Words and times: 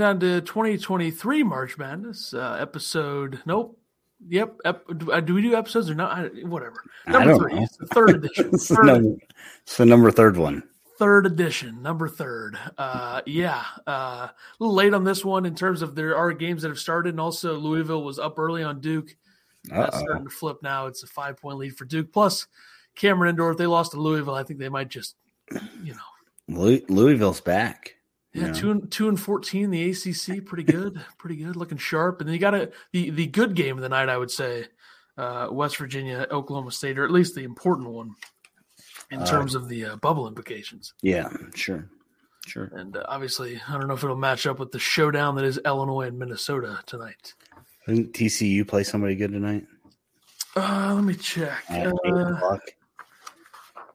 Uh, 0.00 0.14
to 0.14 0.40
2023 0.40 1.42
March 1.42 1.78
Madness 1.78 2.34
uh, 2.34 2.56
episode. 2.60 3.40
Nope. 3.46 3.78
Yep. 4.28 4.56
Ep- 4.64 4.86
do, 4.98 5.12
uh, 5.12 5.20
we 5.20 5.42
do 5.42 5.54
episodes 5.54 5.90
or 5.90 5.94
not? 5.94 6.12
I, 6.18 6.22
whatever. 6.46 6.82
Number 7.06 7.36
three. 7.36 7.54
know. 7.54 7.62
It's 7.62 7.76
the 7.76 7.86
third 7.86 8.10
edition. 8.10 8.50
it's, 8.52 8.68
the 8.68 8.82
number, 8.82 9.16
it's 9.62 9.76
the 9.76 9.86
number 9.86 10.10
third 10.10 10.36
one. 10.36 10.62
third 10.98 11.26
edition. 11.26 11.82
Number 11.82 12.08
third. 12.08 12.56
Uh, 12.78 13.20
yeah. 13.26 13.64
Uh, 13.86 14.28
a 14.28 14.32
little 14.58 14.74
late 14.74 14.94
on 14.94 15.04
this 15.04 15.24
one 15.24 15.44
in 15.44 15.54
terms 15.54 15.82
of 15.82 15.94
there 15.94 16.16
are 16.16 16.32
games 16.32 16.62
that 16.62 16.68
have 16.68 16.78
started, 16.78 17.10
and 17.10 17.20
also 17.20 17.56
Louisville 17.58 18.02
was 18.04 18.18
up 18.18 18.38
early 18.38 18.62
on 18.62 18.80
Duke. 18.80 19.14
That's 19.64 19.96
Uh-oh. 19.96 20.02
starting 20.04 20.24
to 20.24 20.30
flip 20.30 20.58
now. 20.62 20.86
It's 20.86 21.02
a 21.02 21.06
five 21.06 21.36
point 21.36 21.58
lead 21.58 21.76
for 21.76 21.84
Duke. 21.84 22.12
Plus, 22.12 22.46
Cameron 22.96 23.30
Indoor. 23.30 23.50
If 23.52 23.58
they 23.58 23.66
lost 23.66 23.92
to 23.92 24.00
Louisville, 24.00 24.34
I 24.34 24.42
think 24.44 24.58
they 24.58 24.68
might 24.68 24.88
just, 24.88 25.16
you 25.82 25.92
know, 25.94 26.00
Louis- 26.48 26.84
Louisville's 26.88 27.40
back. 27.40 27.96
Yeah, 28.34 28.46
Yeah. 28.48 28.52
two 28.52 28.70
and 28.72 28.90
two 28.90 29.08
and 29.08 29.18
fourteen. 29.18 29.70
The 29.70 29.90
ACC, 29.90 30.44
pretty 30.44 30.64
good, 30.64 31.00
pretty 31.18 31.36
good, 31.36 31.54
looking 31.56 31.78
sharp. 31.78 32.20
And 32.20 32.28
then 32.28 32.34
you 32.34 32.40
got 32.40 32.54
a 32.54 32.70
the 32.92 33.10
the 33.10 33.26
good 33.28 33.54
game 33.54 33.76
of 33.76 33.82
the 33.82 33.88
night, 33.88 34.08
I 34.08 34.16
would 34.18 34.30
say, 34.30 34.66
uh, 35.16 35.48
West 35.50 35.76
Virginia, 35.78 36.26
Oklahoma 36.30 36.72
State, 36.72 36.98
or 36.98 37.04
at 37.04 37.10
least 37.12 37.34
the 37.36 37.44
important 37.44 37.88
one 37.90 38.10
in 39.10 39.20
Uh, 39.20 39.26
terms 39.26 39.54
of 39.54 39.68
the 39.68 39.84
uh, 39.84 39.96
bubble 39.96 40.26
implications. 40.26 40.94
Yeah, 41.00 41.28
sure, 41.54 41.88
sure. 42.46 42.70
And 42.74 42.96
uh, 42.96 43.04
obviously, 43.06 43.60
I 43.68 43.78
don't 43.78 43.86
know 43.86 43.94
if 43.94 44.02
it'll 44.02 44.16
match 44.16 44.46
up 44.46 44.58
with 44.58 44.72
the 44.72 44.80
showdown 44.80 45.36
that 45.36 45.44
is 45.44 45.60
Illinois 45.64 46.08
and 46.08 46.18
Minnesota 46.18 46.80
tonight. 46.86 47.34
Didn't 47.86 48.14
TCU 48.14 48.66
play 48.66 48.82
somebody 48.82 49.14
good 49.14 49.30
tonight? 49.30 49.66
Uh, 50.56 50.92
let 50.94 51.04
me 51.04 51.14
check. 51.14 51.62
Uh, 51.70 51.92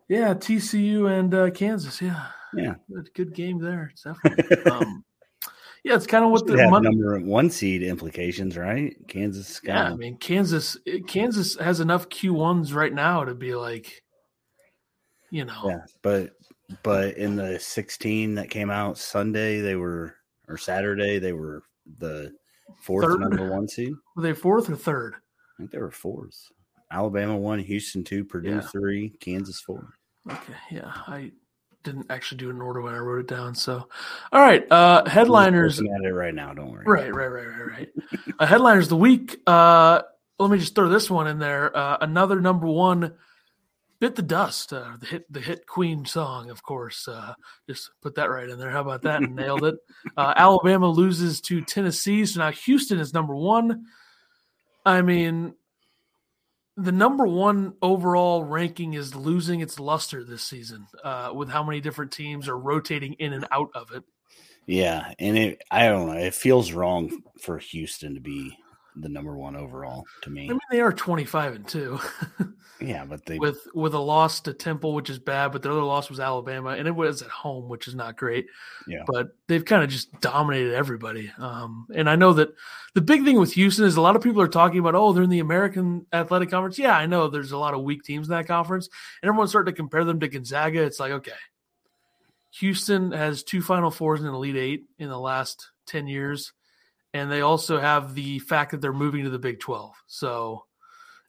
yeah, 0.08 0.34
TCU 0.34 1.08
and 1.10 1.34
uh, 1.34 1.50
Kansas. 1.52 2.02
Yeah, 2.02 2.28
Yeah. 2.56 2.76
good, 2.92 3.10
good 3.14 3.34
game 3.34 3.60
there. 3.60 3.92
Definitely. 4.04 4.64
um, 4.72 5.04
yeah, 5.84 5.96
it's 5.96 6.08
kind 6.08 6.26
of 6.26 6.32
what 6.32 6.46
the 6.46 6.58
have 6.60 6.72
Mon- 6.72 6.84
number 6.84 7.20
one 7.20 7.50
seed 7.50 7.84
implications, 7.84 8.58
right? 8.58 8.96
Kansas. 9.08 9.62
Yeah, 9.64 9.86
I 9.86 9.96
mean 9.96 10.18
Kansas. 10.18 10.78
Kansas 11.08 11.56
has 11.58 11.80
enough 11.80 12.10
Q 12.10 12.34
ones 12.34 12.74
right 12.74 12.94
now 12.94 13.24
to 13.24 13.34
be 13.34 13.56
like, 13.56 14.04
you 15.32 15.46
know, 15.46 15.62
yeah, 15.66 15.80
but 16.02 16.32
but 16.84 17.18
in 17.18 17.36
the 17.36 17.60
16 17.60 18.36
that 18.36 18.50
came 18.50 18.70
out 18.70 18.98
Sunday, 18.98 19.62
they 19.62 19.76
were 19.76 20.16
or 20.48 20.58
Saturday, 20.58 21.18
they 21.20 21.34
were 21.34 21.64
the 21.98 22.32
fourth 22.82 23.06
Third? 23.06 23.20
number 23.22 23.50
one 23.50 23.68
seed. 23.68 23.94
were 24.16 24.24
they 24.24 24.34
fourth 24.34 24.70
or 24.70 24.76
third? 24.76 25.16
I 25.16 25.58
think 25.58 25.72
they 25.72 25.80
were 25.80 25.92
fours. 25.92 26.52
Alabama 26.92 27.38
one, 27.38 27.60
Houston 27.60 28.04
two, 28.04 28.26
Purdue 28.26 28.50
Yeah. 28.56 28.62
three, 28.62 29.10
Kansas 29.22 29.62
four. 29.62 29.94
Okay, 30.30 30.54
yeah, 30.72 30.92
I 31.08 31.32
didn't 31.84 32.08
actually 32.10 32.38
do 32.40 32.50
in 32.50 32.62
order 32.62 32.82
when 32.82 32.94
I 32.94 32.98
wrote 32.98 33.20
it 33.20 33.28
down. 33.28 33.56
So, 33.56 33.88
all 34.32 34.42
right, 34.42 34.70
uh, 34.72 35.08
headliners. 35.08 35.80
Looking 35.80 35.96
at 35.96 36.06
it 36.06 36.14
right 36.14 36.34
now. 36.34 36.54
Don't 36.54 36.72
worry. 36.72 36.86
Right, 36.86 37.14
right, 37.14 37.28
right, 37.28 37.48
right, 37.48 37.68
right. 37.68 37.90
uh, 38.40 38.46
headliners 38.46 38.86
of 38.86 38.90
the 38.90 38.96
week. 38.98 39.40
Uh, 39.48 40.02
let 40.38 40.52
me 40.52 40.58
just 40.58 40.76
throw 40.76 40.90
this 40.90 41.10
one 41.10 41.28
in 41.28 41.40
there. 41.40 41.76
Uh, 41.76 41.98
another 42.02 42.42
number 42.42 42.68
one. 42.68 43.14
Bit 44.00 44.16
the 44.16 44.22
dust. 44.22 44.72
Uh, 44.72 44.96
the 45.00 45.06
hit, 45.06 45.34
the 45.34 45.42
hit 45.42 45.68
Queen 45.68 46.06
song, 46.06 46.50
of 46.50 46.64
course. 46.64 47.08
Uh, 47.08 47.34
just 47.68 47.90
put 48.02 48.16
that 48.16 48.30
right 48.30 48.48
in 48.50 48.58
there. 48.58 48.70
How 48.70 48.80
about 48.80 49.02
that? 49.02 49.22
And 49.22 49.36
nailed 49.36 49.66
it. 49.66 49.76
Uh, 50.18 50.34
Alabama 50.36 50.90
loses 50.90 51.40
to 51.40 51.62
Tennessee, 51.62 52.26
so 52.26 52.40
now 52.40 52.52
Houston 52.52 53.00
is 53.00 53.14
number 53.14 53.36
one. 53.36 53.86
I 54.86 55.02
mean, 55.02 55.54
the 56.80 56.92
number 56.92 57.26
one 57.26 57.74
overall 57.82 58.44
ranking 58.44 58.94
is 58.94 59.16
losing 59.16 59.60
its 59.60 59.80
luster 59.80 60.24
this 60.24 60.44
season 60.44 60.88
uh, 61.04 61.32
with 61.34 61.50
how 61.50 61.64
many 61.64 61.82
different 61.82 62.12
teams 62.12 62.48
are 62.48 62.58
rotating 62.58 63.14
in 63.14 63.34
and 63.34 63.46
out 63.52 63.70
of 63.76 63.92
it. 63.92 64.04
Yeah, 64.66 65.14
and 65.18 65.38
it 65.38 65.64
I 65.72 65.88
don't 65.88 66.08
know. 66.08 66.14
It 66.14 66.34
feels 66.34 66.72
wrong 66.72 67.24
for 67.42 67.58
Houston 67.58 68.16
to 68.16 68.22
be 68.22 68.58
the 69.02 69.10
number 69.10 69.38
one 69.38 69.56
overall 69.56 70.06
to 70.22 70.30
me. 70.30 70.46
I 70.46 70.50
mean, 70.50 70.60
they 70.72 70.82
are 70.82 70.92
twenty 70.92 71.26
five 71.26 71.56
and 71.56 71.68
two. 71.68 72.00
yeah, 72.82 73.06
but 73.06 73.26
they 73.26 73.38
with 73.38 73.68
with 73.74 73.94
a 73.94 74.00
loss 74.00 74.42
to 74.42 74.54
Temple, 74.54 74.94
which 74.94 75.10
is 75.10 75.20
bad, 75.20 75.52
but 75.52 75.62
the 75.62 75.72
other 75.72 75.84
loss 75.84 76.10
was 76.10 76.20
Alabama, 76.20 76.72
and 76.72 76.88
it 76.88 76.96
was 76.96 77.22
at 77.22 77.30
home, 77.30 77.70
which 77.70 77.88
is 77.88 77.96
not 77.96 78.18
great. 78.18 78.48
Yeah. 78.88 79.04
But 79.08 79.30
they've 79.48 79.66
kind 79.66 79.84
of 79.84 79.90
just 79.90 80.20
dominated 80.22 80.74
everybody. 80.74 81.32
Um, 81.38 81.88
and 81.96 82.10
I 82.10 82.16
know 82.16 82.34
that 82.34 82.50
the 82.94 83.02
big 83.02 83.24
thing 83.24 83.40
with 83.40 83.54
Houston 83.54 83.86
is 83.86 83.96
a 83.96 84.02
lot 84.02 84.16
of 84.16 84.22
people 84.22 84.42
are 84.42 84.48
talking 84.48 84.80
about, 84.80 84.96
oh, 84.96 85.14
they're 85.14 85.24
in 85.24 85.30
the 85.30 85.40
American 85.40 86.06
Athletic 86.12 86.50
Conference. 86.50 86.80
Yeah, 86.80 86.98
I 86.98 87.06
know 87.06 87.28
there's 87.28 87.52
a 87.52 87.58
lot 87.58 87.74
of 87.74 87.84
weak 87.84 88.04
teams 88.04 88.28
in 88.28 88.32
that 88.32 88.48
conference, 88.48 88.90
and 89.22 89.30
everyone's 89.30 89.52
starting 89.52 89.74
to 89.74 89.78
compare 89.78 90.06
them 90.06 90.20
to 90.20 90.28
Gonzaga. 90.28 90.84
It's 90.84 91.00
like, 91.00 91.12
okay, 91.12 91.32
Houston 92.52 93.12
has 93.12 93.44
two 93.44 93.62
Final 93.62 93.92
Fours 93.92 94.20
and 94.20 94.30
the 94.30 94.34
Elite 94.34 94.56
Eight 94.56 94.84
in 94.98 95.10
the 95.10 95.20
last 95.20 95.70
ten 95.86 96.08
years, 96.08 96.54
and 97.14 97.32
they 97.32 97.42
also 97.42 97.80
have 97.80 98.16
the 98.16 98.40
fact 98.40 98.72
that 98.72 98.82
they're 98.82 98.94
moving 98.94 99.24
to 99.24 99.30
the 99.30 99.40
Big 99.40 99.60
Twelve. 99.60 99.96
So 100.08 100.66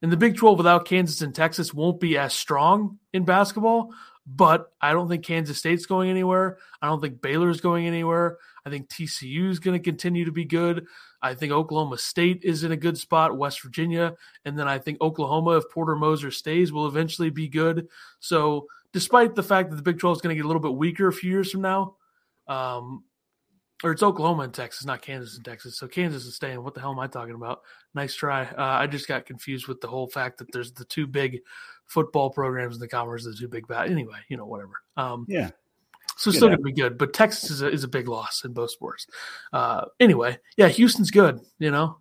and 0.02 0.10
the 0.10 0.16
Big 0.16 0.36
12 0.36 0.56
without 0.56 0.86
Kansas 0.86 1.20
and 1.20 1.34
Texas 1.34 1.74
won't 1.74 2.00
be 2.00 2.16
as 2.16 2.32
strong 2.32 2.98
in 3.12 3.24
basketball, 3.24 3.92
but 4.26 4.72
I 4.80 4.92
don't 4.92 5.08
think 5.08 5.24
Kansas 5.24 5.58
State's 5.58 5.86
going 5.86 6.08
anywhere. 6.08 6.58
I 6.80 6.86
don't 6.86 7.00
think 7.00 7.20
Baylor's 7.20 7.60
going 7.60 7.86
anywhere. 7.86 8.38
I 8.64 8.70
think 8.70 8.88
TCU 8.88 9.50
is 9.50 9.58
going 9.58 9.78
to 9.78 9.84
continue 9.84 10.24
to 10.24 10.32
be 10.32 10.44
good. 10.44 10.86
I 11.22 11.34
think 11.34 11.52
Oklahoma 11.52 11.98
State 11.98 12.40
is 12.44 12.64
in 12.64 12.72
a 12.72 12.76
good 12.76 12.96
spot, 12.96 13.36
West 13.36 13.62
Virginia, 13.62 14.14
and 14.46 14.58
then 14.58 14.68
I 14.68 14.78
think 14.78 15.00
Oklahoma, 15.02 15.58
if 15.58 15.70
Porter 15.70 15.96
Moser 15.96 16.30
stays, 16.30 16.72
will 16.72 16.86
eventually 16.86 17.30
be 17.30 17.48
good. 17.48 17.88
So, 18.20 18.66
despite 18.92 19.34
the 19.34 19.42
fact 19.42 19.70
that 19.70 19.76
the 19.76 19.82
Big 19.82 19.98
12 19.98 20.16
is 20.16 20.22
going 20.22 20.34
to 20.34 20.36
get 20.36 20.44
a 20.44 20.48
little 20.48 20.62
bit 20.62 20.74
weaker 20.74 21.08
a 21.08 21.12
few 21.12 21.30
years 21.30 21.50
from 21.50 21.60
now, 21.60 21.96
um, 22.48 23.04
or 23.82 23.92
it's 23.92 24.02
Oklahoma 24.02 24.42
and 24.42 24.54
Texas, 24.54 24.84
not 24.84 25.02
Kansas 25.02 25.36
and 25.36 25.44
Texas. 25.44 25.78
So 25.78 25.88
Kansas 25.88 26.26
is 26.26 26.36
staying. 26.36 26.62
What 26.62 26.74
the 26.74 26.80
hell 26.80 26.92
am 26.92 26.98
I 26.98 27.06
talking 27.06 27.34
about? 27.34 27.62
Nice 27.94 28.14
try. 28.14 28.44
Uh, 28.44 28.62
I 28.80 28.86
just 28.86 29.08
got 29.08 29.26
confused 29.26 29.68
with 29.68 29.80
the 29.80 29.88
whole 29.88 30.08
fact 30.08 30.38
that 30.38 30.52
there's 30.52 30.72
the 30.72 30.84
two 30.84 31.06
big 31.06 31.40
football 31.86 32.30
programs 32.30 32.76
in 32.76 32.80
the 32.80 32.88
conference, 32.88 33.24
the 33.24 33.34
two 33.34 33.48
big 33.48 33.66
bat. 33.66 33.90
Anyway, 33.90 34.18
you 34.28 34.36
know, 34.36 34.46
whatever. 34.46 34.82
Um, 34.96 35.26
yeah. 35.28 35.50
so 36.16 36.28
it's 36.30 36.38
still 36.38 36.48
going 36.48 36.58
to 36.58 36.64
be 36.64 36.72
good, 36.72 36.98
but 36.98 37.12
Texas 37.12 37.50
is 37.50 37.62
a, 37.62 37.68
is 37.68 37.84
a 37.84 37.88
big 37.88 38.08
loss 38.08 38.44
in 38.44 38.52
both 38.52 38.70
sports. 38.70 39.06
Uh, 39.52 39.86
anyway, 39.98 40.38
yeah, 40.56 40.68
Houston's 40.68 41.10
good. 41.10 41.40
You 41.58 41.70
know, 41.70 41.98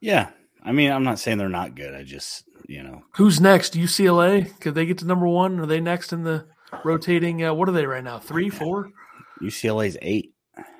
Yeah. 0.00 0.30
I 0.64 0.72
mean, 0.72 0.92
I'm 0.92 1.02
not 1.02 1.18
saying 1.18 1.38
they're 1.38 1.48
not 1.48 1.74
good. 1.74 1.92
I 1.92 2.04
just, 2.04 2.44
you 2.68 2.84
know, 2.84 3.02
who's 3.16 3.40
next? 3.40 3.74
UCLA? 3.74 4.58
Could 4.60 4.76
they 4.76 4.86
get 4.86 4.98
to 4.98 5.06
number 5.06 5.26
one? 5.26 5.58
Are 5.58 5.66
they 5.66 5.80
next 5.80 6.12
in 6.12 6.22
the 6.22 6.46
rotating? 6.84 7.44
Uh, 7.44 7.52
what 7.52 7.68
are 7.68 7.72
they 7.72 7.84
right 7.84 8.04
now? 8.04 8.20
Three, 8.20 8.48
four? 8.48 8.90
UCLA's 9.40 9.96
eight. 10.02 10.31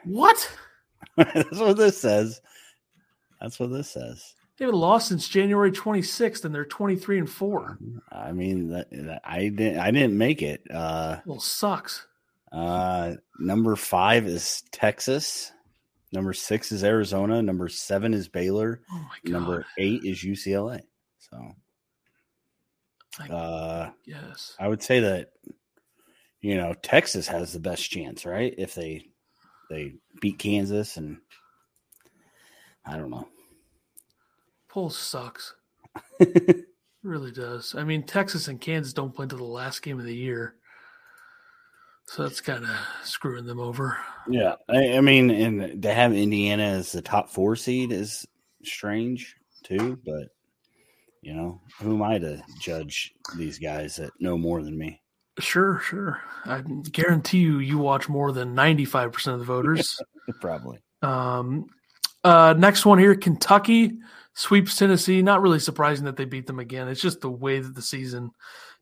What? 0.05 0.51
That's 1.17 1.59
what 1.59 1.77
this 1.77 2.01
says. 2.01 2.41
That's 3.41 3.59
what 3.59 3.71
this 3.71 3.91
says. 3.91 4.35
They 4.59 4.65
haven't 4.67 4.81
lost 4.81 5.09
since 5.09 5.29
January 5.29 5.73
26th, 5.73 6.45
and 6.45 6.55
they're 6.55 6.65
23 6.65 7.19
and 7.21 7.31
four. 7.31 7.79
I 8.11 8.33
mean, 8.33 8.69
that, 8.69 8.89
that 8.93 9.23
I 9.25 9.49
didn't. 9.49 9.81
I 9.81 9.91
didn't 9.91 10.17
make 10.17 10.43
it. 10.43 10.63
Uh, 10.73 11.19
Well, 11.27 11.41
sucks. 11.41 12.07
uh, 12.53 13.15
number 13.41 13.75
five 13.77 14.27
is 14.27 14.63
Texas. 14.71 15.51
Number 16.13 16.33
six 16.35 16.71
is 16.71 16.85
Arizona. 16.85 17.43
Number 17.43 17.69
seven 17.69 18.13
is 18.15 18.29
Baylor. 18.29 18.83
Oh 18.93 18.99
my 18.99 19.17
god. 19.25 19.33
Number 19.33 19.67
eight 19.79 20.05
is 20.05 20.23
UCLA. 20.23 20.81
So, 21.19 21.55
I 23.19 23.29
uh, 23.29 23.91
guess. 24.07 24.55
I 24.61 24.69
would 24.69 24.83
say 24.83 25.01
that 25.01 25.33
you 26.43 26.57
know 26.57 26.75
Texas 26.83 27.27
has 27.29 27.53
the 27.55 27.61
best 27.61 27.91
chance, 27.91 28.27
right? 28.27 28.55
If 28.59 28.75
they 28.75 29.07
they 29.73 29.95
beat 30.21 30.39
Kansas 30.39 30.99
and 30.99 31.17
I 32.85 32.97
don't 32.97 33.11
know. 33.11 33.27
Poll 34.69 34.91
sucks. 34.91 35.55
really 37.03 37.33
does. 37.33 37.75
I 37.77 37.85
mean, 37.85 38.03
Texas 38.03 38.49
and 38.49 38.61
Kansas 38.61 38.93
don't 38.93 39.15
play 39.15 39.25
until 39.25 39.39
the 39.39 39.45
last 39.45 39.83
game 39.83 39.99
of 39.99 40.05
the 40.05 40.15
year. 40.15 40.57
So 42.07 42.23
that's 42.23 42.41
kind 42.41 42.65
of 42.65 42.71
screwing 43.05 43.47
them 43.47 43.61
over. 43.61 43.97
Yeah, 44.29 44.57
I, 44.69 44.99
I 44.99 45.01
mean, 45.01 45.31
and 45.31 45.83
to 45.83 45.95
have 45.95 46.13
Indiana 46.13 46.65
as 46.65 46.93
the 46.93 47.01
top 47.01 47.31
four 47.31 47.57
seed 47.57 47.93
is 47.93 48.27
strange 48.65 49.37
too. 49.63 49.99
But 50.05 50.29
you 51.23 51.35
know, 51.35 51.61
who 51.81 51.95
am 51.95 52.03
I 52.03 52.19
to 52.19 52.43
judge 52.61 53.15
these 53.37 53.59
guys 53.59 53.97
that 53.97 54.11
know 54.21 54.37
more 54.37 54.63
than 54.63 54.77
me? 54.77 55.01
Sure, 55.43 55.81
sure. 55.81 56.21
I 56.45 56.61
guarantee 56.61 57.39
you, 57.39 57.59
you 57.59 57.79
watch 57.79 58.09
more 58.09 58.33
than 58.33 58.55
95% 58.55 59.35
of 59.35 59.39
the 59.41 59.45
voters. 59.45 60.01
Probably. 60.41 60.79
Um, 61.03 61.67
uh, 62.25 62.55
next 62.57 62.87
one 62.87 62.99
here 62.99 63.15
Kentucky 63.15 63.99
sweeps 64.35 64.77
Tennessee. 64.77 65.23
Not 65.23 65.43
really 65.43 65.59
surprising 65.59 66.05
that 66.05 66.17
they 66.17 66.25
beat 66.25 66.47
them 66.47 66.59
again. 66.59 66.89
It's 66.89 67.01
just 67.01 67.21
the 67.21 67.31
way 67.31 67.61
that 67.61 67.75
the 67.75 67.83
season 67.83 68.31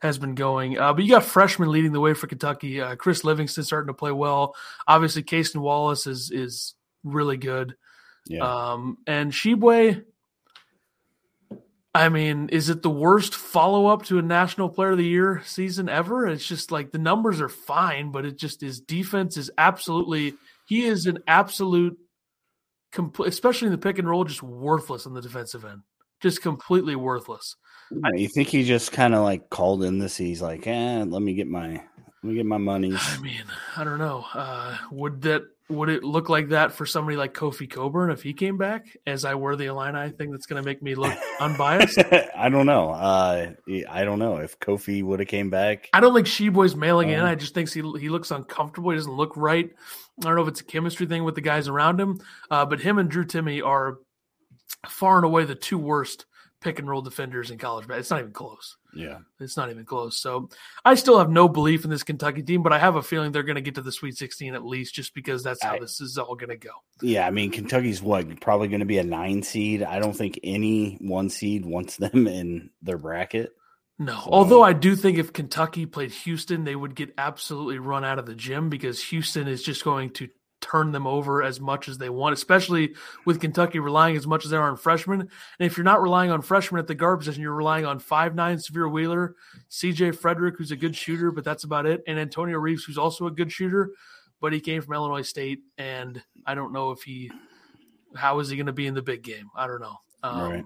has 0.00 0.18
been 0.18 0.34
going. 0.34 0.78
Uh, 0.78 0.92
but 0.92 1.04
you 1.04 1.10
got 1.10 1.24
freshmen 1.24 1.70
leading 1.70 1.92
the 1.92 2.00
way 2.00 2.14
for 2.14 2.26
Kentucky. 2.26 2.80
Uh, 2.80 2.96
Chris 2.96 3.24
Livingston 3.24 3.64
starting 3.64 3.88
to 3.88 3.94
play 3.94 4.12
well. 4.12 4.54
Obviously, 4.86 5.22
Cason 5.22 5.60
Wallace 5.60 6.06
is 6.06 6.30
is 6.30 6.74
really 7.04 7.36
good. 7.36 7.76
Yeah. 8.26 8.72
Um, 8.72 8.98
and 9.06 9.32
Tshiebwe, 9.32 10.04
I 11.94 12.08
mean, 12.08 12.48
is 12.50 12.70
it 12.70 12.82
the 12.82 12.90
worst 12.90 13.34
follow 13.34 13.86
up 13.86 14.04
to 14.04 14.18
a 14.18 14.22
National 14.22 14.68
Player 14.68 14.92
of 14.92 14.98
the 14.98 15.04
Year 15.04 15.42
season 15.44 15.88
ever? 15.88 16.26
It's 16.26 16.46
just 16.46 16.70
like 16.70 16.92
the 16.92 16.98
numbers 16.98 17.40
are 17.40 17.48
fine, 17.48 18.12
but 18.12 18.24
it 18.24 18.38
just 18.38 18.60
his 18.60 18.80
defense 18.80 19.36
is 19.36 19.50
absolutely 19.58 20.34
he 20.66 20.84
is 20.84 21.06
an 21.06 21.18
absolute 21.26 21.98
complete, 22.92 23.28
especially 23.28 23.66
in 23.66 23.72
the 23.72 23.78
pick 23.78 23.98
and 23.98 24.08
roll, 24.08 24.24
just 24.24 24.42
worthless 24.42 25.04
on 25.04 25.14
the 25.14 25.20
defensive 25.20 25.64
end, 25.64 25.82
just 26.20 26.42
completely 26.42 26.94
worthless. 26.94 27.56
You 28.14 28.28
think 28.28 28.46
he 28.46 28.62
just 28.62 28.92
kind 28.92 29.14
of 29.14 29.24
like 29.24 29.50
called 29.50 29.82
in 29.82 29.98
this? 29.98 30.16
He's 30.16 30.40
like, 30.40 30.68
eh, 30.68 31.04
let 31.04 31.22
me 31.22 31.34
get 31.34 31.48
my 31.48 31.70
let 31.70 32.22
me 32.22 32.34
get 32.34 32.46
my 32.46 32.58
money. 32.58 32.94
I 32.96 33.18
mean, 33.18 33.42
I 33.76 33.82
don't 33.82 33.98
know. 33.98 34.24
Uh, 34.32 34.76
would 34.92 35.22
that 35.22 35.42
would 35.70 35.88
it 35.88 36.04
look 36.04 36.28
like 36.28 36.48
that 36.48 36.72
for 36.72 36.84
somebody 36.84 37.16
like 37.16 37.34
Kofi 37.34 37.70
Cockburn 37.70 38.10
if 38.10 38.22
he 38.22 38.32
came 38.32 38.56
back? 38.56 38.96
As 39.06 39.24
I 39.24 39.34
wear 39.34 39.56
the 39.56 39.66
Illini 39.66 40.10
thing, 40.10 40.30
that's 40.30 40.46
going 40.46 40.62
to 40.62 40.66
make 40.66 40.82
me 40.82 40.94
look 40.94 41.16
unbiased. 41.40 41.98
I 42.36 42.48
don't 42.48 42.66
know. 42.66 42.90
Uh, 42.90 43.52
I 43.88 44.04
don't 44.04 44.18
know 44.18 44.36
if 44.36 44.58
Kofi 44.58 45.02
would 45.02 45.20
have 45.20 45.28
came 45.28 45.50
back. 45.50 45.88
I 45.92 46.00
don't 46.00 46.14
think 46.14 46.26
Tshiebwe's 46.26 46.76
mailing 46.76 47.08
um, 47.08 47.20
in. 47.20 47.20
I 47.20 47.34
just 47.34 47.54
think 47.54 47.70
he 47.70 47.80
he 47.98 48.08
looks 48.08 48.30
uncomfortable. 48.30 48.90
He 48.90 48.96
doesn't 48.96 49.12
look 49.12 49.36
right. 49.36 49.70
I 50.20 50.22
don't 50.22 50.36
know 50.36 50.42
if 50.42 50.48
it's 50.48 50.60
a 50.60 50.64
chemistry 50.64 51.06
thing 51.06 51.24
with 51.24 51.34
the 51.34 51.40
guys 51.40 51.68
around 51.68 52.00
him, 52.00 52.20
uh, 52.50 52.66
but 52.66 52.80
him 52.80 52.98
and 52.98 53.08
Drew 53.08 53.24
Timme 53.24 53.64
are 53.64 53.98
far 54.88 55.16
and 55.16 55.24
away 55.24 55.44
the 55.44 55.54
two 55.54 55.78
worst 55.78 56.26
pick 56.60 56.78
and 56.78 56.88
roll 56.88 57.02
defenders 57.02 57.50
in 57.50 57.58
college. 57.58 57.86
But 57.86 57.98
it's 57.98 58.10
not 58.10 58.20
even 58.20 58.32
close. 58.32 58.76
Yeah. 58.94 59.18
It's 59.38 59.56
not 59.56 59.70
even 59.70 59.84
close. 59.84 60.18
So 60.18 60.48
I 60.84 60.94
still 60.94 61.18
have 61.18 61.30
no 61.30 61.48
belief 61.48 61.84
in 61.84 61.90
this 61.90 62.02
Kentucky 62.02 62.42
team, 62.42 62.62
but 62.62 62.72
I 62.72 62.78
have 62.78 62.96
a 62.96 63.02
feeling 63.02 63.32
they're 63.32 63.42
going 63.42 63.56
to 63.56 63.60
get 63.60 63.76
to 63.76 63.82
the 63.82 63.92
Sweet 63.92 64.16
16 64.16 64.54
at 64.54 64.64
least 64.64 64.94
just 64.94 65.14
because 65.14 65.42
that's 65.42 65.62
how 65.62 65.74
I, 65.74 65.78
this 65.78 66.00
is 66.00 66.18
all 66.18 66.34
going 66.34 66.50
to 66.50 66.56
go. 66.56 66.70
Yeah. 67.02 67.26
I 67.26 67.30
mean, 67.30 67.50
Kentucky's 67.50 68.02
what? 68.02 68.40
Probably 68.40 68.68
going 68.68 68.80
to 68.80 68.86
be 68.86 68.98
a 68.98 69.04
nine 69.04 69.42
seed. 69.42 69.82
I 69.82 69.98
don't 69.98 70.16
think 70.16 70.40
any 70.42 70.98
one 71.00 71.28
seed 71.28 71.64
wants 71.64 71.96
them 71.96 72.26
in 72.26 72.70
their 72.82 72.98
bracket. 72.98 73.52
No. 73.98 74.14
So. 74.14 74.30
Although 74.30 74.62
I 74.62 74.72
do 74.72 74.96
think 74.96 75.18
if 75.18 75.32
Kentucky 75.32 75.84
played 75.84 76.10
Houston, 76.10 76.64
they 76.64 76.74
would 76.74 76.94
get 76.94 77.14
absolutely 77.18 77.78
run 77.78 78.04
out 78.04 78.18
of 78.18 78.24
the 78.24 78.34
gym 78.34 78.70
because 78.70 79.02
Houston 79.04 79.46
is 79.46 79.62
just 79.62 79.84
going 79.84 80.10
to 80.14 80.28
turn 80.60 80.92
them 80.92 81.06
over 81.06 81.42
as 81.42 81.60
much 81.60 81.88
as 81.88 81.98
they 81.98 82.08
want, 82.08 82.32
especially 82.32 82.94
with 83.24 83.40
Kentucky 83.40 83.78
relying 83.78 84.16
as 84.16 84.26
much 84.26 84.44
as 84.44 84.50
they 84.50 84.56
are 84.56 84.70
on 84.70 84.76
freshmen. 84.76 85.20
And 85.20 85.30
if 85.58 85.76
you're 85.76 85.84
not 85.84 86.02
relying 86.02 86.30
on 86.30 86.42
freshmen 86.42 86.78
at 86.78 86.86
the 86.86 86.94
guard 86.94 87.20
position, 87.20 87.42
you're 87.42 87.54
relying 87.54 87.86
on 87.86 87.98
five 87.98 88.34
nine 88.34 88.58
Sahvir 88.58 88.90
Wheeler, 88.90 89.34
CJ 89.70 90.16
Frederick, 90.16 90.56
who's 90.58 90.70
a 90.70 90.76
good 90.76 90.96
shooter, 90.96 91.30
but 91.30 91.44
that's 91.44 91.64
about 91.64 91.86
it, 91.86 92.02
and 92.06 92.18
Antonio 92.18 92.58
Reeves, 92.58 92.84
who's 92.84 92.98
also 92.98 93.26
a 93.26 93.30
good 93.30 93.50
shooter, 93.50 93.90
but 94.40 94.52
he 94.52 94.60
came 94.60 94.82
from 94.82 94.94
Illinois 94.94 95.22
State, 95.22 95.60
and 95.78 96.22
I 96.46 96.54
don't 96.54 96.72
know 96.72 96.90
if 96.90 97.02
he 97.02 97.30
how 98.14 98.40
is 98.40 98.48
he 98.48 98.56
going 98.56 98.66
to 98.66 98.72
be 98.72 98.86
in 98.86 98.94
the 98.94 99.02
big 99.02 99.22
game? 99.22 99.50
I 99.54 99.66
don't 99.66 99.80
know. 99.80 100.00
Um, 100.22 100.50
right. 100.50 100.64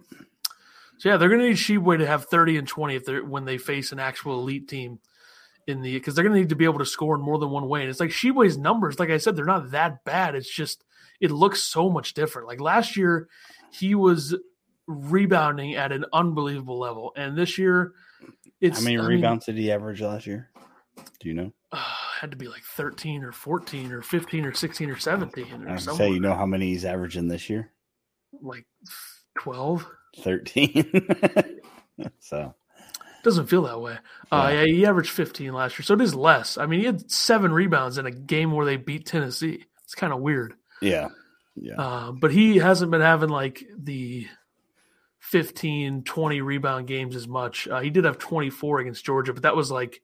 So 0.99 1.09
yeah, 1.09 1.17
they're 1.17 1.29
going 1.29 1.41
to 1.41 1.49
need 1.49 1.57
Tshiebwe 1.57 1.99
to 1.99 2.07
have 2.07 2.27
30 2.27 2.59
and 2.59 2.69
20 2.69 2.95
if 2.95 3.25
when 3.25 3.45
they 3.45 3.59
face 3.59 3.93
an 3.93 3.99
actual 3.99 4.41
elite 4.41 4.69
team 4.69 5.01
in 5.67 5.83
the 5.83 5.95
because 5.95 6.15
they're 6.15 6.25
going 6.25 6.35
to 6.35 6.41
need 6.41 6.49
to 6.51 6.57
be 6.57 6.65
able 6.65 6.79
to 6.79 6.87
score 6.87 7.17
in 7.17 7.23
more 7.23 7.39
than 7.39 7.51
one 7.51 7.69
way. 7.69 7.81
And 7.81 7.91
it's 7.91 8.01
like 8.01 8.11
Tshiebwe's 8.11 8.59
numbers, 8.59 8.99
like 8.99 9.11
I 9.11 9.19
said, 9.19 9.37
they're 9.37 9.45
not 9.45 9.71
that 9.71 10.05
bad. 10.05 10.35
It's 10.35 10.53
just 10.53 10.85
it 11.21 11.31
looks 11.31 11.63
so 11.63 11.89
much 11.89 12.15
different. 12.15 12.49
Like 12.49 12.61
last 12.61 12.97
year, 12.97 13.29
he 13.71 13.95
was 13.95 14.35
rebounding 14.87 15.75
at 15.75 15.93
an 15.93 16.05
unbelievable 16.13 16.79
level, 16.79 17.13
and 17.17 17.37
this 17.37 17.59
year, 17.59 17.93
it's 18.61 18.79
how 18.79 18.85
many 18.85 18.99
I 18.99 19.07
rebounds 19.07 19.49
mean, 19.49 19.57
did 19.57 19.63
he 19.63 19.73
average 19.73 20.01
last 20.01 20.27
year? 20.27 20.51
Do 21.21 21.29
you 21.29 21.35
know? 21.35 21.53
Uh, 21.73 21.83
had 22.21 22.31
to 22.31 22.37
be 22.37 22.49
like 22.49 22.63
thirteen 22.63 23.23
or 23.25 23.33
fourteen 23.33 23.93
or 23.93 24.03
fifteen 24.03 24.45
or 24.45 24.55
sixteen 24.55 24.91
or 24.91 24.99
seventeen. 24.99 25.65
Or 25.67 25.71
I 25.71 25.77
say, 25.77 26.11
you 26.11 26.21
know 26.21 26.35
how 26.35 26.47
many 26.47 26.69
he's 26.69 26.85
averaging 26.85 27.29
this 27.29 27.49
year? 27.49 27.71
Like 28.41 28.67
12 29.39 29.87
13 30.23 31.09
so 32.21 32.55
doesn't 33.25 33.47
feel 33.47 33.63
that 33.63 33.81
way. 33.81 33.99
Uh, 34.31 34.51
yeah. 34.53 34.65
he 34.65 34.87
averaged 34.87 35.11
15 35.11 35.53
last 35.53 35.79
year, 35.79 35.85
so 35.85 35.95
it 35.95 36.01
is 36.01 36.15
less. 36.15 36.57
I 36.57 36.67
mean, 36.67 36.81
he 36.81 36.87
had 36.87 37.11
seven 37.11 37.53
rebounds 37.53 37.99
in 37.99 38.07
a 38.07 38.11
game 38.11 38.53
where 38.53 38.67
they 38.67 38.77
beat 38.77 39.07
Tennessee. 39.07 39.65
It's 39.83 39.95
kind 39.95 40.13
of 40.13 40.21
weird. 40.21 40.55
Yeah, 40.81 41.09
yeah. 41.57 41.81
Uh, 41.81 42.13
but 42.13 42.31
he 42.31 42.59
hasn't 42.59 42.91
been 42.91 43.01
having 43.01 43.31
like 43.31 43.65
the 43.77 44.29
15, 45.21 46.03
20 46.05 46.41
rebound 46.43 46.87
games 46.87 47.17
as 47.17 47.27
much. 47.27 47.67
Uh, 47.67 47.81
he 47.81 47.91
did 47.91 48.05
have 48.05 48.19
24 48.19 48.81
against 48.81 49.05
Georgia, 49.05 49.33
but 49.33 49.43
that 49.43 49.57
was 49.57 49.71
like 49.71 50.03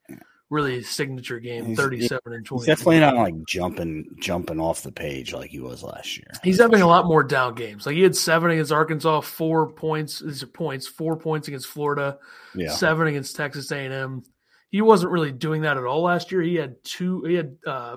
really 0.51 0.83
signature 0.83 1.39
game, 1.39 1.65
he's, 1.65 1.79
37 1.79 2.33
and 2.33 2.45
20. 2.45 2.61
He's 2.61 2.67
definitely 2.67 3.01
not 3.01 3.17
like 3.17 3.35
jumping 3.47 4.17
jumping 4.19 4.61
off 4.61 4.83
the 4.83 4.93
page 4.93 5.33
like 5.33 5.51
he 5.51 5.61
was 5.61 5.83
last 5.83 6.19
year. 6.19 6.27
He's 6.43 6.61
having 6.61 6.83
a 6.83 6.87
lot 6.87 7.07
more 7.07 7.23
down 7.23 7.55
games. 7.55 7.87
Like 7.87 7.95
he 7.95 8.03
had 8.03 8.17
seven 8.17 8.51
against 8.51 8.73
Arkansas, 8.73 9.21
four 9.23 9.73
points, 9.73 10.19
these 10.19 10.43
are 10.43 10.49
points, 10.49 10.87
four 10.87 11.17
points 11.17 11.49
against 11.49 11.69
Florida, 11.69 12.19
yeah. 12.55 12.71
seven 12.71 13.07
against 13.07 13.37
Texas 13.37 13.71
A&M. 13.71 14.23
He 14.71 14.83
wasn't 14.83 15.13
really 15.13 15.33
doing 15.33 15.63
that 15.63 15.77
at 15.77 15.85
all 15.85 16.03
last 16.03 16.31
year. 16.31 16.43
He 16.43 16.57
had 16.57 16.77
two 16.85 17.23
he 17.25 17.35
had 17.35 17.57
uh, 17.67 17.97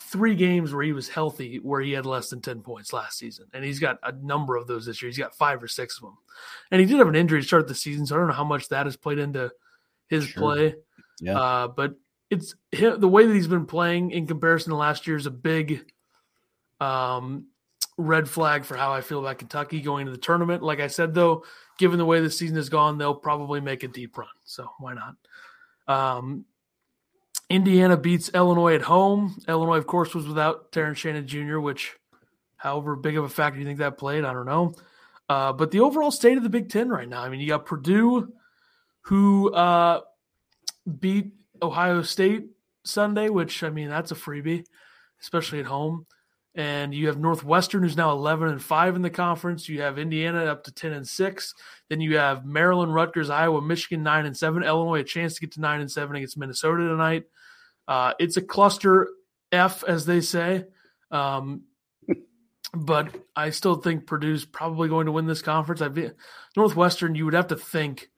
three 0.00 0.34
games 0.34 0.72
where 0.74 0.82
he 0.82 0.92
was 0.92 1.08
healthy 1.08 1.58
where 1.58 1.80
he 1.80 1.92
had 1.92 2.04
less 2.04 2.30
than 2.30 2.40
10 2.40 2.62
points 2.62 2.92
last 2.92 3.18
season. 3.18 3.46
And 3.54 3.64
he's 3.64 3.78
got 3.78 3.98
a 4.02 4.12
number 4.12 4.56
of 4.56 4.66
those 4.66 4.86
this 4.86 5.00
year. 5.00 5.08
He's 5.08 5.18
got 5.18 5.36
five 5.36 5.62
or 5.62 5.68
six 5.68 5.98
of 5.98 6.02
them. 6.02 6.18
And 6.70 6.80
he 6.80 6.86
did 6.86 6.98
have 6.98 7.08
an 7.08 7.14
injury 7.14 7.40
to 7.40 7.46
start 7.46 7.68
the 7.68 7.74
season, 7.74 8.06
so 8.06 8.16
I 8.16 8.18
don't 8.18 8.28
know 8.28 8.34
how 8.34 8.44
much 8.44 8.68
that 8.68 8.86
has 8.86 8.96
played 8.96 9.18
into 9.18 9.52
his 10.08 10.26
sure. 10.26 10.42
play. 10.42 10.74
Yeah. 11.20 11.38
Uh, 11.38 11.68
but 11.68 11.94
it's 12.30 12.54
the 12.72 13.08
way 13.08 13.26
that 13.26 13.34
he's 13.34 13.48
been 13.48 13.66
playing 13.66 14.12
in 14.12 14.26
comparison 14.26 14.70
to 14.70 14.76
last 14.76 15.06
year 15.06 15.16
is 15.16 15.26
a 15.26 15.30
big 15.30 15.84
um, 16.80 17.46
red 17.98 18.28
flag 18.28 18.64
for 18.64 18.76
how 18.76 18.92
I 18.92 19.00
feel 19.00 19.20
about 19.20 19.38
Kentucky 19.38 19.80
going 19.80 20.06
to 20.06 20.12
the 20.12 20.18
tournament. 20.18 20.62
Like 20.62 20.80
I 20.80 20.86
said, 20.86 21.14
though, 21.14 21.44
given 21.78 21.98
the 21.98 22.04
way 22.04 22.20
the 22.20 22.30
season 22.30 22.56
has 22.56 22.68
gone, 22.68 22.98
they'll 22.98 23.14
probably 23.14 23.60
make 23.60 23.82
a 23.82 23.88
deep 23.88 24.16
run. 24.16 24.28
So 24.44 24.70
why 24.78 24.94
not? 24.94 25.16
Um, 25.88 26.44
Indiana 27.48 27.96
beats 27.96 28.30
Illinois 28.32 28.76
at 28.76 28.82
home. 28.82 29.42
Illinois, 29.48 29.78
of 29.78 29.86
course, 29.86 30.14
was 30.14 30.26
without 30.26 30.70
Terrence 30.70 30.98
Shannon 30.98 31.26
Jr., 31.26 31.58
which, 31.58 31.96
however 32.56 32.94
big 32.94 33.18
of 33.18 33.24
a 33.24 33.28
factor 33.28 33.58
you 33.58 33.66
think 33.66 33.80
that 33.80 33.98
played, 33.98 34.24
I 34.24 34.32
don't 34.32 34.46
know. 34.46 34.74
Uh, 35.28 35.52
but 35.52 35.72
the 35.72 35.80
overall 35.80 36.10
state 36.10 36.36
of 36.36 36.44
the 36.44 36.48
Big 36.48 36.68
Ten 36.68 36.88
right 36.88 37.08
now, 37.08 37.22
I 37.22 37.28
mean, 37.28 37.40
you 37.40 37.48
got 37.48 37.66
Purdue, 37.66 38.32
who 39.02 39.52
uh, 39.52 40.00
beat 40.98 41.32
Ohio 41.62 42.02
State 42.02 42.46
Sunday, 42.84 43.28
which 43.28 43.62
I 43.62 43.70
mean 43.70 43.88
that's 43.88 44.10
a 44.10 44.16
freebie, 44.16 44.64
especially 45.20 45.60
at 45.60 45.66
home. 45.66 46.06
And 46.54 46.92
you 46.92 47.06
have 47.06 47.18
Northwestern, 47.18 47.84
who's 47.84 47.96
now 47.96 48.10
11 48.10 48.48
and 48.48 48.62
five 48.62 48.96
in 48.96 49.02
the 49.02 49.10
conference. 49.10 49.68
You 49.68 49.82
have 49.82 49.98
Indiana 50.00 50.46
up 50.46 50.64
to 50.64 50.72
10 50.72 50.92
and 50.92 51.06
six. 51.06 51.54
Then 51.88 52.00
you 52.00 52.16
have 52.16 52.44
Maryland, 52.44 52.92
Rutgers, 52.92 53.30
Iowa, 53.30 53.62
Michigan 53.62 54.02
nine 54.02 54.26
and 54.26 54.36
seven. 54.36 54.64
Illinois 54.64 55.00
a 55.00 55.04
chance 55.04 55.34
to 55.34 55.40
get 55.40 55.52
to 55.52 55.60
nine 55.60 55.80
and 55.80 55.90
seven 55.90 56.16
against 56.16 56.36
Minnesota 56.36 56.88
tonight. 56.88 57.24
Uh, 57.86 58.14
it's 58.18 58.36
a 58.36 58.42
cluster 58.42 59.08
F, 59.52 59.84
as 59.84 60.06
they 60.06 60.20
say. 60.20 60.64
Um, 61.12 61.62
but 62.74 63.14
I 63.34 63.50
still 63.50 63.76
think 63.76 64.06
Purdue's 64.06 64.44
probably 64.44 64.88
going 64.88 65.06
to 65.06 65.12
win 65.12 65.26
this 65.26 65.42
conference. 65.42 65.80
I've 65.80 66.12
Northwestern. 66.56 67.14
You 67.14 67.24
would 67.26 67.34
have 67.34 67.48
to 67.48 67.56
think 67.56 68.10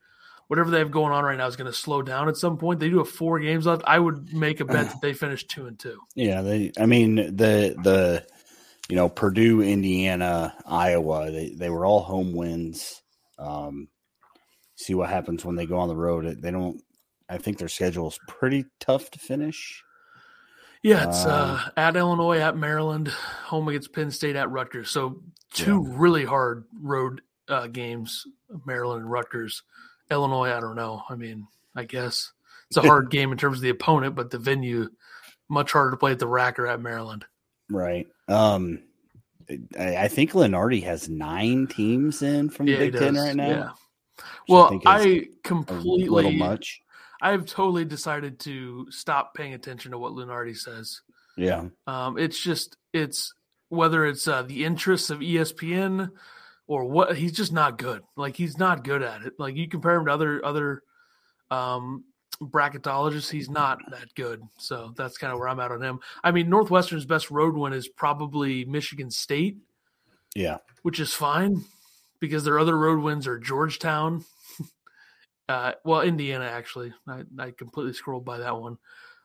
whatever 0.53 0.71
they 0.71 0.81
have 0.81 0.91
going 0.91 1.15
on 1.15 1.25
right 1.25 1.39
now 1.39 1.47
is 1.47 1.57
going 1.57 1.65
to 1.65 1.73
slow 1.73 2.03
down 2.03 2.29
at 2.29 2.37
some 2.37 2.59
point. 2.59 2.79
They 2.79 2.91
do 2.91 2.99
have 2.99 3.09
four 3.09 3.41
games 3.41 3.65
left. 3.65 3.85
I 3.87 3.99
would 3.99 4.35
make 4.35 4.61
a 4.61 4.67
bet 4.67 4.87
that 4.91 5.01
they 5.01 5.15
finish 5.15 5.47
two 5.47 5.67
and 5.67 5.79
two. 5.79 5.99
Yeah, 6.15 6.43
they. 6.43 6.73
I 6.79 6.85
mean 6.85 7.15
the 7.15 7.75
the 7.83 8.27
you 8.91 8.97
know 8.97 9.09
Purdue, 9.09 9.63
Indiana, 9.63 10.55
Iowa. 10.67 11.31
They 11.31 11.55
they 11.55 11.71
were 11.71 11.87
all 11.87 12.01
home 12.01 12.35
wins. 12.35 13.01
Um, 13.39 13.89
see 14.77 14.93
what 14.93 15.09
happens 15.09 15.43
when 15.43 15.57
they 15.57 15.65
go 15.65 15.79
on 15.79 15.89
the 15.89 15.97
road. 15.97 16.43
They 16.43 16.51
don't. 16.51 16.83
I 17.31 17.39
think 17.39 17.57
their 17.57 17.69
schedule 17.69 18.09
is 18.09 18.19
pretty 18.29 18.67
tough 18.79 19.11
to 19.13 19.19
finish. 19.19 19.83
Yeah, 20.83 21.09
it's 21.09 21.25
uh, 21.25 21.63
uh, 21.65 21.71
at 21.79 21.97
Illinois, 21.97 22.41
at 22.41 22.59
Maryland, 22.59 23.09
home 23.09 23.69
against 23.69 23.95
Penn 23.95 24.11
State, 24.11 24.37
at 24.37 24.51
Rutgers. 24.51 24.91
So 24.91 25.23
two 25.55 25.83
yeah. 25.89 25.95
really 25.97 26.27
hard 26.27 26.67
road 26.79 27.23
uh, 27.49 27.69
games, 27.69 28.27
Maryland 28.67 29.01
and 29.01 29.11
Rutgers. 29.11 29.63
Illinois, 30.13 30.53
I 30.53 30.61
don't 30.61 30.77
know. 30.77 31.03
I 31.09 31.17
mean, 31.17 31.47
I 31.75 31.85
guess 31.85 32.33
it's 32.69 32.77
a 32.77 32.83
hard 32.83 33.11
game 33.11 33.33
in 33.33 33.39
terms 33.39 33.59
of 33.59 33.63
the 33.63 33.71
opponent, 33.71 34.15
but 34.15 34.31
the 34.31 34.39
venue 34.39 34.89
much 35.49 35.73
harder 35.73 35.91
to 35.91 35.97
play 35.97 36.13
at 36.13 36.19
the 36.19 36.27
RAC 36.27 36.59
or 36.59 36.67
at 36.67 36.81
Maryland. 36.81 37.25
Right. 37.71 38.07
Um, 38.29 38.83
I, 39.79 40.09
think 40.09 40.33
Lunardi 40.33 40.83
has 40.85 41.09
nine 41.09 41.67
teams 41.67 42.23
in 42.23 42.49
from 42.49 42.67
the 42.67 42.73
yeah, 42.73 42.79
Big 42.79 42.95
Ten 42.95 43.15
right 43.15 43.37
now. 43.37 43.49
Yeah. 43.49 43.71
Well, 44.49 44.81
I, 44.87 45.01
I 45.01 45.25
completely 45.43 46.09
little 46.09 46.33
much. 46.33 46.81
I've 47.21 47.47
totally 47.47 47.85
decided 47.85 48.41
to 48.41 48.87
stop 48.91 49.35
paying 49.35 49.55
attention 49.55 49.93
to 49.93 49.99
what 49.99 50.13
Lunardi 50.13 50.57
says. 50.57 51.01
Yeah. 51.37 51.67
Um, 51.87 52.19
it's 52.19 52.39
just 52.39 52.77
it's 52.93 53.33
whether 53.69 54.07
it's 54.07 54.27
uh, 54.29 54.43
the 54.43 54.65
interests 54.65 55.11
of 55.11 55.21
ESPN 55.21 56.11
or 56.73 56.87
what 56.87 57.19
he's 57.19 57.33
just 57.33 57.53
not 57.53 57.77
good. 57.77 58.03
Like 58.17 58.35
he's 58.35 58.57
not 58.57 58.83
good 58.83 59.03
at 59.03 59.21
it. 59.21 59.35
Like 59.39 59.57
you 59.57 59.69
compare 59.69 59.95
him 59.97 60.07
to 60.07 60.13
other 60.13 60.43
other 60.43 60.83
um 61.51 62.05
bracketologists, 62.41 63.31
he's 63.31 63.51
not 63.51 63.79
that 63.91 64.15
good. 64.15 64.43
So 64.57 64.95
that's 64.97 65.19
kind 65.19 65.35
of 65.35 65.39
where 65.39 65.49
I'm 65.49 65.61
at 65.61 65.71
on 65.71 65.83
him. 65.83 66.01
I 66.25 66.31
mean, 66.31 66.49
Northwestern's 66.49 67.05
best 67.05 67.31
road 67.31 67.55
win 67.55 67.75
is 67.75 67.89
probably 67.89 68.65
Michigan 68.65 69.11
State. 69.11 69.59
Yeah. 70.35 70.59
Which 70.81 70.99
is 70.99 71.13
fine. 71.13 71.63
because 72.21 72.43
their 72.43 72.59
other 72.59 72.79
road 72.79 73.01
wins 73.01 73.27
are 73.27 73.39
Georgetown. 73.39 74.25
uh, 75.51 75.73
well, 75.85 76.01
Indiana 76.01 76.47
actually. 76.47 76.95
I, 77.07 77.25
I 77.39 77.51
completely 77.51 77.93
scrolled 77.93 78.25
by 78.25 78.39
that 78.39 78.59
one, 78.59 78.79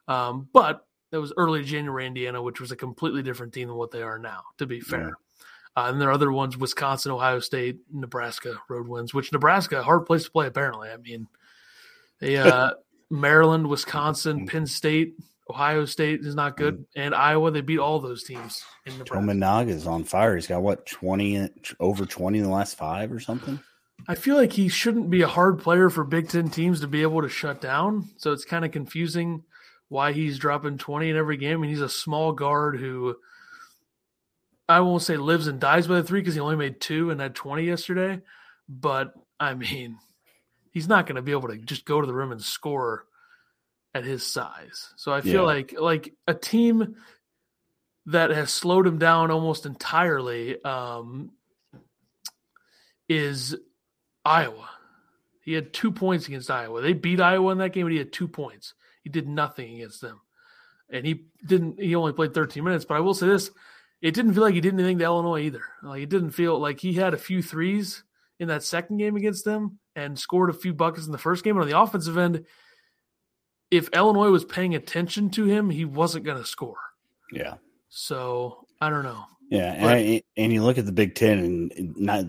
um, 0.06 0.50
but 0.52 0.84
that 1.12 1.20
was 1.20 1.32
early 1.38 1.64
January 1.64 2.06
Indiana, 2.06 2.42
which 2.42 2.60
was 2.60 2.72
a 2.72 2.76
completely 2.76 3.22
different 3.22 3.54
team 3.54 3.68
than 3.68 3.78
what 3.78 3.90
they 3.90 4.02
are 4.02 4.18
now. 4.18 4.42
To 4.58 4.66
be 4.66 4.80
fair. 4.80 5.00
Yeah. 5.00 5.27
Uh, 5.76 5.86
and 5.88 6.00
there 6.00 6.08
are 6.08 6.12
other 6.12 6.32
ones: 6.32 6.56
Wisconsin, 6.56 7.12
Ohio 7.12 7.40
State, 7.40 7.78
Nebraska 7.92 8.54
road 8.68 8.88
wins. 8.88 9.14
Which 9.14 9.32
Nebraska, 9.32 9.82
hard 9.82 10.06
place 10.06 10.24
to 10.24 10.30
play 10.30 10.46
apparently. 10.46 10.90
I 10.90 10.96
mean, 10.96 11.28
they 12.20 12.36
uh, 12.36 12.72
Maryland, 13.10 13.68
Wisconsin, 13.68 14.46
Penn 14.46 14.66
State, 14.66 15.14
Ohio 15.50 15.84
State 15.86 16.20
is 16.20 16.34
not 16.34 16.56
good, 16.56 16.84
and 16.94 17.14
Iowa 17.14 17.50
they 17.50 17.62
beat 17.62 17.78
all 17.78 18.00
those 18.00 18.22
teams. 18.22 18.62
In 18.84 18.92
Tominaga 18.92 19.68
is 19.68 19.86
on 19.86 20.04
fire. 20.04 20.34
He's 20.34 20.46
got 20.46 20.62
what 20.62 20.84
twenty 20.84 21.48
over 21.80 22.04
twenty 22.04 22.38
in 22.38 22.44
the 22.44 22.50
last 22.50 22.76
five 22.76 23.10
or 23.10 23.20
something. 23.20 23.58
I 24.06 24.14
feel 24.14 24.36
like 24.36 24.52
he 24.52 24.68
shouldn't 24.68 25.10
be 25.10 25.22
a 25.22 25.28
hard 25.28 25.58
player 25.58 25.90
for 25.90 26.04
Big 26.04 26.28
Ten 26.28 26.50
teams 26.50 26.80
to 26.80 26.86
be 26.86 27.02
able 27.02 27.22
to 27.22 27.28
shut 27.28 27.60
down. 27.60 28.10
So 28.18 28.32
it's 28.32 28.44
kind 28.44 28.64
of 28.64 28.72
confusing 28.72 29.42
why 29.88 30.12
he's 30.12 30.38
dropping 30.38 30.78
twenty 30.78 31.08
in 31.08 31.16
every 31.16 31.38
game. 31.38 31.58
I 31.58 31.60
mean, 31.62 31.70
he's 31.70 31.80
a 31.80 31.88
small 31.88 32.32
guard 32.32 32.78
who 32.78 33.16
I 34.68 34.80
won't 34.80 35.02
say 35.02 35.16
lives 35.16 35.46
and 35.46 35.60
dies 35.60 35.86
by 35.86 35.96
the 35.96 36.02
three 36.02 36.20
because 36.20 36.34
he 36.34 36.40
only 36.40 36.56
made 36.56 36.80
two 36.80 37.10
and 37.10 37.20
had 37.20 37.34
twenty 37.34 37.64
yesterday. 37.64 38.20
But 38.68 39.14
I 39.40 39.54
mean, 39.54 39.98
he's 40.72 40.88
not 40.88 41.06
going 41.06 41.16
to 41.16 41.22
be 41.22 41.32
able 41.32 41.48
to 41.48 41.56
just 41.56 41.84
go 41.84 42.00
to 42.00 42.06
the 42.06 42.14
rim 42.14 42.32
and 42.32 42.42
score 42.42 43.06
at 43.94 44.04
his 44.04 44.24
size. 44.24 44.92
So 44.96 45.12
I 45.12 45.20
feel 45.20 45.32
yeah. 45.32 45.40
like 45.40 45.74
like 45.78 46.14
a 46.26 46.34
team 46.34 46.96
that 48.06 48.30
has 48.30 48.50
slowed 48.50 48.86
him 48.86 48.98
down 48.98 49.30
almost 49.30 49.66
entirely 49.66 50.62
um, 50.64 51.30
is 53.08 53.56
Iowa. 54.24 54.68
He 55.42 55.52
had 55.52 55.72
two 55.72 55.92
points 55.92 56.26
against 56.26 56.50
Iowa. 56.50 56.82
They 56.82 56.92
beat 56.92 57.20
Iowa 57.20 57.52
in 57.52 57.58
that 57.58 57.72
game, 57.72 57.86
but 57.86 57.92
he 57.92 57.98
had 57.98 58.12
two 58.12 58.28
points. 58.28 58.74
He 59.02 59.10
did 59.10 59.26
nothing 59.26 59.74
against 59.76 60.02
them, 60.02 60.20
and 60.90 61.06
he 61.06 61.24
didn't. 61.46 61.80
He 61.80 61.94
only 61.94 62.12
played 62.12 62.34
13 62.34 62.62
minutes. 62.62 62.84
But 62.84 62.96
I 62.96 63.00
will 63.00 63.14
say 63.14 63.26
this: 63.26 63.50
it 64.00 64.14
didn't 64.14 64.34
feel 64.34 64.42
like 64.42 64.54
he 64.54 64.60
did 64.60 64.74
anything 64.74 64.98
to 64.98 65.04
Illinois 65.04 65.40
either. 65.40 65.62
Like 65.82 66.02
it 66.02 66.08
didn't 66.08 66.30
feel 66.30 66.58
like 66.58 66.80
he 66.80 66.94
had 66.94 67.14
a 67.14 67.18
few 67.18 67.42
threes 67.42 68.04
in 68.38 68.48
that 68.48 68.62
second 68.62 68.98
game 68.98 69.16
against 69.16 69.44
them 69.44 69.78
and 69.96 70.18
scored 70.18 70.50
a 70.50 70.54
few 70.54 70.72
buckets 70.72 71.06
in 71.06 71.12
the 71.12 71.18
first 71.18 71.44
game. 71.44 71.56
But 71.56 71.62
on 71.62 71.68
the 71.68 71.80
offensive 71.80 72.16
end, 72.16 72.44
if 73.70 73.88
Illinois 73.88 74.30
was 74.30 74.44
paying 74.44 74.74
attention 74.74 75.30
to 75.30 75.44
him, 75.44 75.70
he 75.70 75.84
wasn't 75.84 76.24
going 76.24 76.38
to 76.38 76.46
score. 76.46 76.78
Yeah. 77.32 77.54
So 77.88 78.66
I 78.80 78.90
don't 78.90 79.04
know. 79.04 79.24
Yeah, 79.50 79.72
and, 79.72 79.86
I, 79.86 80.22
and 80.36 80.52
you 80.52 80.62
look 80.62 80.76
at 80.76 80.84
the 80.84 80.92
Big 80.92 81.14
Ten, 81.14 81.38
and 81.38 81.96
not 81.96 82.26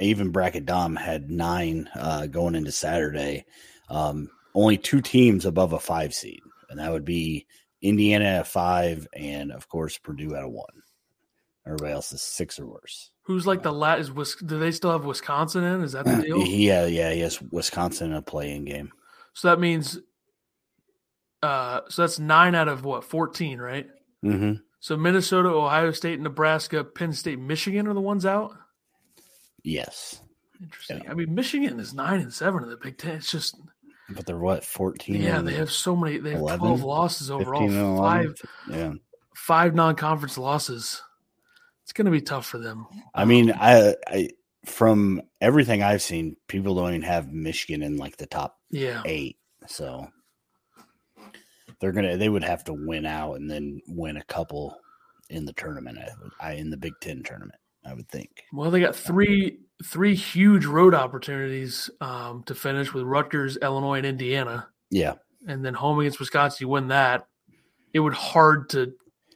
even 0.00 0.30
bracket 0.30 0.64
Dom 0.64 0.96
had 0.96 1.30
nine 1.30 1.90
uh, 1.94 2.26
going 2.26 2.54
into 2.54 2.72
Saturday. 2.72 3.44
Um, 3.90 4.30
only 4.54 4.78
two 4.78 5.02
teams 5.02 5.44
above 5.44 5.74
a 5.74 5.78
five 5.78 6.14
seed, 6.14 6.40
and 6.70 6.78
that 6.78 6.90
would 6.90 7.04
be 7.04 7.46
Indiana 7.82 8.24
at 8.24 8.46
five, 8.46 9.06
and 9.12 9.52
of 9.52 9.68
course 9.68 9.98
Purdue 9.98 10.34
at 10.34 10.42
a 10.42 10.48
one. 10.48 10.82
Everybody 11.66 11.92
else 11.92 12.12
is 12.12 12.22
six 12.22 12.58
or 12.58 12.66
worse. 12.66 13.10
Who's 13.22 13.46
like 13.46 13.62
the 13.62 13.72
lat? 13.72 13.98
Is 14.00 14.10
do 14.10 14.58
they 14.58 14.70
still 14.70 14.92
have 14.92 15.04
Wisconsin 15.04 15.64
in? 15.64 15.82
Is 15.82 15.92
that 15.92 16.04
the 16.04 16.16
deal? 16.22 16.38
yeah, 16.46 16.86
yeah, 16.86 17.12
yes. 17.12 17.40
Wisconsin 17.50 18.10
in 18.10 18.16
a 18.16 18.22
play-in 18.22 18.64
game. 18.64 18.92
So 19.32 19.48
that 19.48 19.58
means 19.58 19.98
uh, 21.44 21.80
so 21.90 22.02
that's 22.02 22.18
nine 22.18 22.54
out 22.54 22.68
of 22.68 22.84
what 22.84 23.04
fourteen, 23.04 23.58
right? 23.58 23.86
Mm-hmm. 24.24 24.54
So 24.80 24.96
Minnesota, 24.96 25.50
Ohio 25.50 25.92
State, 25.92 26.20
Nebraska, 26.20 26.84
Penn 26.84 27.12
State, 27.12 27.38
Michigan 27.38 27.86
are 27.86 27.94
the 27.94 28.00
ones 28.00 28.24
out. 28.24 28.56
Yes. 29.62 30.20
Interesting. 30.62 31.02
Yeah. 31.04 31.10
I 31.10 31.14
mean, 31.14 31.34
Michigan 31.34 31.80
is 31.80 31.92
nine 31.92 32.20
and 32.20 32.32
seven 32.32 32.62
in 32.62 32.70
the 32.70 32.76
Big 32.76 32.96
Ten. 32.96 33.16
It's 33.16 33.30
just. 33.30 33.58
But 34.10 34.24
they're 34.26 34.38
what 34.38 34.64
fourteen? 34.64 35.20
Yeah, 35.20 35.40
they 35.40 35.54
have 35.54 35.70
so 35.70 35.94
many. 35.94 36.18
They 36.18 36.30
have 36.32 36.40
11, 36.40 36.58
twelve 36.60 36.82
losses 36.82 37.30
overall. 37.30 37.98
Five. 37.98 38.34
Yeah. 38.70 38.92
Five 39.34 39.74
non-conference 39.74 40.38
losses. 40.38 41.02
It's 41.84 41.92
going 41.92 42.06
to 42.06 42.10
be 42.10 42.20
tough 42.20 42.46
for 42.46 42.58
them. 42.58 42.86
I 43.14 43.24
mean, 43.24 43.52
I, 43.52 43.94
I 44.08 44.30
from 44.64 45.22
everything 45.40 45.82
I've 45.82 46.02
seen, 46.02 46.36
people 46.48 46.74
don't 46.74 46.88
even 46.88 47.02
have 47.02 47.32
Michigan 47.32 47.82
in 47.82 47.96
like 47.96 48.16
the 48.16 48.26
top 48.26 48.58
yeah. 48.70 49.02
eight. 49.04 49.36
So 49.66 50.08
they're 51.80 51.92
gonna 51.92 52.16
they 52.16 52.28
would 52.28 52.44
have 52.44 52.64
to 52.64 52.72
win 52.72 53.06
out 53.06 53.34
and 53.34 53.50
then 53.50 53.80
win 53.86 54.16
a 54.16 54.24
couple 54.24 54.76
in 55.28 55.44
the 55.44 55.52
tournament. 55.52 55.98
I, 56.40 56.48
I 56.48 56.52
in 56.54 56.70
the 56.70 56.76
Big 56.76 56.94
Ten 57.00 57.22
tournament, 57.22 57.60
I 57.84 57.94
would 57.94 58.08
think. 58.08 58.44
Well, 58.52 58.70
they 58.70 58.80
got 58.80 58.96
three 58.96 59.58
three 59.84 60.14
huge 60.14 60.64
road 60.64 60.94
opportunities 60.94 61.90
um, 62.00 62.42
to 62.44 62.54
finish 62.54 62.92
with 62.92 63.04
Rutgers, 63.04 63.56
Illinois, 63.58 63.98
and 63.98 64.06
Indiana. 64.06 64.68
Yeah, 64.90 65.14
and 65.46 65.64
then 65.64 65.74
home 65.74 65.98
against 66.00 66.20
Wisconsin, 66.20 66.58
you 66.60 66.68
win 66.68 66.88
that. 66.88 67.26
It 67.92 68.00
would 68.00 68.14
hard 68.14 68.70
to 68.70 68.94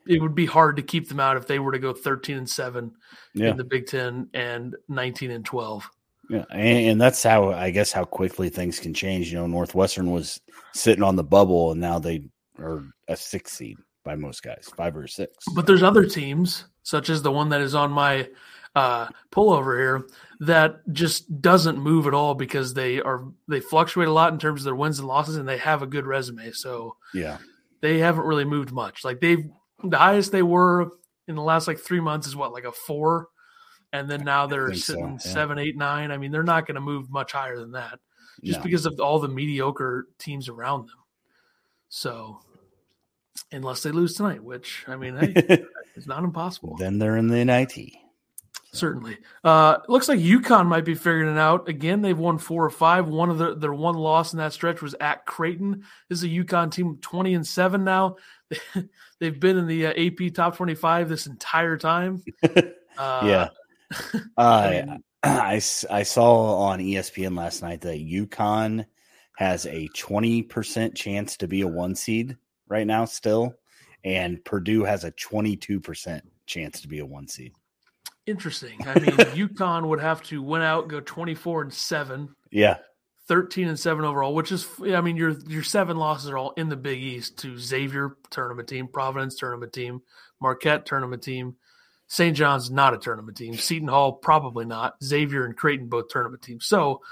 it 0.09 0.21
would 0.21 0.35
be 0.35 0.47
hard 0.47 0.77
to 0.77 0.83
keep 0.83 1.09
them 1.09 1.21
out 1.21 1.37
if 1.37 1.47
they 1.47 1.59
were 1.59 1.73
to 1.73 1.79
go 1.79 1.93
thirteen 1.93 2.39
and 2.39 2.49
seven 2.49 2.93
yeah. 3.35 3.51
in 3.51 3.57
the 3.57 3.65
Big 3.65 3.87
Ten 3.87 4.29
and 4.35 4.75
nineteen 4.89 5.31
and 5.31 5.45
twelve. 5.45 5.89
Yeah, 6.31 6.45
and, 6.51 7.01
that's 7.01 7.23
how 7.23 7.53
I 7.53 7.71
guess 7.71 7.91
how 7.91 8.05
quickly 8.05 8.51
things 8.51 8.79
can 8.79 8.93
change. 8.93 9.33
You 9.33 9.39
know, 9.39 9.47
Northwestern 9.47 10.11
was 10.11 10.41
sitting 10.75 11.03
on 11.03 11.17
the 11.17 11.25
bubble, 11.25 11.73
and 11.73 11.81
now 11.81 11.99
they 11.99 12.25
are 12.59 12.85
a 13.07 13.17
six 13.17 13.53
seed 13.53 13.79
by 14.05 14.15
most 14.15 14.43
guys, 14.43 14.71
five 14.77 14.97
or 14.97 15.07
six. 15.07 15.45
But 15.55 15.67
there's 15.67 15.83
other 15.83 16.05
teams, 16.05 16.67
such 16.83 17.09
as 17.09 17.23
the 17.23 17.33
one 17.33 17.49
that 17.51 17.63
is 17.63 17.75
on 17.75 17.93
my 17.93 18.29
uh, 18.75 19.09
pullover 19.33 19.79
here, 19.79 20.07
that 20.41 20.81
just 20.93 21.41
doesn't 21.41 21.79
move 21.79 22.07
at 22.07 22.15
all 22.15 22.35
because 22.35 22.75
they 22.75 23.01
are 23.01 23.25
they 23.47 23.61
fluctuate 23.61 24.09
a 24.09 24.13
lot 24.13 24.33
in 24.33 24.39
terms 24.39 24.63
of 24.63 24.65
their 24.67 24.77
wins 24.77 24.99
and 24.99 25.09
losses, 25.09 25.37
and 25.37 25.49
they 25.49 25.59
have 25.59 25.83
a 25.83 25.87
good 25.87 26.07
resume. 26.07 26.53
So 26.53 26.97
yeah, 27.15 27.39
they 27.81 27.99
haven't 27.99 28.27
really 28.27 28.45
moved 28.45 28.71
much. 28.71 29.03
Like 29.03 29.21
they've 29.21 29.49
the 29.85 29.99
highest 29.99 30.33
they 30.33 30.43
were 30.43 30.93
in 31.27 31.35
the 31.35 31.43
last 31.43 31.69
like 31.69 31.79
three 31.79 32.01
months 32.01 32.27
is 32.27 32.37
what 32.37 32.53
like 32.53 32.65
a 32.65 32.73
four 32.73 33.29
and 33.93 34.11
then 34.11 34.25
now 34.25 34.47
they're 34.47 34.73
sitting 34.75 35.19
so, 35.19 35.29
yeah. 35.29 35.35
seven, 35.35 35.59
eight, 35.59 35.77
nine. 35.77 36.11
I 36.11 36.19
mean, 36.19 36.31
they're 36.31 36.43
not 36.43 36.67
going 36.67 36.75
to 36.75 36.81
move 36.81 37.11
much 37.11 37.33
higher 37.33 37.59
than 37.59 37.73
that, 37.73 37.99
just 38.43 38.59
no. 38.59 38.65
because 38.65 38.87
of 38.87 39.01
all 39.01 39.19
the 39.19 39.29
mediocre 39.29 40.09
teams 40.19 40.49
around 40.49 40.89
them. 40.89 40.97
So, 41.89 42.41
unless 43.51 43.83
they 43.83 43.91
lose 43.91 44.15
tonight, 44.15 44.43
which 44.43 44.85
I 44.87 44.97
mean, 44.97 45.17
hey, 45.17 45.65
it's 45.97 46.07
not 46.07 46.25
impossible. 46.25 46.77
Then 46.77 46.99
they're 46.99 47.17
in 47.17 47.29
the 47.29 47.45
NIT. 47.45 47.93
Certainly. 48.73 49.17
Uh, 49.43 49.79
looks 49.89 50.09
like 50.09 50.19
UConn 50.19 50.67
might 50.67 50.85
be 50.85 50.95
figuring 50.95 51.35
it 51.35 51.39
out. 51.39 51.71
Again, 51.71 52.03
they've 52.03 52.19
won 52.19 52.37
four 52.37 52.63
or 52.63 52.71
five. 52.71 53.09
One 53.09 53.31
of 53.31 53.39
their, 53.39 53.55
their 53.55 53.73
one 53.73 53.95
loss 53.95 54.35
in 54.35 54.39
that 54.39 54.53
stretch 54.53 54.83
was 54.83 54.95
at 55.01 55.25
Creighton. 55.25 55.85
This 56.11 56.19
is 56.19 56.25
a 56.25 56.29
UConn 56.29 56.71
team 56.71 56.99
20 57.01 57.35
and 57.35 57.47
7 57.47 57.83
now. 57.83 58.17
They've 59.21 59.39
been 59.39 59.59
in 59.59 59.67
the 59.67 59.87
uh, 59.87 59.93
AP 59.97 60.35
top 60.35 60.57
25 60.57 61.09
this 61.09 61.27
entire 61.27 61.77
time. 61.77 62.23
Uh, 62.99 63.23
yeah. 63.25 63.49
I, 64.37 64.99
I, 65.23 65.63
I 65.91 66.03
saw 66.03 66.57
on 66.65 66.81
ESPN 66.81 67.39
last 67.39 67.63
night 67.63 67.83
that 67.83 68.05
UConn 68.05 68.87
has 69.37 69.67
a 69.67 69.89
20% 69.91 70.97
chance 70.97 71.37
to 71.37 71.47
be 71.47 71.61
a 71.61 71.69
one 71.69 71.95
seed 71.95 72.37
right 72.67 72.89
now 72.89 73.05
still, 73.05 73.55
and 74.03 74.45
Purdue 74.45 74.83
has 74.83 75.05
a 75.05 75.13
22% 75.13 76.23
chance 76.47 76.81
to 76.81 76.89
be 76.89 76.99
a 76.99 77.07
one 77.07 77.29
seed. 77.29 77.53
Interesting. 78.27 78.85
I 78.85 78.99
mean, 78.99 79.13
UConn 79.13 79.87
would 79.87 80.01
have 80.01 80.23
to 80.25 80.43
win 80.43 80.63
out, 80.63 80.89
go 80.89 80.99
24 80.99 81.63
and 81.63 81.73
7. 81.73 82.35
Yeah. 82.51 82.79
13 83.29 83.69
and 83.69 83.79
7 83.79 84.05
overall, 84.05 84.35
which 84.35 84.51
is 84.51 84.67
I 84.83 85.01
mean 85.01 85.17
your 85.17 85.31
your 85.47 85.63
seven 85.63 85.97
losses 85.97 86.31
are 86.31 86.39
all 86.39 86.53
in 86.57 86.69
the 86.69 86.77
Big 86.77 87.03
East 87.03 87.39
to 87.39 87.59
Xavier 87.59 88.17
tournament 88.31 88.69
team, 88.69 88.89
Providence 88.89 89.37
tournament 89.37 89.73
team, 89.73 90.03
Marquette 90.41 90.87
tournament 90.87 91.23
team, 91.23 91.57
St. 92.09 92.35
John's 92.37 92.71
not 92.71 92.95
a 92.95 92.99
tournament 92.99 93.37
team. 93.37 93.55
Seton 93.55 93.89
Hall 93.89 94.13
probably 94.13 94.65
not. 94.65 94.97
Xavier 95.05 95.45
and 95.45 95.57
Creighton 95.57 95.89
both 95.89 96.09
tournament 96.09 96.43
teams. 96.43 96.67
So 96.67 97.03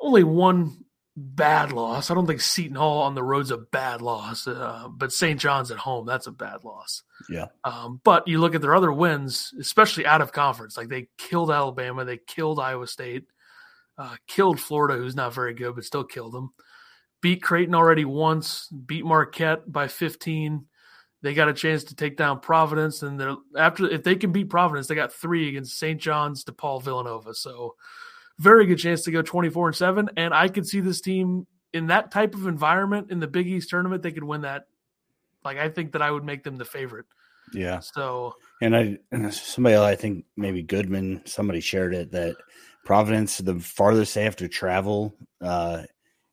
only 0.00 0.22
one 0.22 0.84
bad 1.16 1.72
loss. 1.72 2.10
I 2.10 2.14
don't 2.14 2.26
think 2.26 2.40
Seton 2.40 2.76
Hall 2.76 3.02
on 3.02 3.14
the 3.14 3.22
road's 3.22 3.50
a 3.50 3.56
bad 3.56 4.02
loss, 4.02 4.46
uh, 4.46 4.86
but 4.88 5.12
St. 5.12 5.38
John's 5.38 5.70
at 5.70 5.78
home 5.78 6.06
that's 6.06 6.28
a 6.28 6.32
bad 6.32 6.64
loss. 6.64 7.02
Yeah. 7.28 7.46
Um, 7.64 8.00
but 8.04 8.28
you 8.28 8.38
look 8.38 8.54
at 8.54 8.62
their 8.62 8.74
other 8.74 8.92
wins, 8.92 9.52
especially 9.58 10.06
out 10.06 10.22
of 10.22 10.32
conference. 10.32 10.76
Like 10.76 10.88
they 10.88 11.08
killed 11.18 11.50
Alabama, 11.50 12.04
they 12.04 12.18
killed 12.18 12.60
Iowa 12.60 12.86
State, 12.86 13.26
uh, 13.98 14.16
killed 14.26 14.60
Florida, 14.60 14.96
who's 14.96 15.16
not 15.16 15.34
very 15.34 15.54
good, 15.54 15.74
but 15.74 15.84
still 15.84 16.04
killed 16.04 16.32
them. 16.32 16.52
Beat 17.20 17.42
Creighton 17.42 17.74
already 17.74 18.04
once. 18.04 18.68
Beat 18.68 19.04
Marquette 19.04 19.70
by 19.70 19.88
15 19.88 20.66
they 21.22 21.32
got 21.32 21.48
a 21.48 21.54
chance 21.54 21.84
to 21.84 21.94
take 21.94 22.18
down 22.18 22.40
Providence, 22.40 23.02
and 23.02 23.18
they're 23.18 23.34
after 23.56 23.88
if 23.88 24.02
they 24.02 24.14
can 24.14 24.30
beat 24.30 24.50
Providence, 24.50 24.88
they 24.88 24.94
got 24.94 25.10
three 25.10 25.48
against 25.48 25.78
St. 25.78 25.98
John's, 25.98 26.44
DePaul, 26.44 26.82
Villanova. 26.82 27.32
So 27.32 27.76
very 28.38 28.66
good 28.66 28.78
chance 28.78 29.02
to 29.02 29.10
go 29.10 29.22
24 29.22 29.68
and 29.68 29.76
7 29.76 30.10
and 30.16 30.34
i 30.34 30.48
could 30.48 30.66
see 30.66 30.80
this 30.80 31.00
team 31.00 31.46
in 31.72 31.86
that 31.86 32.10
type 32.10 32.34
of 32.34 32.46
environment 32.46 33.10
in 33.10 33.20
the 33.20 33.28
big 33.28 33.46
east 33.46 33.70
tournament 33.70 34.02
they 34.02 34.10
could 34.12 34.24
win 34.24 34.40
that 34.40 34.64
like 35.44 35.56
i 35.56 35.68
think 35.68 35.92
that 35.92 36.02
i 36.02 36.10
would 36.10 36.24
make 36.24 36.42
them 36.42 36.56
the 36.56 36.64
favorite 36.64 37.06
Yeah. 37.52 37.80
So 37.80 38.34
And 38.64 38.74
I 38.74 39.30
somebody 39.30 39.76
I 39.76 39.94
think 39.94 40.24
maybe 40.36 40.62
Goodman 40.62 41.20
somebody 41.26 41.60
shared 41.60 41.94
it 41.94 42.10
that 42.12 42.36
Providence 42.84 43.38
the 43.38 43.60
farthest 43.60 44.14
they 44.14 44.24
have 44.24 44.36
to 44.36 44.48
travel 44.48 45.14
uh 45.42 45.82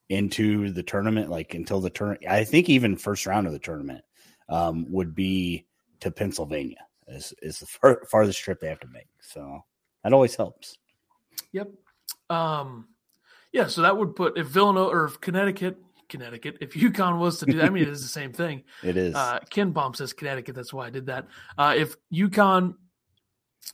into 0.09 0.71
the 0.71 0.83
tournament 0.83 1.29
like 1.29 1.53
until 1.53 1.81
the 1.81 1.89
turn, 1.89 2.17
I 2.29 2.43
think 2.43 2.69
even 2.69 2.95
first 2.95 3.25
round 3.25 3.47
of 3.47 3.53
the 3.53 3.59
tournament 3.59 4.03
um 4.47 4.85
would 4.89 5.13
be 5.13 5.65
to 5.99 6.09
Pennsylvania 6.09 6.85
is 7.07 7.33
is 7.41 7.59
the 7.59 7.65
far, 7.65 8.05
farthest 8.09 8.39
trip 8.39 8.61
they 8.61 8.69
have 8.69 8.79
to 8.79 8.87
make. 8.87 9.07
So 9.19 9.63
that 10.03 10.13
always 10.13 10.35
helps. 10.35 10.77
Yep. 11.51 11.69
Um, 12.29 12.87
yeah, 13.51 13.67
so 13.67 13.81
that 13.81 13.97
would 13.97 14.15
put 14.15 14.37
if 14.37 14.47
Villanova 14.47 14.89
or 14.89 15.05
if 15.05 15.19
Connecticut, 15.19 15.77
Connecticut, 16.11 16.57
if 16.61 16.73
UConn 16.73 17.17
was 17.17 17.39
to 17.39 17.47
do 17.47 17.53
that, 17.57 17.65
I 17.65 17.69
mean, 17.69 17.83
it 17.83 17.89
is 17.89 18.01
the 18.03 18.07
same 18.07 18.31
thing. 18.33 18.63
It 18.83 18.95
is. 18.97 19.15
Uh, 19.15 19.39
KenPom 19.49 19.95
says 19.95 20.13
Connecticut. 20.13 20.53
That's 20.55 20.71
why 20.73 20.85
I 20.85 20.89
did 20.91 21.07
that. 21.07 21.27
Uh, 21.57 21.73
if 21.75 21.95
UConn 22.13 22.75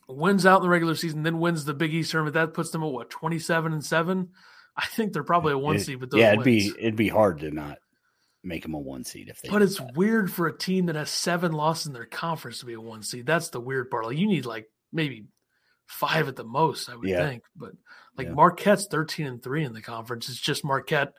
wins 0.08 0.46
out 0.46 0.58
in 0.58 0.64
the 0.64 0.70
regular 0.70 0.96
season, 0.96 1.24
then 1.24 1.40
wins 1.40 1.66
the 1.66 1.74
Big 1.74 1.94
East 1.94 2.12
tournament, 2.12 2.36
that 2.36 2.54
puts 2.54 2.72
them 2.72 2.84
at 2.84 2.92
what 2.92 3.10
twenty 3.10 3.40
seven 3.40 3.74
and 3.74 3.84
seven. 3.84 4.30
I 4.76 4.86
think 4.86 5.12
they're 5.14 5.24
probably 5.24 5.54
a 5.54 5.58
one 5.58 5.76
It- 5.78 5.80
seed 5.82 6.00
But 6.00 6.12
those 6.12 6.20
yeah, 6.20 6.34
it'd 6.34 6.46
wins. 6.46 6.74
be 6.74 6.80
it'd 6.80 6.96
be 6.96 7.08
hard 7.10 7.40
to 7.40 7.52
not 7.52 7.78
make 8.44 8.62
them 8.64 8.74
a 8.76 8.80
one 8.80 9.04
seed 9.04 9.28
if 9.30 9.42
they 9.42 9.50
But 9.50 9.62
it's 9.62 9.78
that. 9.80 9.96
weird 9.96 10.32
for 10.32 10.48
a 10.48 10.58
team 10.58 10.86
that 10.86 10.96
has 10.96 11.10
seven 11.10 11.52
losses 11.52 11.88
in 11.88 11.94
their 11.94 12.06
conference 12.06 12.60
to 12.60 12.66
be 12.66 12.74
a 12.74 12.82
one 12.82 13.02
seed. 13.02 13.26
That's 13.26 13.50
the 13.50 13.60
weird 13.60 13.90
part. 13.90 14.06
Like 14.06 14.18
you 14.18 14.28
need 14.28 14.46
like 14.46 14.68
maybe 14.94 15.26
five 15.88 16.28
at 16.28 16.36
the 16.36 16.44
most, 16.44 16.90
I 16.90 16.96
would 16.96 17.10
Yeah. 17.10 17.28
think. 17.28 17.44
But 17.56 17.72
like 18.18 18.28
Yeah. 18.28 18.34
Marquette's 18.34 18.88
thirteen 18.88 19.26
and 19.28 19.42
three 19.44 19.64
in 19.64 19.74
the 19.74 19.82
conference. 19.82 20.30
It's 20.30 20.40
just 20.40 20.64
Marquette 20.64 21.14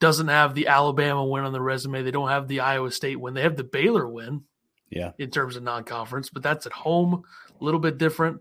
doesn't 0.00 0.28
have 0.28 0.54
the 0.54 0.66
Alabama 0.66 1.24
win 1.24 1.44
on 1.44 1.52
the 1.52 1.60
resume. 1.60 2.02
They 2.02 2.10
don't 2.10 2.28
have 2.28 2.48
the 2.48 2.60
Iowa 2.60 2.90
State 2.90 3.20
win. 3.20 3.34
They 3.34 3.42
have 3.42 3.56
the 3.56 3.64
Baylor 3.64 4.08
win 4.08 4.42
yeah. 4.90 5.12
in 5.18 5.30
terms 5.30 5.56
of 5.56 5.62
non-conference, 5.62 6.30
but 6.30 6.42
that's 6.42 6.66
at 6.66 6.72
home, 6.72 7.24
a 7.60 7.64
little 7.64 7.80
bit 7.80 7.98
different. 7.98 8.40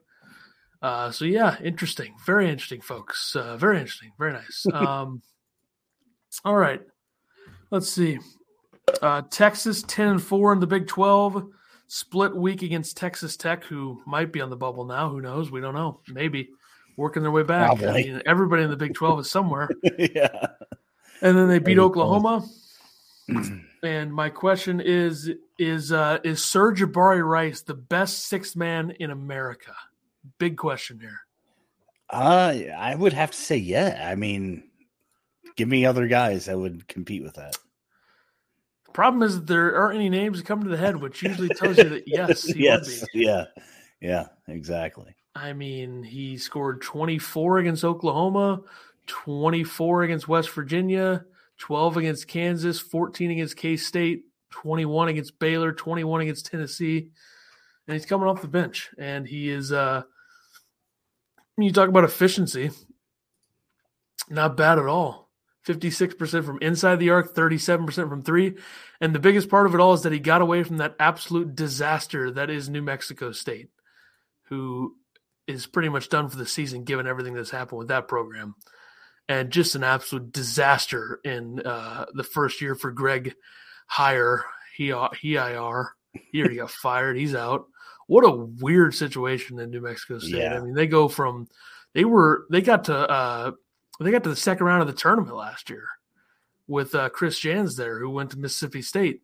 Uh, 0.82 1.12
so 1.12 1.24
yeah, 1.26 1.56
interesting, 1.64 2.14
very 2.26 2.50
interesting, 2.50 2.82
folks. 2.82 3.36
Uh, 3.36 3.56
very 3.58 3.80
interesting, 3.80 4.12
very 4.18 4.34
nice. 4.34 4.66
Um, 4.74 5.22
all 6.44 6.56
right, 6.56 6.82
let's 7.70 7.90
see. 7.90 8.20
Uh, 9.02 9.22
Texas 9.30 9.84
ten 9.84 10.08
and 10.08 10.22
four 10.22 10.52
in 10.52 10.60
the 10.60 10.68
Big 10.68 10.88
Twelve, 10.88 11.48
split 11.88 12.36
week 12.36 12.64
against 12.64 12.98
Texas 12.98 13.38
Tech, 13.38 13.64
who 13.64 14.02
might 14.06 14.34
be 14.34 14.42
on 14.42 14.50
the 14.50 14.58
bubble 14.58 14.84
now. 14.84 15.10
Who 15.10 15.22
knows? 15.22 15.52
We 15.52 15.62
don't 15.62 15.76
know. 15.76 16.02
Maybe 16.10 16.50
working 16.98 17.22
their 17.22 17.32
way 17.32 17.44
back. 17.44 17.82
I 17.82 17.94
mean, 17.94 18.22
everybody 18.26 18.64
in 18.64 18.70
the 18.70 18.76
Big 18.76 18.96
Twelve 18.96 19.20
is 19.20 19.30
somewhere. 19.30 19.70
yeah. 19.98 20.48
And 21.24 21.38
then 21.38 21.48
they 21.48 21.60
beat 21.60 21.80
Oklahoma. 21.80 22.46
and 23.84 24.14
my 24.14 24.30
question 24.30 24.82
is 24.82 25.32
is 25.58 25.92
uh 25.94 26.20
is 26.24 26.42
Sir'Jabari 26.42 27.26
Rice 27.26 27.62
the 27.62 27.74
best 27.74 28.28
sixth 28.28 28.58
man 28.58 28.92
in 29.00 29.10
America? 29.10 29.74
Big 30.38 30.58
question 30.58 31.00
here. 31.00 31.22
Uh, 32.10 32.54
I 32.78 32.94
would 32.94 33.14
have 33.14 33.32
to 33.32 33.38
say, 33.38 33.58
yeah. 33.58 34.08
I 34.08 34.16
mean, 34.16 34.66
give 35.56 35.70
me 35.70 35.86
other 35.86 36.08
guys 36.08 36.46
that 36.46 36.60
would 36.60 36.88
compete 36.88 37.24
with 37.24 37.36
that. 37.36 37.58
The 38.86 38.92
problem 38.92 39.24
is 39.24 39.36
that 39.36 39.48
there 39.48 39.76
aren't 39.76 39.96
any 39.96 40.10
names 40.10 40.38
that 40.38 40.46
come 40.46 40.62
to 40.64 40.70
the 40.70 40.78
head, 40.78 40.98
which 40.98 41.24
usually 41.24 41.50
tells 41.50 41.78
you 41.78 41.90
that 41.90 42.04
yes, 42.06 42.44
he 42.44 42.66
yes, 42.66 43.02
would 43.02 43.10
be. 43.14 43.26
yeah, 43.26 43.46
yeah, 44.02 44.28
exactly. 44.48 45.16
I 45.36 45.54
mean, 45.54 46.04
he 46.04 46.38
scored 46.38 46.82
24 46.82 47.60
against 47.60 47.84
Oklahoma, 47.84 48.62
24 49.08 50.04
against 50.04 50.28
West 50.28 50.50
Virginia, 50.52 51.26
12 51.60 51.98
against 51.98 52.28
Kansas, 52.28 52.80
14 52.80 53.32
against 53.32 53.58
K 53.58 53.78
State, 53.78 54.24
21 54.52 55.10
against 55.10 55.40
Baylor, 55.40 55.72
21 55.72 56.22
against 56.22 56.46
Tennessee. 56.46 57.10
And 57.88 57.96
he's 57.96 58.06
coming 58.06 58.28
off 58.28 58.42
the 58.42 58.48
bench. 58.48 58.90
And 58.98 59.28
he 59.28 59.50
is, 59.50 59.72
uh, 59.72 60.04
you 61.58 61.72
talk 61.72 61.90
about 61.90 62.04
efficiency, 62.04 62.72
not 64.30 64.58
bad 64.58 64.80
at 64.80 64.86
all. 64.86 65.24
56% 65.66 66.46
from 66.46 66.60
inside 66.62 66.98
the 66.98 67.10
arc, 67.10 67.34
37% 67.34 68.10
from 68.10 68.22
three. 68.22 68.58
And 69.00 69.16
the 69.16 69.20
biggest 69.20 69.50
part 69.50 69.66
of 69.66 69.74
it 69.74 69.80
all 69.80 69.94
is 69.94 70.02
that 70.02 70.12
he 70.12 70.20
got 70.20 70.42
away 70.42 70.64
from 70.64 70.78
that 70.78 70.96
absolute 71.00 71.56
disaster 71.56 72.32
that 72.32 72.50
is 72.50 72.70
New 72.70 72.82
Mexico 72.82 73.32
State, 73.32 73.70
who 74.44 74.96
is 75.48 75.66
pretty 75.66 75.90
much 75.90 76.10
done 76.10 76.30
for 76.30 76.38
the 76.38 76.46
season 76.46 76.84
given 76.84 77.08
everything 77.08 77.34
that's 77.34 77.52
happened 77.52 77.80
with 77.80 77.88
that 77.90 78.08
program. 78.08 78.56
And 79.30 79.52
just 79.52 79.76
an 79.76 79.84
absolute 79.84 80.34
disaster 80.34 81.20
in 81.24 81.62
uh, 81.62 82.06
the 82.14 82.24
first 82.26 82.62
year 82.62 82.76
for 82.76 82.92
Greg 82.92 83.36
Heiar. 83.90 84.42
He, 84.76 84.94
he 85.22 85.36
IR. 85.36 85.94
He 86.32 86.40
already 86.40 86.58
got 86.58 86.72
fired. 86.82 87.18
He's 87.18 87.36
out. 87.36 87.66
What 88.08 88.26
a 88.26 88.32
weird 88.32 88.94
situation 88.94 89.60
in 89.60 89.70
New 89.70 89.82
Mexico 89.82 90.20
State. 90.20 90.40
Yeah. 90.42 90.58
I 90.58 90.60
mean, 90.60 90.74
they 90.74 90.88
go 90.88 91.08
from 91.08 91.48
they 91.94 92.04
were 92.06 92.46
they 92.52 92.62
got 92.62 92.86
to 92.86 92.96
uh 92.96 93.52
they 94.00 94.12
got 94.12 94.24
to 94.24 94.30
the 94.30 94.36
second 94.36 94.66
round 94.66 94.82
of 94.82 94.88
the 94.88 94.94
tournament 94.94 95.36
last 95.36 95.70
year 95.70 95.88
with 96.68 96.96
uh, 96.96 97.10
Chris 97.10 97.40
Jans 97.40 97.76
there, 97.76 98.00
who 98.00 98.10
went 98.10 98.32
to 98.32 98.40
Mississippi 98.40 98.82
State. 98.82 99.22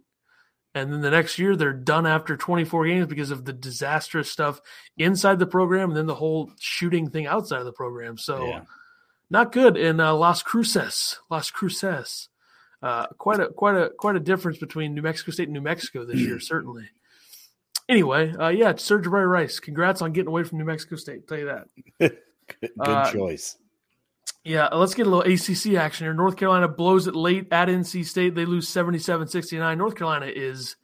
And 0.75 0.93
then 0.93 1.01
the 1.01 1.09
next 1.09 1.39
year, 1.39 1.55
they're 1.55 1.73
done 1.73 2.05
after 2.05 2.37
24 2.37 2.85
games 2.85 3.07
because 3.07 3.31
of 3.31 3.43
the 3.43 3.53
disastrous 3.53 4.29
stuff 4.29 4.61
inside 4.97 5.39
the 5.39 5.47
program 5.47 5.89
and 5.89 5.97
then 5.97 6.05
the 6.05 6.15
whole 6.15 6.51
shooting 6.59 7.09
thing 7.09 7.25
outside 7.25 7.59
of 7.59 7.65
the 7.65 7.73
program. 7.73 8.17
So, 8.17 8.45
Yeah. 8.45 8.61
Not 9.29 9.51
good 9.51 9.77
in 9.77 9.99
uh, 9.99 10.13
Las 10.13 10.41
Cruces. 10.41 11.19
Las 11.29 11.51
Cruces. 11.51 12.29
Uh, 12.81 13.07
quite 13.17 13.39
a 13.39 13.49
quite 13.49 13.75
a 13.75 13.89
quite 13.97 14.15
a 14.15 14.19
difference 14.19 14.57
between 14.57 14.95
New 14.95 15.01
Mexico 15.01 15.31
State 15.31 15.49
and 15.49 15.53
New 15.53 15.61
Mexico 15.61 16.05
this 16.05 16.19
year, 16.19 16.39
certainly. 16.39 16.89
Anyway, 17.89 18.31
uh, 18.39 18.49
yeah, 18.49 18.71
Sir'Jabari 18.73 19.27
Rice. 19.27 19.59
Congrats 19.59 20.01
on 20.01 20.13
getting 20.13 20.27
away 20.27 20.43
from 20.43 20.59
New 20.59 20.65
Mexico 20.65 20.95
State. 20.95 21.27
Tell 21.27 21.39
you 21.39 21.45
that. 21.45 21.67
Good, 21.99 22.17
good 22.61 22.71
Uh, 22.79 23.11
choice. 23.11 23.57
Yeah, 24.45 24.67
let's 24.67 24.93
get 24.93 25.07
a 25.07 25.09
little 25.09 25.31
ACC 25.33 25.75
action 25.77 26.05
here. 26.05 26.13
North 26.13 26.37
Carolina 26.37 26.67
blows 26.67 27.07
it 27.07 27.15
late 27.15 27.47
at 27.51 27.67
NC 27.67 28.05
State. 28.05 28.35
They 28.35 28.45
lose 28.45 28.69
77 28.69 29.27
69. 29.27 29.77
North 29.77 29.95
Carolina 29.95 30.27
is, 30.27 30.77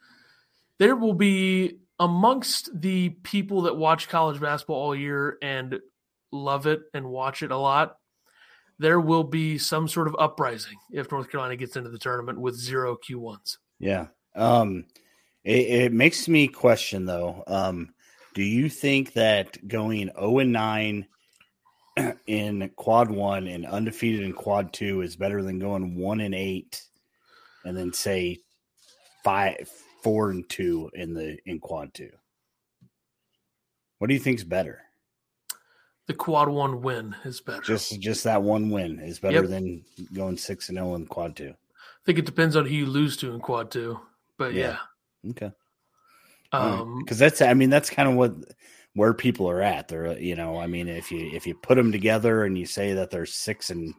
there 0.77 0.95
will 0.95 1.13
be 1.13 1.77
amongst 1.99 2.69
the 2.81 3.10
people 3.10 3.62
that 3.63 3.77
watch 3.77 4.10
college 4.10 4.41
basketball 4.41 4.75
all 4.75 4.95
year 4.95 5.38
and 5.41 5.79
love 6.31 6.67
it 6.67 6.81
and 6.93 7.05
watch 7.05 7.43
it 7.43 7.51
a 7.51 7.58
lot. 7.58 7.97
There 8.77 8.99
will 8.99 9.23
be 9.23 9.57
some 9.57 9.88
sort 9.88 10.07
of 10.07 10.15
uprising 10.19 10.77
if 10.91 11.11
North 11.11 11.29
Carolina 11.29 11.55
gets 11.55 11.75
into 11.75 11.89
the 11.89 11.97
tournament 11.97 12.39
with 12.39 12.55
zero 12.55 12.97
Q1s. 12.97 13.57
Yeah. 13.79 14.07
Um, 14.35 14.85
it, 15.43 15.67
it 15.69 15.93
makes 15.93 16.27
me 16.27 16.47
question 16.47 17.05
though. 17.05 17.43
Um, 17.47 17.93
do 18.33 18.43
you 18.43 18.67
think 18.67 19.13
that 19.13 19.65
going 19.67 20.11
0 20.19 20.39
and 20.39 20.51
9 20.51 21.07
in 22.27 22.69
quad 22.75 23.09
one 23.09 23.47
and 23.47 23.65
undefeated 23.65 24.21
in 24.21 24.33
quad 24.33 24.73
two 24.73 25.01
is 25.01 25.15
better 25.15 25.41
than 25.41 25.59
going 25.59 25.95
one 25.95 26.19
and 26.19 26.35
eight 26.35 26.83
and 27.63 27.77
then 27.77 27.93
say 27.93 28.39
five, 29.23 29.69
four 30.03 30.29
and 30.29 30.47
two 30.49 30.89
in 30.93 31.13
the 31.13 31.38
in 31.45 31.59
quad 31.59 31.93
two? 31.93 32.11
What 33.97 34.07
do 34.07 34.13
you 34.13 34.19
think's 34.19 34.43
better? 34.43 34.81
The 36.07 36.13
quad 36.13 36.49
one 36.49 36.81
win 36.81 37.15
is 37.25 37.41
better. 37.41 37.61
Just 37.61 37.99
just 37.99 38.23
that 38.25 38.43
one 38.43 38.69
win 38.69 38.99
is 38.99 39.19
better 39.19 39.41
Yep. 39.41 39.49
than 39.49 39.83
going 40.13 40.37
six 40.37 40.69
and 40.69 40.77
zero 40.77 40.93
in 40.95 41.07
quad 41.07 41.35
two. 41.35 41.49
I 41.51 42.01
think 42.05 42.19
it 42.19 42.25
depends 42.25 42.55
on 42.55 42.65
who 42.65 42.73
you 42.73 42.85
lose 42.85 43.17
to 43.17 43.33
in 43.33 43.39
quad 43.39 43.71
two. 43.71 43.99
But 44.37 44.53
Yeah. 44.53 44.77
yeah. 45.23 45.31
Okay. 45.31 45.51
Um, 46.51 46.99
because 46.99 47.17
that's 47.17 47.41
I 47.41 47.53
mean 47.55 47.69
that's 47.71 47.89
kind 47.89 48.07
of 48.07 48.15
what 48.15 48.33
where 48.93 49.13
people 49.13 49.49
are 49.49 49.61
at. 49.61 49.87
They're 49.87 50.17
you 50.19 50.35
know 50.35 50.57
I 50.59 50.67
mean 50.67 50.87
if 50.87 51.11
you 51.11 51.31
if 51.33 51.47
you 51.47 51.55
put 51.55 51.75
them 51.75 51.91
together 51.91 52.43
and 52.45 52.57
you 52.57 52.65
say 52.67 52.93
that 52.93 53.09
they're 53.09 53.25
six 53.25 53.71
and 53.71 53.93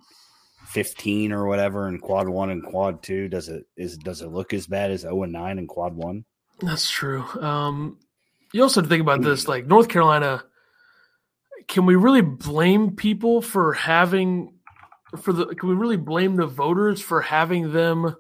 fifteen 0.69 1.33
or 1.33 1.47
whatever 1.47 1.89
in 1.89 1.99
quad 1.99 2.29
one 2.29 2.51
and 2.51 2.63
quad 2.65 3.03
two, 3.03 3.29
does 3.29 3.49
it 3.49 3.67
is 3.77 3.97
does 3.99 4.23
it 4.23 4.29
look 4.29 4.55
as 4.55 4.67
bad 4.69 4.91
as 4.93 5.01
zero 5.01 5.25
and 5.25 5.33
nine 5.33 5.59
in 5.59 5.67
quad 5.67 5.95
one? 5.95 6.25
That's 6.61 6.89
true. 6.89 7.23
Um, 7.41 7.99
you 8.53 8.63
also 8.63 8.81
have 8.81 8.87
to 8.89 8.89
think 8.89 9.03
about 9.03 9.23
this, 9.23 9.49
like 9.49 9.67
North 9.67 9.89
Carolina. 9.89 10.45
Can 11.69 11.87
we 11.87 11.97
really 11.97 12.23
blame 12.23 12.97
people 12.97 13.43
for 13.43 13.73
having 13.73 14.55
for 15.21 15.33
the? 15.33 15.47
Can 15.47 15.69
we 15.69 15.75
really 15.75 15.97
blame 15.97 16.37
the 16.37 16.47
voters 16.47 17.01
for 17.01 17.21
having 17.21 17.73
them 17.73 18.15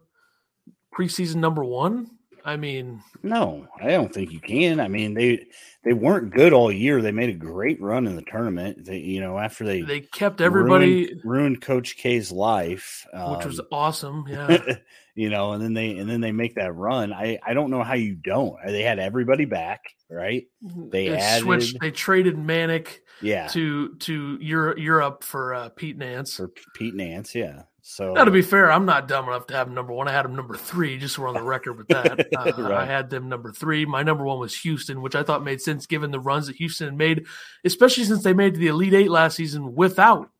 preseason 0.96 1.36
number 1.36 1.64
one? 1.64 2.10
I 2.44 2.56
mean, 2.56 3.02
No, 3.24 3.66
I 3.82 3.88
don't 3.88 4.14
think 4.14 4.30
you 4.30 4.38
can. 4.38 4.78
I 4.78 4.86
mean 4.86 5.14
they 5.14 5.46
they 5.82 5.92
weren't 5.92 6.32
good 6.32 6.52
all 6.52 6.70
year. 6.70 7.02
They 7.02 7.10
made 7.10 7.28
a 7.28 7.34
great 7.34 7.82
run 7.82 8.06
in 8.06 8.14
the 8.14 8.22
tournament. 8.22 8.84
They 8.84 8.98
you 8.98 9.20
know 9.20 9.36
after 9.36 9.64
they 9.64 9.82
they 9.82 10.00
kept 10.00 10.40
everybody, 10.40 11.06
ruined, 11.06 11.20
ruined 11.24 11.60
Coach 11.60 11.96
K's 11.96 12.30
life, 12.30 13.04
which 13.12 13.46
was 13.46 13.58
um, 13.58 13.66
awesome. 13.72 14.26
Yeah, 14.28 14.58
you 15.16 15.28
know, 15.28 15.52
and 15.52 15.62
then 15.62 15.74
they 15.74 15.96
and 15.98 16.08
then 16.08 16.20
they 16.20 16.30
make 16.30 16.54
that 16.54 16.72
run. 16.72 17.12
I 17.12 17.40
I 17.44 17.52
don't 17.52 17.70
know 17.70 17.82
how 17.82 17.94
you 17.94 18.14
don't. 18.14 18.56
They 18.64 18.82
had 18.82 19.00
everybody 19.00 19.44
back, 19.44 19.82
right? 20.08 20.44
They 20.62 21.08
added- 21.08 21.42
switched. 21.42 21.80
They 21.80 21.90
traded 21.90 22.36
Manek 22.36 22.98
Yeah, 23.22 23.48
to 23.48 23.94
to 23.96 24.38
Europe, 24.40 24.78
Europe 24.78 25.24
for 25.24 25.54
uh, 25.54 25.68
Pete 25.70 25.96
Nance. 25.96 26.36
for 26.36 26.50
Pete 26.74 26.94
Nance. 26.94 27.34
Yeah, 27.34 27.62
So 27.80 28.12
now, 28.12 28.24
to 28.24 28.30
be 28.30 28.42
fair, 28.42 28.70
I'm 28.70 28.84
not 28.84 29.08
dumb 29.08 29.26
enough 29.28 29.46
to 29.46 29.54
have 29.54 29.68
him 29.68 29.74
number 29.74 29.92
one. 29.92 30.06
I 30.08 30.12
had 30.12 30.24
him 30.26 30.36
number 30.36 30.54
three, 30.56 30.98
just 30.98 31.14
so 31.14 31.22
we're 31.22 31.28
on 31.28 31.34
the 31.34 31.42
record 31.42 31.78
with 31.78 31.88
that. 31.88 32.28
Uh, 32.36 32.52
Right. 32.62 32.82
I 32.82 32.84
had 32.84 33.08
them 33.08 33.28
number 33.28 33.52
three. 33.52 33.86
My 33.86 34.02
number 34.02 34.24
one 34.24 34.38
was 34.38 34.54
Houston, 34.60 35.00
which 35.00 35.14
I 35.14 35.22
thought 35.22 35.42
made 35.44 35.60
sense 35.60 35.86
given 35.86 36.10
the 36.10 36.20
runs 36.20 36.46
that 36.48 36.56
Houston 36.56 36.88
had 36.88 36.96
made, 36.96 37.26
especially 37.64 38.04
since 38.04 38.22
they 38.22 38.34
made 38.34 38.56
the 38.56 38.66
Elite 38.68 38.94
Eight 38.94 39.10
last 39.10 39.36
season 39.36 39.74
without 39.74 40.30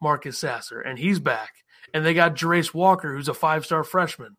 Marcus 0.00 0.38
Sasser, 0.38 0.80
and 0.80 0.98
he's 0.98 1.18
back. 1.18 1.50
And 1.92 2.06
they 2.06 2.14
got 2.14 2.36
Jarace 2.36 2.72
Walker, 2.72 3.12
who's 3.14 3.28
a 3.28 3.34
five 3.34 3.66
star 3.66 3.82
freshman. 3.82 4.36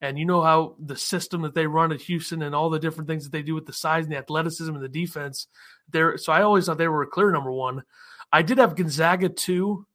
And 0.00 0.18
you 0.18 0.24
know 0.24 0.42
how 0.42 0.76
the 0.78 0.96
system 0.96 1.42
that 1.42 1.54
they 1.54 1.66
run 1.66 1.90
at 1.90 2.02
Houston 2.02 2.42
and 2.42 2.54
all 2.54 2.70
the 2.70 2.78
different 2.78 3.08
things 3.08 3.24
that 3.24 3.32
they 3.32 3.42
do 3.42 3.54
with 3.54 3.66
the 3.66 3.72
size 3.72 4.04
and 4.04 4.12
the 4.12 4.18
athleticism 4.18 4.72
and 4.72 4.82
the 4.82 4.88
defense. 4.88 5.48
There, 5.90 6.16
so 6.16 6.32
I 6.32 6.42
always 6.42 6.66
thought 6.66 6.78
they 6.78 6.86
were 6.86 7.02
a 7.02 7.08
clear 7.08 7.32
number 7.32 7.50
one. 7.50 7.82
I 8.32 8.42
did 8.42 8.58
have 8.58 8.76
Gonzaga 8.76 9.28
two 9.28 9.86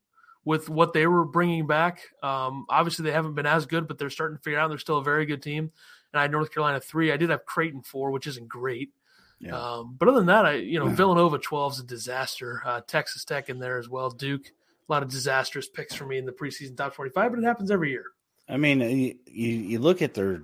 with 0.44 0.68
what 0.70 0.92
they 0.92 1.08
were 1.08 1.24
bringing 1.24 1.68
back. 1.68 2.02
Um, 2.22 2.66
obviously, 2.68 3.04
they 3.04 3.12
haven't 3.12 3.36
been 3.36 3.46
as 3.46 3.66
good, 3.66 3.88
but 3.88 3.98
they're 3.98 4.10
starting 4.10 4.38
to 4.38 4.44
figure 4.44 4.60
out 4.60 4.68
they're 4.68 4.78
still 4.78 4.98
a 4.98 5.04
very 5.04 5.26
good 5.26 5.42
team. 5.42 5.72
And 6.12 6.20
I 6.20 6.24
had 6.24 6.32
North 6.32 6.54
Carolina 6.54 6.80
three. 6.80 7.12
I 7.12 7.18
did 7.18 7.30
have 7.30 7.46
Creighton 7.46 7.82
four, 7.82 8.12
which 8.12 8.28
isn't 8.28 8.48
great. 8.48 8.92
Yeah. 9.40 9.58
Um, 9.58 9.96
but 9.98 10.08
other 10.08 10.20
than 10.20 10.28
that, 10.28 10.46
I 10.46 10.54
you 10.56 10.80
know 10.80 10.88
Villanova 10.88 11.38
twelve 11.38 11.74
is 11.74 11.80
a 11.80 11.86
disaster. 11.86 12.62
Uh, 12.66 12.82
Texas 12.86 13.26
Tech 13.26 13.50
in 13.50 13.60
there 13.60 13.78
as 13.78 13.90
well. 13.90 14.10
Duke, 14.10 14.48
a 14.48 14.92
lot 14.92 15.04
of 15.04 15.10
disastrous 15.10 15.68
picks 15.68 15.96
for 15.96 16.06
me 16.06 16.18
in 16.18 16.26
the 16.26 16.32
preseason 16.32 16.76
top 16.76 16.94
twenty 16.94 17.12
five, 17.12 17.32
but 17.32 17.40
it 17.40 17.46
happens 17.46 17.72
every 17.72 17.92
year. 17.92 18.06
I 18.50 18.58
mean, 18.58 18.82
you, 18.82 19.48
you 19.48 19.80
look 19.80 20.02
at 20.02 20.14
their, 20.14 20.44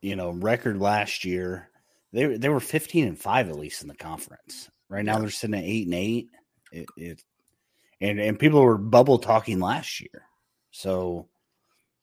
you 0.00 0.16
know, 0.16 0.30
record 0.30 0.80
last 0.80 1.24
year. 1.24 1.70
They 2.12 2.26
were- 2.26 2.38
they 2.38 2.48
were 2.48 2.60
fifteen 2.60 3.06
and 3.08 3.18
five 3.18 3.48
at 3.48 3.58
least 3.58 3.82
in 3.82 3.88
the 3.88 3.94
conference. 3.94 4.68
Right 4.88 5.04
now 5.04 5.18
they're 5.18 5.30
sitting 5.30 5.56
at 5.58 5.64
eight 5.64 5.86
and 5.86 5.94
eight. 5.94 6.28
It, 6.72 6.86
it 6.96 7.24
and 8.00 8.20
and 8.20 8.38
people 8.38 8.60
were 8.62 8.78
bubble 8.78 9.18
talking 9.18 9.58
last 9.60 10.00
year. 10.00 10.22
So, 10.70 11.28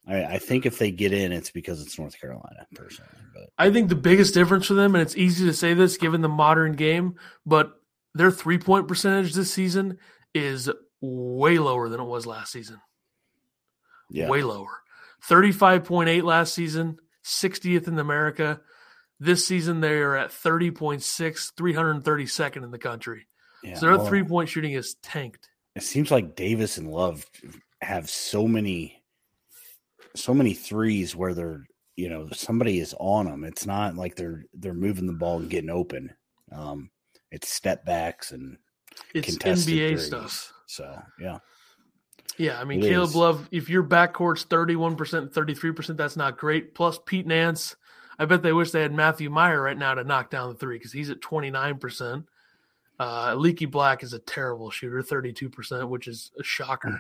I, 0.08 0.24
I 0.24 0.38
think 0.39 0.65
if 0.65 0.80
they 0.80 0.91
get 0.91 1.13
in, 1.13 1.32
it's 1.32 1.52
because 1.52 1.82
it's 1.82 2.00
North 2.00 2.19
Carolina 2.19 2.65
personally. 2.74 3.10
But 3.34 3.50
I 3.58 3.69
think 3.71 3.89
the 3.89 3.95
biggest 3.95 4.34
difference 4.34 4.65
for 4.67 4.74
them, 4.74 4.95
and 4.95 5.02
it's 5.02 5.15
easy 5.17 5.45
to 5.45 5.54
say 5.54 5.74
this 5.74 5.97
given 5.97 6.21
the 6.21 6.30
modern 6.30 6.74
game, 6.74 7.15
but 7.45 7.74
their 8.13 8.32
three 8.32 8.58
point 8.58 8.88
percentage 8.88 9.34
this 9.34 9.54
season 9.54 9.97
is 10.34 10.69
way 11.02 11.58
lower 11.58 11.88
than 11.89 12.00
it 12.00 12.06
was 12.06 12.26
last 12.26 12.52
season. 12.52 12.80
yeah, 14.10 14.28
way 14.30 14.41
lower. 14.43 14.82
35.8 15.29 16.23
last 16.23 16.53
season, 16.53 16.97
60th 17.25 17.88
in 17.88 17.99
America. 17.99 18.62
This 19.19 19.45
season, 19.45 19.81
they 19.81 19.99
are 19.99 20.15
at 20.15 20.31
30.6, 20.31 21.01
332nd 21.53 22.63
in 22.63 22.71
the 22.71 22.79
country. 22.79 23.27
yeah. 23.63 23.75
so 23.75 23.86
their 23.86 23.97
well, 23.97 24.07
three 24.07 24.23
point 24.23 24.49
shooting 24.49 24.73
is 24.73 24.95
tanked. 25.03 25.49
it 25.75 25.84
seems 25.84 26.10
like 26.12 26.36
Davis 26.36 26.77
and 26.77 26.89
Love 26.89 27.25
have 27.81 28.10
so 28.10 28.47
many 28.47 29.03
so 30.15 30.34
many 30.34 30.53
threes 30.53 31.15
where 31.15 31.34
they're 31.34 31.65
you 31.95 32.10
know 32.10 32.27
somebody 32.31 32.79
is 32.79 32.93
on 32.99 33.25
them 33.25 33.43
it's 33.43 33.65
not 33.65 33.95
like 33.95 34.15
they're 34.15 34.43
they're 34.53 34.73
moving 34.73 35.07
the 35.07 35.13
ball 35.13 35.39
and 35.39 35.49
getting 35.49 35.69
open 35.69 36.13
um 36.51 36.89
it's 37.31 37.51
step 37.51 37.86
backs 37.86 38.31
and 38.31 38.57
It's 39.13 39.38
NBA 39.38 39.63
threes. 39.89 40.05
stuff. 40.05 40.53
so 40.67 41.01
yeah 41.19 41.38
Yeah, 42.37 42.59
I 42.59 42.63
mean, 42.63 42.81
Caleb. 42.81 43.15
Love, 43.15 43.49
if 43.51 43.69
your 43.69 43.83
backcourt's 43.83 44.45
31%, 44.45 44.95
33%, 45.33 45.97
that's 45.97 46.17
not 46.17 46.37
great. 46.37 46.73
Plus, 46.73 46.99
Pete 47.05 47.27
Nance, 47.27 47.75
I 48.17 48.25
bet 48.25 48.41
they 48.41 48.53
wish 48.53 48.71
they 48.71 48.81
had 48.81 48.93
Matthew 48.93 49.29
Meyer 49.29 49.61
right 49.61 49.77
now 49.77 49.93
to 49.93 50.03
knock 50.03 50.29
down 50.29 50.49
the 50.49 50.55
three 50.55 50.77
because 50.77 50.91
he's 50.91 51.09
at 51.09 51.21
29%. 51.21 52.25
Uh, 52.99 53.33
Leaky 53.35 53.65
Black 53.65 54.03
is 54.03 54.13
a 54.13 54.19
terrible 54.19 54.69
shooter, 54.69 55.01
32%, 55.01 55.89
which 55.89 56.07
is 56.07 56.31
a 56.39 56.43
shocker. 56.43 56.99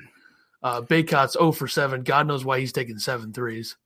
Uh, 0.63 0.81
Bacot's 0.81 1.33
0 1.33 1.51
for 1.51 1.67
7. 1.67 2.03
God 2.03 2.27
knows 2.27 2.45
why 2.45 2.59
he's 2.59 2.73
taking 2.73 2.99
seven 2.99 3.33
threes. 3.33 3.77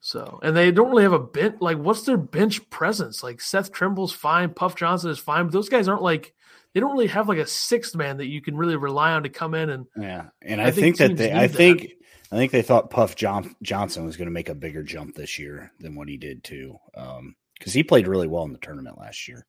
So, 0.00 0.38
and 0.42 0.56
they 0.56 0.70
don't 0.70 0.90
really 0.90 1.02
have 1.02 1.12
a 1.12 1.18
bench. 1.18 1.56
Like, 1.60 1.78
what's 1.78 2.02
their 2.02 2.16
bench 2.16 2.68
presence? 2.70 3.22
Like, 3.22 3.40
Seth 3.40 3.72
Trimble's 3.72 4.12
fine. 4.12 4.54
Puff 4.54 4.76
Johnson 4.76 5.10
is 5.10 5.18
fine. 5.18 5.46
But 5.46 5.52
those 5.52 5.68
guys 5.68 5.88
aren't 5.88 6.02
like, 6.02 6.34
they 6.72 6.80
don't 6.80 6.92
really 6.92 7.08
have 7.08 7.28
like 7.28 7.38
a 7.38 7.46
sixth 7.46 7.94
man 7.94 8.18
that 8.18 8.26
you 8.26 8.40
can 8.40 8.56
really 8.56 8.76
rely 8.76 9.12
on 9.12 9.22
to 9.24 9.28
come 9.28 9.54
in 9.54 9.70
and 9.70 9.86
yeah 9.96 10.26
and 10.42 10.60
I 10.60 10.66
i, 10.66 10.70
think 10.70 10.96
think, 10.96 11.10
that 11.10 11.16
they 11.16 11.32
i 11.32 11.46
that. 11.46 11.56
think 11.56 11.92
i 12.30 12.36
think 12.36 12.52
they 12.52 12.62
thought 12.62 12.90
puff 12.90 13.16
John, 13.16 13.54
johnson 13.62 14.04
was 14.04 14.16
going 14.16 14.26
to 14.26 14.32
make 14.32 14.48
a 14.48 14.54
bigger 14.54 14.82
jump 14.82 15.14
this 15.14 15.38
year 15.38 15.72
than 15.80 15.94
what 15.94 16.08
he 16.08 16.16
did 16.16 16.44
too 16.44 16.76
um 16.94 17.34
because 17.58 17.72
he 17.72 17.82
played 17.82 18.06
really 18.06 18.28
well 18.28 18.44
in 18.44 18.52
the 18.52 18.58
tournament 18.58 18.98
last 18.98 19.28
year 19.28 19.46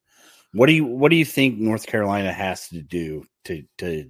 what 0.54 0.68
do 0.68 0.74
you 0.74 0.86
what 0.86 1.10
do 1.10 1.16
you 1.16 1.26
think 1.26 1.60
north 1.60 1.86
carolina 1.86 2.32
has 2.32 2.68
to 2.70 2.82
do 2.82 3.24
to 3.46 3.64
to 3.78 4.10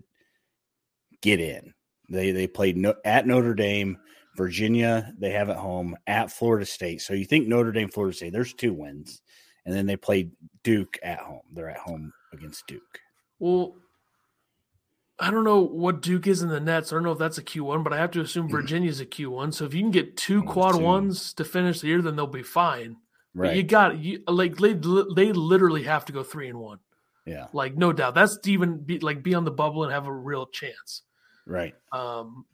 get 1.22 1.40
in 1.40 1.74
they 2.10 2.32
they 2.32 2.48
played 2.48 2.78
no, 2.78 2.94
at 3.04 3.28
notre 3.28 3.54
dame 3.54 3.98
virginia 4.40 5.14
they 5.20 5.32
have 5.32 5.50
at 5.50 5.58
home 5.58 5.98
at 6.08 6.32
florida 6.32 6.66
state 6.66 7.02
so 7.02 7.14
you 7.14 7.26
think 7.26 7.46
notre 7.46 7.74
dame 7.74 7.90
florida 7.90 8.16
state 8.16 8.32
there's 8.32 8.54
two 8.54 8.74
wins 8.74 9.22
and 9.66 9.76
then 9.76 9.86
they 9.86 9.98
played 9.98 10.32
duke 10.64 10.98
at 11.04 11.20
home 11.20 11.42
they're 11.54 11.70
at 11.70 11.78
home 11.78 12.14
against 12.32 12.66
duke 12.68 13.02
Well, 13.40 13.76
I 15.20 15.32
don't 15.32 15.44
know 15.44 15.60
what 15.60 16.02
Duke 16.02 16.28
is 16.28 16.42
in 16.42 16.50
the 16.50 16.62
Nets. 16.62 16.92
I 16.92 16.96
don't 16.96 17.04
know 17.04 17.12
if 17.12 17.18
that's 17.18 17.38
a 17.38 17.44
Q1, 17.44 17.84
but 17.84 17.92
I 17.92 17.98
have 17.98 18.12
to 18.12 18.22
assume 18.22 18.48
Virginia's 18.50 19.02
a 19.02 19.06
Q1. 19.06 19.54
So 19.54 19.66
if 19.66 19.74
you 19.74 19.82
can 19.82 19.92
get 19.92 20.16
two 20.16 20.44
quad 20.44 20.76
two. 20.76 20.82
ones 20.82 21.34
to 21.34 21.44
finish 21.44 21.82
the 21.82 21.88
year, 21.88 22.02
then 22.02 22.16
they'll 22.16 22.28
be 22.28 22.44
fine. 22.44 22.96
But 23.36 23.56
you 23.56 23.64
got 23.64 24.00
you 24.00 24.24
like 24.28 24.58
they, 24.58 24.74
they 24.74 25.32
literally 25.34 25.84
have 25.84 26.06
to 26.06 26.14
go 26.14 26.24
three 26.24 26.50
and 26.50 26.60
one, 26.60 26.80
yeah 27.26 27.48
like 27.54 27.76
no 27.76 27.94
doubt. 27.94 28.16
That's 28.16 28.38
to 28.40 28.52
even 28.52 28.78
be 28.78 29.00
like 29.00 29.22
be 29.22 29.36
on 29.36 29.44
the 29.44 29.52
bubble 29.52 29.84
and 29.84 29.94
have 29.94 30.08
a 30.08 30.12
real 30.12 30.46
chance. 30.48 31.04
right 31.46 31.76
Um, 31.92 32.46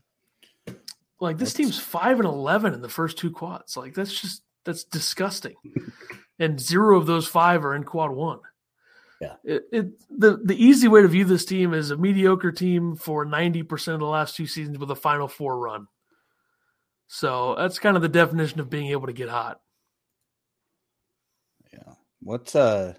like 1.19 1.38
this 1.38 1.54
That's- 1.54 1.75
team's 1.75 1.80
five 1.80 2.19
and 2.19 2.28
eleven 2.28 2.73
in 2.73 2.82
the 2.82 2.89
first 2.89 3.17
two 3.17 3.32
quads. 3.32 3.78
Like 3.78 3.93
that's 3.93 4.19
just 4.19 4.43
that's 4.65 4.84
disgusting. 4.84 5.56
and 6.39 6.60
zero 6.60 6.97
of 6.97 7.06
those 7.06 7.28
five 7.28 7.65
are 7.65 7.75
in 7.75 7.84
quad 7.84 8.12
one. 8.12 8.39
Yeah. 9.21 9.36
It, 9.43 9.63
it 9.71 9.86
the 10.10 10.38
the 10.43 10.62
easy 10.62 10.88
way 10.88 11.01
to 11.01 11.08
view 11.08 11.23
this 11.25 11.45
team 11.45 11.73
is 11.73 11.91
a 11.91 11.97
mediocre 11.97 12.51
team 12.51 12.95
for 12.95 13.23
ninety 13.23 13.63
percent 13.63 13.93
of 13.93 14.01
the 14.01 14.08
last 14.08 14.36
two 14.36 14.47
seasons 14.47 14.78
with 14.78 14.91
a 14.91 14.95
Final 14.95 15.28
Four 15.28 15.58
run. 15.58 15.88
So 17.08 17.56
that's 17.58 17.80
kind 17.80 17.95
of 17.95 18.01
the 18.01 18.10
definition 18.10 18.60
of 18.60 18.69
being 18.69 18.88
able 18.88 19.08
to 19.08 19.13
get 19.13 19.30
hot. 19.30 19.62
Yeah. 21.71 21.93
What's 22.21 22.56
uh 22.56 22.95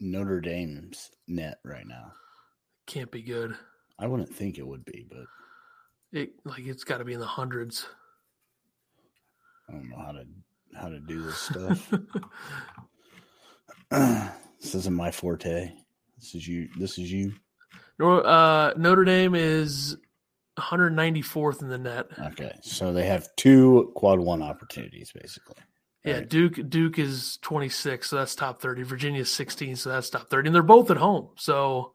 Notre 0.00 0.40
Dame's 0.40 1.10
net 1.28 1.58
right 1.64 1.86
now? 1.86 2.12
Can't 2.86 3.10
be 3.10 3.22
good. 3.22 3.54
I 3.98 4.06
wouldn't 4.06 4.34
think 4.34 4.58
it 4.58 4.66
would 4.66 4.84
be, 4.84 5.06
but 5.08 5.26
It 6.12 6.32
like 6.44 6.66
it's 6.66 6.84
got 6.84 6.98
to 6.98 7.04
be 7.04 7.14
in 7.14 7.20
the 7.20 7.26
hundreds. 7.26 7.86
I 9.68 9.72
don't 9.72 9.88
know 9.88 9.96
how 9.96 10.12
to 10.12 10.24
how 10.78 10.88
to 10.88 11.00
do 11.00 11.22
this 11.22 11.38
stuff. 11.38 11.92
this 14.60 14.74
isn't 14.74 14.94
my 14.94 15.10
forte. 15.10 15.72
This 16.18 16.34
is 16.34 16.46
you. 16.46 16.68
This 16.78 16.98
is 16.98 17.10
you. 17.12 17.32
Uh, 18.00 18.72
Notre 18.76 19.04
Dame 19.04 19.34
is 19.34 19.96
194th 20.58 21.62
in 21.62 21.68
the 21.68 21.78
net. 21.78 22.06
Okay, 22.18 22.52
so 22.62 22.92
they 22.92 23.06
have 23.06 23.28
two 23.36 23.92
quad 23.94 24.18
one 24.18 24.42
opportunities, 24.42 25.12
basically. 25.12 25.56
Yeah, 26.04 26.14
Right. 26.14 26.28
Duke 26.28 26.68
Duke 26.68 26.98
is 26.98 27.38
26, 27.42 28.10
so 28.10 28.16
that's 28.16 28.34
top 28.34 28.60
30. 28.60 28.82
Virginia's 28.82 29.30
16, 29.30 29.76
so 29.76 29.90
that's 29.90 30.10
top 30.10 30.28
30. 30.30 30.48
And 30.48 30.54
they're 30.54 30.62
both 30.62 30.90
at 30.90 30.96
home. 30.96 31.28
So 31.36 31.92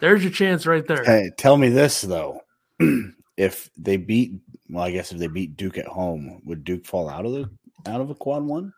there's 0.00 0.22
your 0.22 0.32
chance 0.32 0.66
right 0.66 0.86
there. 0.86 1.04
Hey, 1.04 1.30
tell 1.36 1.56
me 1.56 1.68
this 1.68 2.00
though: 2.00 2.40
if 3.36 3.70
they 3.76 3.96
beat, 3.96 4.40
well, 4.68 4.84
I 4.84 4.90
guess 4.90 5.12
if 5.12 5.18
they 5.18 5.26
beat 5.26 5.56
Duke 5.56 5.78
at 5.78 5.86
home, 5.86 6.42
would 6.44 6.64
Duke 6.64 6.84
fall 6.86 7.08
out 7.08 7.26
of 7.26 7.32
the 7.32 7.50
out 7.86 8.00
of 8.00 8.10
a 8.10 8.14
quad 8.14 8.44
one? 8.44 8.72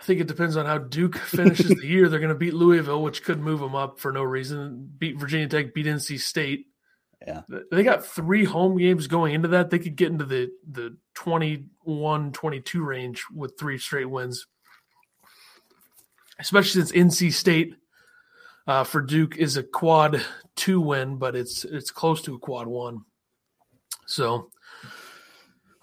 I 0.00 0.04
think 0.04 0.20
it 0.20 0.28
depends 0.28 0.56
on 0.56 0.66
how 0.66 0.78
Duke 0.78 1.16
finishes 1.18 1.68
the 1.68 1.86
year. 1.86 2.08
They're 2.08 2.20
going 2.20 2.28
to 2.28 2.34
beat 2.34 2.54
Louisville, 2.54 3.02
which 3.02 3.24
could 3.24 3.40
move 3.40 3.60
them 3.60 3.74
up 3.74 3.98
for 3.98 4.12
no 4.12 4.22
reason. 4.22 4.90
Beat 4.98 5.18
Virginia 5.18 5.48
Tech, 5.48 5.74
beat 5.74 5.86
NC 5.86 6.20
State. 6.20 6.66
Yeah. 7.26 7.42
They 7.72 7.82
got 7.82 8.06
three 8.06 8.44
home 8.44 8.78
games 8.78 9.08
going 9.08 9.34
into 9.34 9.48
that. 9.48 9.70
They 9.70 9.80
could 9.80 9.96
get 9.96 10.12
into 10.12 10.24
the 10.24 10.50
the 10.70 10.96
21 11.14 12.32
22 12.32 12.84
range 12.84 13.24
with 13.34 13.58
three 13.58 13.78
straight 13.78 14.08
wins. 14.08 14.46
Especially 16.38 16.84
since 16.84 16.92
NC 16.92 17.32
State 17.32 17.74
uh, 18.68 18.84
for 18.84 19.00
Duke 19.00 19.36
is 19.36 19.56
a 19.56 19.64
quad 19.64 20.24
two 20.54 20.80
win, 20.80 21.16
but 21.16 21.34
it's 21.34 21.64
it's 21.64 21.90
close 21.90 22.22
to 22.22 22.36
a 22.36 22.38
quad 22.38 22.68
one. 22.68 23.04
So 24.08 24.50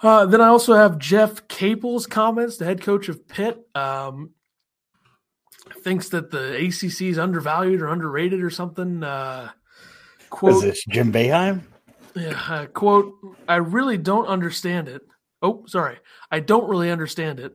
uh, 0.02 0.26
then 0.26 0.42
I 0.42 0.48
also 0.48 0.74
have 0.74 1.00
Jeff 1.00 1.48
Capel's 1.48 2.06
comments, 2.08 2.58
the 2.58 2.66
head 2.66 2.82
coach 2.82 3.08
of 3.08 3.28
Pitt. 3.28 3.60
Um, 3.74 4.32
thinks 5.82 6.10
that 6.10 6.32
the 6.32 6.56
ACC 6.56 7.04
is 7.04 7.20
undervalued 7.20 7.82
or 7.82 7.88
underrated 7.88 8.44
or 8.44 8.50
something. 8.50 9.04
Uh, 9.04 9.50
Is 10.22 10.28
quote, 10.30 10.64
this 10.64 10.84
Jim 10.86 11.14
Boeheim? 11.14 11.62
yeah, 12.16 12.40
uh, 12.50 12.66
quote, 12.68 13.14
I 13.48 13.58
really 13.58 13.98
don't 13.98 14.28
understand 14.28 14.88
it. 14.88 15.02
Oh, 15.42 15.64
sorry. 15.68 15.98
I 16.32 16.40
don't 16.40 16.70
really 16.70 16.92
understand 16.92 17.40
it. 17.40 17.54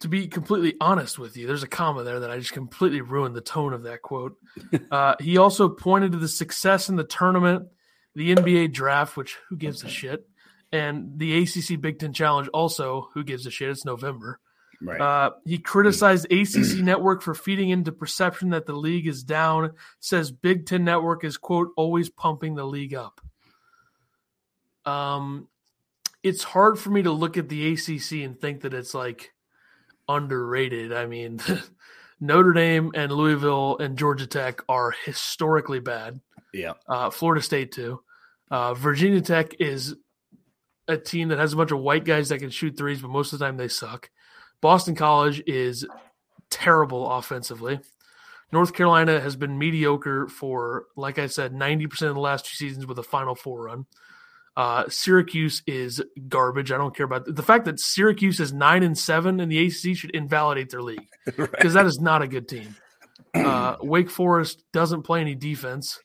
To 0.00 0.08
be 0.08 0.26
completely 0.26 0.74
honest 0.80 1.18
with 1.18 1.36
you, 1.36 1.46
there's 1.46 1.62
a 1.62 1.68
comma 1.68 2.02
there 2.02 2.20
that 2.20 2.30
I 2.30 2.38
just 2.38 2.52
completely 2.52 3.02
ruined 3.02 3.36
the 3.36 3.40
tone 3.40 3.72
of 3.72 3.84
that 3.84 4.02
quote. 4.02 4.36
uh, 4.90 5.14
he 5.20 5.36
also 5.36 5.68
pointed 5.68 6.12
to 6.12 6.18
the 6.18 6.28
success 6.28 6.88
in 6.88 6.96
the 6.96 7.04
tournament, 7.04 7.68
the 8.14 8.34
NBA 8.34 8.72
draft, 8.72 9.16
which 9.16 9.38
who 9.48 9.56
gives 9.56 9.84
a 9.84 9.88
shit, 9.88 10.26
and 10.70 11.18
the 11.18 11.42
ACC 11.42 11.80
Big 11.80 11.98
Ten 11.98 12.12
Challenge, 12.12 12.48
also 12.52 13.08
who 13.14 13.24
gives 13.24 13.46
a 13.46 13.50
shit. 13.50 13.70
It's 13.70 13.84
November. 13.84 14.38
Right. 14.80 15.00
Uh, 15.00 15.30
he 15.44 15.58
criticized 15.58 16.26
ACC 16.32 16.82
Network 16.82 17.22
for 17.22 17.34
feeding 17.34 17.70
into 17.70 17.92
perception 17.92 18.50
that 18.50 18.66
the 18.66 18.72
league 18.72 19.06
is 19.06 19.22
down. 19.22 19.72
Says 20.00 20.32
Big 20.32 20.66
Ten 20.66 20.84
Network 20.84 21.24
is 21.24 21.36
quote 21.36 21.68
always 21.76 22.10
pumping 22.10 22.56
the 22.56 22.64
league 22.64 22.94
up. 22.94 23.20
Um, 24.84 25.48
it's 26.22 26.42
hard 26.42 26.78
for 26.78 26.90
me 26.90 27.02
to 27.02 27.12
look 27.12 27.36
at 27.36 27.48
the 27.48 27.72
ACC 27.72 28.24
and 28.24 28.40
think 28.40 28.62
that 28.62 28.74
it's 28.74 28.94
like 28.94 29.32
underrated. 30.08 30.92
I 30.92 31.06
mean, 31.06 31.40
Notre 32.20 32.52
Dame 32.52 32.90
and 32.94 33.12
Louisville 33.12 33.78
and 33.78 33.96
Georgia 33.96 34.26
Tech 34.26 34.62
are 34.68 34.94
historically 35.04 35.80
bad. 35.80 36.20
Yeah. 36.52 36.74
Uh, 36.88 37.10
Florida 37.10 37.42
State 37.42 37.72
too. 37.72 38.00
Uh, 38.50 38.74
Virginia 38.74 39.20
Tech 39.20 39.60
is 39.60 39.96
a 40.88 40.96
team 40.96 41.28
that 41.28 41.38
has 41.38 41.52
a 41.52 41.56
bunch 41.56 41.70
of 41.70 41.80
white 41.80 42.04
guys 42.04 42.28
that 42.28 42.38
can 42.38 42.50
shoot 42.50 42.76
threes, 42.76 43.00
but 43.00 43.10
most 43.10 43.32
of 43.32 43.38
the 43.38 43.44
time 43.44 43.56
they 43.56 43.68
suck. 43.68 44.10
Boston 44.60 44.94
College 44.94 45.42
is 45.46 45.86
terrible 46.50 47.10
offensively. 47.10 47.80
North 48.52 48.74
Carolina 48.74 49.18
has 49.20 49.34
been 49.34 49.58
mediocre 49.58 50.28
for, 50.28 50.84
like 50.94 51.18
I 51.18 51.26
said, 51.26 51.54
90% 51.54 52.08
of 52.08 52.14
the 52.14 52.20
last 52.20 52.44
two 52.44 52.54
seasons 52.54 52.86
with 52.86 52.98
a 52.98 53.02
Final 53.02 53.34
Four 53.34 53.62
run. 53.64 53.86
Uh, 54.54 54.84
Syracuse 54.88 55.62
is 55.66 56.02
garbage. 56.28 56.70
I 56.70 56.76
don't 56.76 56.94
care 56.94 57.06
about 57.06 57.24
the 57.34 57.42
fact 57.42 57.64
that 57.64 57.80
Syracuse 57.80 58.38
is 58.38 58.52
nine 58.52 58.82
and 58.82 58.98
seven 58.98 59.40
in 59.40 59.48
the 59.48 59.66
ACC 59.66 59.96
should 59.96 60.10
invalidate 60.10 60.68
their 60.68 60.82
league 60.82 61.08
because 61.24 61.72
that 61.72 61.86
is 61.86 61.98
not 62.00 62.20
a 62.20 62.28
good 62.28 62.46
team. 62.46 62.76
Uh, 63.34 63.76
Wake 63.80 64.10
Forest 64.10 64.62
doesn't 64.74 65.02
play 65.02 65.22
any 65.22 65.34
defense. 65.34 65.98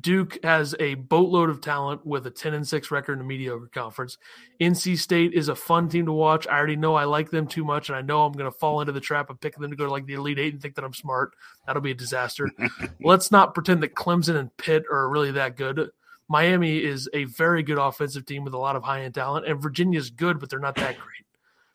Duke 0.00 0.38
has 0.42 0.74
a 0.80 0.94
boatload 0.94 1.50
of 1.50 1.60
talent 1.60 2.06
with 2.06 2.26
a 2.26 2.30
10 2.30 2.54
and 2.54 2.66
6 2.66 2.90
record 2.90 3.14
in 3.14 3.20
a 3.20 3.24
mediocre 3.24 3.68
conference. 3.72 4.16
NC 4.58 4.96
State 4.98 5.34
is 5.34 5.48
a 5.48 5.54
fun 5.54 5.88
team 5.88 6.06
to 6.06 6.12
watch. 6.12 6.46
I 6.46 6.56
already 6.56 6.76
know 6.76 6.94
I 6.94 7.04
like 7.04 7.30
them 7.30 7.46
too 7.46 7.62
much, 7.62 7.90
and 7.90 7.96
I 7.96 8.00
know 8.00 8.24
I'm 8.24 8.32
going 8.32 8.50
to 8.50 8.58
fall 8.58 8.80
into 8.80 8.92
the 8.92 9.00
trap 9.00 9.28
of 9.28 9.40
picking 9.40 9.60
them 9.60 9.70
to 9.70 9.76
go 9.76 9.84
to 9.84 9.90
like 9.90 10.06
the 10.06 10.14
Elite 10.14 10.38
Eight 10.38 10.54
and 10.54 10.62
think 10.62 10.76
that 10.76 10.84
I'm 10.84 10.94
smart. 10.94 11.34
That'll 11.66 11.82
be 11.82 11.90
a 11.90 11.94
disaster. 11.94 12.50
Let's 13.02 13.30
not 13.30 13.52
pretend 13.52 13.82
that 13.82 13.94
Clemson 13.94 14.36
and 14.36 14.56
Pitt 14.56 14.84
are 14.90 15.10
really 15.10 15.32
that 15.32 15.56
good. 15.56 15.90
Miami 16.26 16.78
is 16.82 17.10
a 17.12 17.24
very 17.24 17.62
good 17.62 17.78
offensive 17.78 18.24
team 18.24 18.44
with 18.44 18.54
a 18.54 18.58
lot 18.58 18.76
of 18.76 18.82
high 18.82 19.02
end 19.02 19.14
talent, 19.14 19.46
and 19.46 19.60
Virginia 19.60 19.98
is 19.98 20.08
good, 20.08 20.40
but 20.40 20.48
they're 20.48 20.58
not 20.58 20.76
that 20.76 20.96
great. 20.96 21.26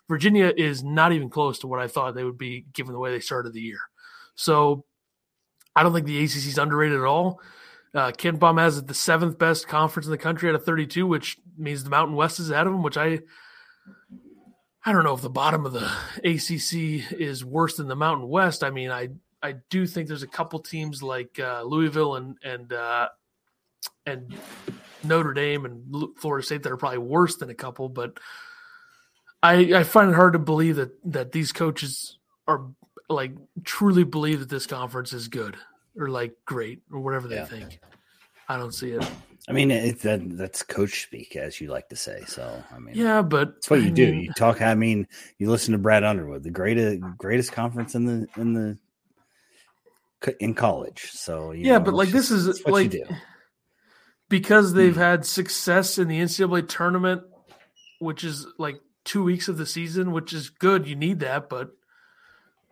Virginia 0.10 0.52
is 0.56 0.84
not 0.84 1.12
even 1.12 1.30
close 1.30 1.60
to 1.60 1.68
what 1.68 1.80
I 1.80 1.88
thought 1.88 2.16
they 2.16 2.24
would 2.24 2.38
be 2.38 2.66
given 2.74 2.94
the 2.94 3.00
way 3.00 3.12
they 3.12 3.20
started 3.20 3.54
the 3.54 3.62
year. 3.62 3.82
So 4.34 4.86
I 5.76 5.84
don't 5.84 5.94
think 5.94 6.08
the 6.08 6.24
ACC 6.24 6.48
is 6.48 6.58
underrated 6.58 6.98
at 6.98 7.06
all. 7.06 7.40
Uh, 7.94 8.12
KenPom 8.12 8.60
has 8.60 8.84
the 8.84 8.94
seventh 8.94 9.38
best 9.38 9.68
conference 9.68 10.06
in 10.06 10.12
the 10.12 10.18
country 10.18 10.50
out 10.50 10.56
of 10.56 10.66
32, 10.66 11.08
which 11.08 11.38
means 11.58 11.84
the 11.84 11.90
Mountain 11.90 12.16
West 12.16 12.40
is 12.40 12.50
ahead 12.50 12.68
of 12.68 12.74
him, 12.74 12.84
which 12.84 12.98
I 12.98 13.20
I 14.86 14.94
don't 14.94 15.04
know 15.04 15.14
if 15.14 15.22
the 15.22 15.30
bottom 15.30 15.66
of 15.66 15.74
the 15.74 15.90
ACC 16.24 17.12
is 17.20 17.44
worse 17.44 17.76
than 17.78 17.88
the 17.88 17.96
Mountain 17.96 18.30
West. 18.30 18.64
I 18.64 18.70
mean, 18.70 18.90
I 18.90 19.10
I 19.42 19.56
do 19.70 19.86
think 19.86 20.08
there's 20.08 20.24
a 20.24 20.28
couple 20.28 20.60
teams 20.60 21.04
like 21.04 21.40
uh, 21.40 21.64
Louisville 21.64 22.16
and 22.16 22.38
and 22.44 22.72
uh, 22.72 23.10
and 24.06 24.34
Notre 25.04 25.34
Dame 25.34 25.66
and 25.66 26.18
Florida 26.18 26.46
State 26.46 26.64
that 26.64 26.72
are 26.72 26.78
probably 26.78 27.00
worse 27.00 27.36
than 27.38 27.50
a 27.50 27.56
couple, 27.56 27.90
but 27.90 28.20
I 29.44 29.74
I 29.74 29.84
find 29.84 30.10
it 30.10 30.16
hard 30.16 30.34
to 30.34 30.40
believe 30.40 30.78
that 30.78 30.92
that 31.12 31.32
these 31.32 31.52
coaches 31.52 32.18
are 32.48 32.68
like 33.10 33.34
truly 33.64 34.04
believe 34.04 34.40
that 34.40 34.50
this 34.50 34.68
conference 34.68 35.14
is 35.14 35.28
good 35.28 35.58
or 35.98 36.10
like 36.10 36.34
great 36.46 36.82
or 36.92 37.00
whatever 37.00 37.28
they 37.28 37.36
Yeah. 37.38 37.46
think. 37.46 37.80
I 38.48 38.58
don't 38.58 38.74
see 38.74 38.92
it. 38.92 39.04
I 39.50 39.54
mean, 39.54 39.72
it, 39.72 40.00
that 40.02 40.38
that's 40.38 40.62
coach 40.64 41.04
speak, 41.04 41.36
as 41.36 41.62
you 41.62 41.70
like 41.70 41.88
to 41.90 41.96
say. 41.96 42.24
So, 42.26 42.64
I 42.74 42.80
mean, 42.80 42.96
Yeah, 42.96 43.22
but 43.22 43.56
That's 43.56 43.70
what 43.70 43.82
I 43.82 43.86
you 43.86 43.92
do. 43.92 44.04
You 44.04 44.30
talk. 44.34 44.62
I 44.62 44.76
mean, 44.76 45.08
you 45.38 45.50
listen 45.50 45.72
to 45.72 45.78
Brad 45.78 46.04
Underwood, 46.04 46.44
the 46.44 46.50
greatest 46.50 47.00
greatest 47.18 47.52
conference 47.52 47.96
in 47.96 48.06
the 48.06 48.28
in 48.36 48.54
the 48.54 48.78
in 50.40 50.54
college. 50.54 51.12
So 51.14 51.52
you 51.52 51.66
Yeah, 51.66 51.78
know, 51.80 51.86
but, 51.86 51.94
like, 51.94 52.10
this 52.10 52.32
is, 52.32 52.66
like, 52.66 52.92
because 54.30 54.74
they've 54.74 54.96
Hmm. 54.96 55.00
had 55.00 55.26
success 55.26 55.98
in 55.98 56.08
the 56.08 56.20
NCAA 56.20 56.68
tournament, 56.68 57.24
which 58.00 58.24
is 58.24 58.46
like 58.58 58.82
two 59.06 59.24
weeks 59.24 59.48
of 59.48 59.58
the 59.58 59.66
season, 59.66 60.12
which 60.12 60.34
is 60.34 60.50
good. 60.50 60.88
You 60.88 60.96
need 60.96 61.22
that, 61.22 61.50
but 61.50 61.70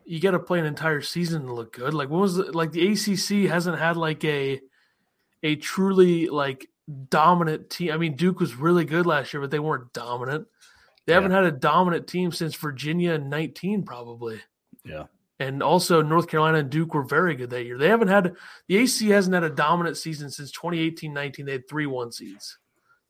you 0.05 0.19
got 0.19 0.31
to 0.31 0.39
play 0.39 0.59
an 0.59 0.65
entire 0.65 1.01
season 1.01 1.45
to 1.47 1.53
look 1.53 1.73
good. 1.73 1.93
Like 1.93 2.09
what 2.09 2.21
was 2.21 2.35
the, 2.35 2.51
like 2.51 2.71
the 2.71 2.87
ACC 2.91 3.49
hasn't 3.49 3.79
had 3.79 3.97
like 3.97 4.23
a 4.23 4.61
a 5.43 5.55
truly 5.55 6.27
like 6.27 6.67
dominant 7.09 7.69
team. 7.69 7.91
I 7.91 7.97
mean, 7.97 8.15
Duke 8.15 8.39
was 8.39 8.55
really 8.55 8.85
good 8.85 9.05
last 9.05 9.33
year, 9.33 9.41
but 9.41 9.51
they 9.51 9.59
weren't 9.59 9.91
dominant. 9.93 10.47
They 11.05 11.13
Yeah. 11.13 11.15
haven't 11.15 11.31
had 11.31 11.43
a 11.45 11.51
dominant 11.51 12.07
team 12.07 12.31
since 12.31 12.55
Virginia 12.55 13.13
in 13.13 13.29
19 13.29 13.83
probably. 13.83 14.41
Yeah, 14.83 15.05
and 15.39 15.63
also 15.63 16.01
North 16.01 16.27
Carolina 16.27 16.59
and 16.59 16.69
Duke 16.69 16.93
were 16.93 17.03
very 17.03 17.35
good 17.35 17.49
that 17.49 17.65
year. 17.65 17.77
They 17.77 17.89
haven't 17.89 18.07
had 18.09 18.35
the 18.67 18.77
AC 18.77 19.09
hasn't 19.09 19.33
had 19.33 19.43
a 19.43 19.49
dominant 19.49 19.97
season 19.97 20.29
since 20.29 20.51
2018-19. 20.51 21.45
They 21.45 21.51
had 21.53 21.67
three 21.67 21.87
one 21.87 22.11
seeds. 22.11 22.59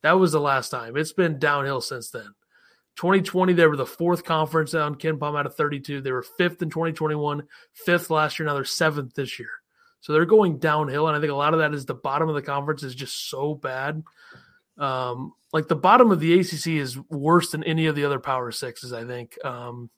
That 0.02 0.14
was 0.14 0.32
the 0.32 0.40
last 0.40 0.70
time. 0.70 0.96
It's 0.96 1.14
been 1.14 1.40
downhill 1.40 1.82
since 1.82 2.10
then. 2.12 2.36
2020, 2.96 3.54
they 3.54 3.68
were 3.68 3.76
the 3.76 3.86
fourth 3.86 4.24
conference 4.24 4.74
on 4.74 4.96
KenPom 4.96 5.38
out 5.38 5.46
of 5.46 5.56
32. 5.56 6.02
They 6.02 6.12
were 6.12 6.24
fifth 6.24 6.62
in 6.62 6.70
2021, 6.70 7.44
fifth 7.74 8.10
last 8.10 8.40
year. 8.40 8.46
Now 8.46 8.54
they're 8.54 8.64
seventh 8.64 9.14
this 9.16 9.38
year. 9.38 9.50
So 10.02 10.14
they're 10.14 10.26
going 10.26 10.60
downhill, 10.60 11.08
and 11.08 11.18
I 11.18 11.20
think 11.20 11.32
a 11.32 11.36
lot 11.36 11.54
of 11.54 11.60
that 11.60 11.74
is 11.74 11.86
the 11.86 11.96
bottom 11.96 12.30
of 12.30 12.36
the 12.36 12.42
conference 12.42 12.84
is 12.84 12.94
just 12.94 13.30
so 13.30 13.56
bad. 13.56 14.04
Um, 14.78 15.34
like 15.52 15.68
the 15.68 15.76
bottom 15.76 16.12
of 16.12 16.20
the 16.20 16.40
ACC 16.40 16.68
is 16.68 16.98
worse 17.10 17.52
than 17.52 17.64
any 17.64 17.88
of 17.88 17.96
the 17.96 18.06
other 18.06 18.20
Power 18.20 18.52
Sixes. 18.52 18.94
I 18.94 19.04
think. 19.06 19.44
Um, 19.44 19.90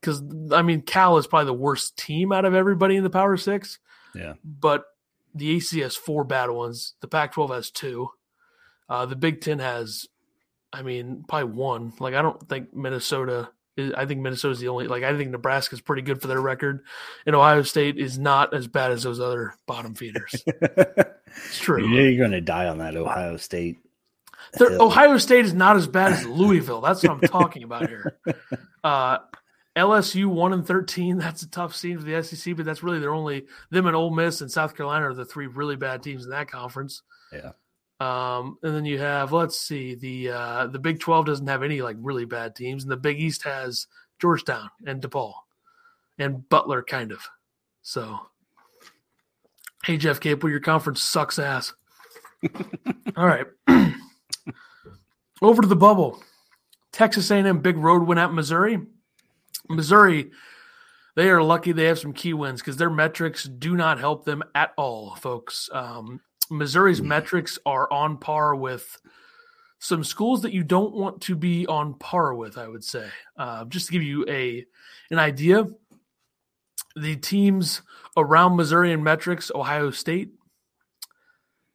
because 0.00 0.22
I 0.52 0.62
mean 0.62 0.82
Cal 0.82 1.18
is 1.18 1.26
probably 1.26 1.46
the 1.46 1.54
worst 1.54 1.96
team 1.96 2.32
out 2.32 2.44
of 2.44 2.54
everybody 2.54 2.96
in 2.96 3.04
the 3.04 3.10
Power 3.10 3.36
Six. 3.36 3.78
Yeah. 4.14 4.34
But 4.44 4.84
the 5.34 5.56
AC 5.56 5.80
has 5.80 5.96
four 5.96 6.24
bad 6.24 6.50
ones. 6.50 6.94
The 7.00 7.08
Pac-12 7.08 7.54
has 7.54 7.70
two. 7.70 8.08
Uh, 8.88 9.06
the 9.06 9.16
Big 9.16 9.40
Ten 9.40 9.58
has, 9.58 10.06
I 10.78 10.82
mean, 10.82 11.24
probably 11.26 11.52
one. 11.52 11.92
Like 11.98 12.14
I 12.14 12.22
don't 12.22 12.48
think 12.48 12.72
Minnesota. 12.72 13.50
Is, 13.76 13.92
I 13.94 14.06
think 14.06 14.20
Minnesota's 14.20 14.60
the 14.60 14.68
only. 14.68 14.86
Like 14.86 15.02
I 15.02 15.16
think 15.16 15.30
Nebraska's 15.30 15.80
pretty 15.80 16.02
good 16.02 16.22
for 16.22 16.28
their 16.28 16.40
record, 16.40 16.84
and 17.26 17.34
Ohio 17.34 17.62
State 17.62 17.98
is 17.98 18.16
not 18.16 18.54
as 18.54 18.68
bad 18.68 18.92
as 18.92 19.02
those 19.02 19.18
other 19.20 19.54
bottom 19.66 19.94
feeders. 19.94 20.44
It's 21.46 21.58
true. 21.58 21.86
you're 21.86 22.16
going 22.16 22.30
to 22.30 22.40
die 22.40 22.68
on 22.68 22.78
that 22.78 22.96
Ohio 22.96 23.36
State. 23.36 23.76
Ohio 24.58 25.18
State 25.18 25.44
is 25.44 25.52
not 25.52 25.76
as 25.76 25.86
bad 25.86 26.12
as 26.14 26.24
Louisville. 26.24 26.80
That's 26.80 27.02
what 27.02 27.12
I'm 27.12 27.20
talking 27.20 27.62
about 27.64 27.88
here. 27.88 28.18
Uh, 28.84 29.18
LSU 29.76 30.26
one 30.26 30.52
and 30.52 30.64
thirteen. 30.64 31.18
That's 31.18 31.42
a 31.42 31.50
tough 31.50 31.74
scene 31.74 31.98
for 31.98 32.04
the 32.04 32.22
SEC, 32.22 32.56
but 32.56 32.64
that's 32.64 32.84
really 32.84 33.00
their 33.00 33.12
only 33.12 33.44
them 33.70 33.86
and 33.86 33.96
Ole 33.96 34.14
Miss 34.14 34.40
and 34.40 34.50
South 34.50 34.76
Carolina 34.76 35.10
are 35.10 35.14
the 35.14 35.24
three 35.24 35.48
really 35.48 35.74
bad 35.74 36.02
teams 36.02 36.24
in 36.24 36.30
that 36.30 36.48
conference. 36.48 37.02
Yeah. 37.32 37.50
Um, 38.00 38.58
and 38.62 38.74
then 38.74 38.84
you 38.84 38.98
have 38.98 39.32
let's 39.32 39.58
see 39.58 39.94
the 39.94 40.30
uh, 40.30 40.66
the 40.68 40.78
Big 40.78 41.00
Twelve 41.00 41.26
doesn't 41.26 41.46
have 41.46 41.62
any 41.62 41.82
like 41.82 41.96
really 42.00 42.24
bad 42.24 42.54
teams, 42.54 42.84
and 42.84 42.92
the 42.92 42.96
Big 42.96 43.20
East 43.20 43.42
has 43.42 43.86
Georgetown 44.20 44.70
and 44.86 45.02
DePaul 45.02 45.32
and 46.18 46.48
Butler, 46.48 46.82
kind 46.82 47.10
of. 47.12 47.20
So, 47.82 48.18
hey 49.84 49.96
Jeff 49.96 50.20
Capel, 50.20 50.50
your 50.50 50.60
conference 50.60 51.02
sucks 51.02 51.38
ass. 51.38 51.72
All 53.16 53.26
right. 53.26 53.46
Over 55.42 55.62
to 55.62 55.68
the 55.68 55.76
bubble. 55.76 56.22
Texas 56.92 57.30
A&M 57.30 57.60
big 57.60 57.76
road 57.76 58.02
win 58.02 58.18
at 58.18 58.32
Missouri. 58.32 58.80
Missouri, 59.68 60.30
they 61.14 61.30
are 61.30 61.42
lucky 61.42 61.72
they 61.72 61.84
have 61.84 61.98
some 61.98 62.12
key 62.12 62.32
wins 62.32 62.60
because 62.60 62.76
their 62.76 62.90
metrics 62.90 63.44
do 63.44 63.76
not 63.76 63.98
help 63.98 64.24
them 64.24 64.42
at 64.54 64.72
all, 64.76 65.14
folks. 65.16 65.68
Um, 65.72 66.20
Missouri's 66.50 67.02
metrics 67.02 67.58
are 67.66 67.90
on 67.92 68.18
par 68.18 68.54
with 68.54 69.00
some 69.78 70.02
schools 70.02 70.42
that 70.42 70.52
you 70.52 70.64
don't 70.64 70.94
want 70.94 71.22
to 71.22 71.36
be 71.36 71.66
on 71.66 71.94
par 71.94 72.34
with. 72.34 72.58
I 72.58 72.68
would 72.68 72.84
say, 72.84 73.08
uh, 73.36 73.64
just 73.66 73.86
to 73.86 73.92
give 73.92 74.02
you 74.02 74.26
a 74.28 74.64
an 75.10 75.18
idea, 75.18 75.66
the 76.96 77.16
teams 77.16 77.82
around 78.16 78.56
Missouri 78.56 78.92
in 78.92 79.02
metrics: 79.02 79.50
Ohio 79.54 79.90
State, 79.90 80.32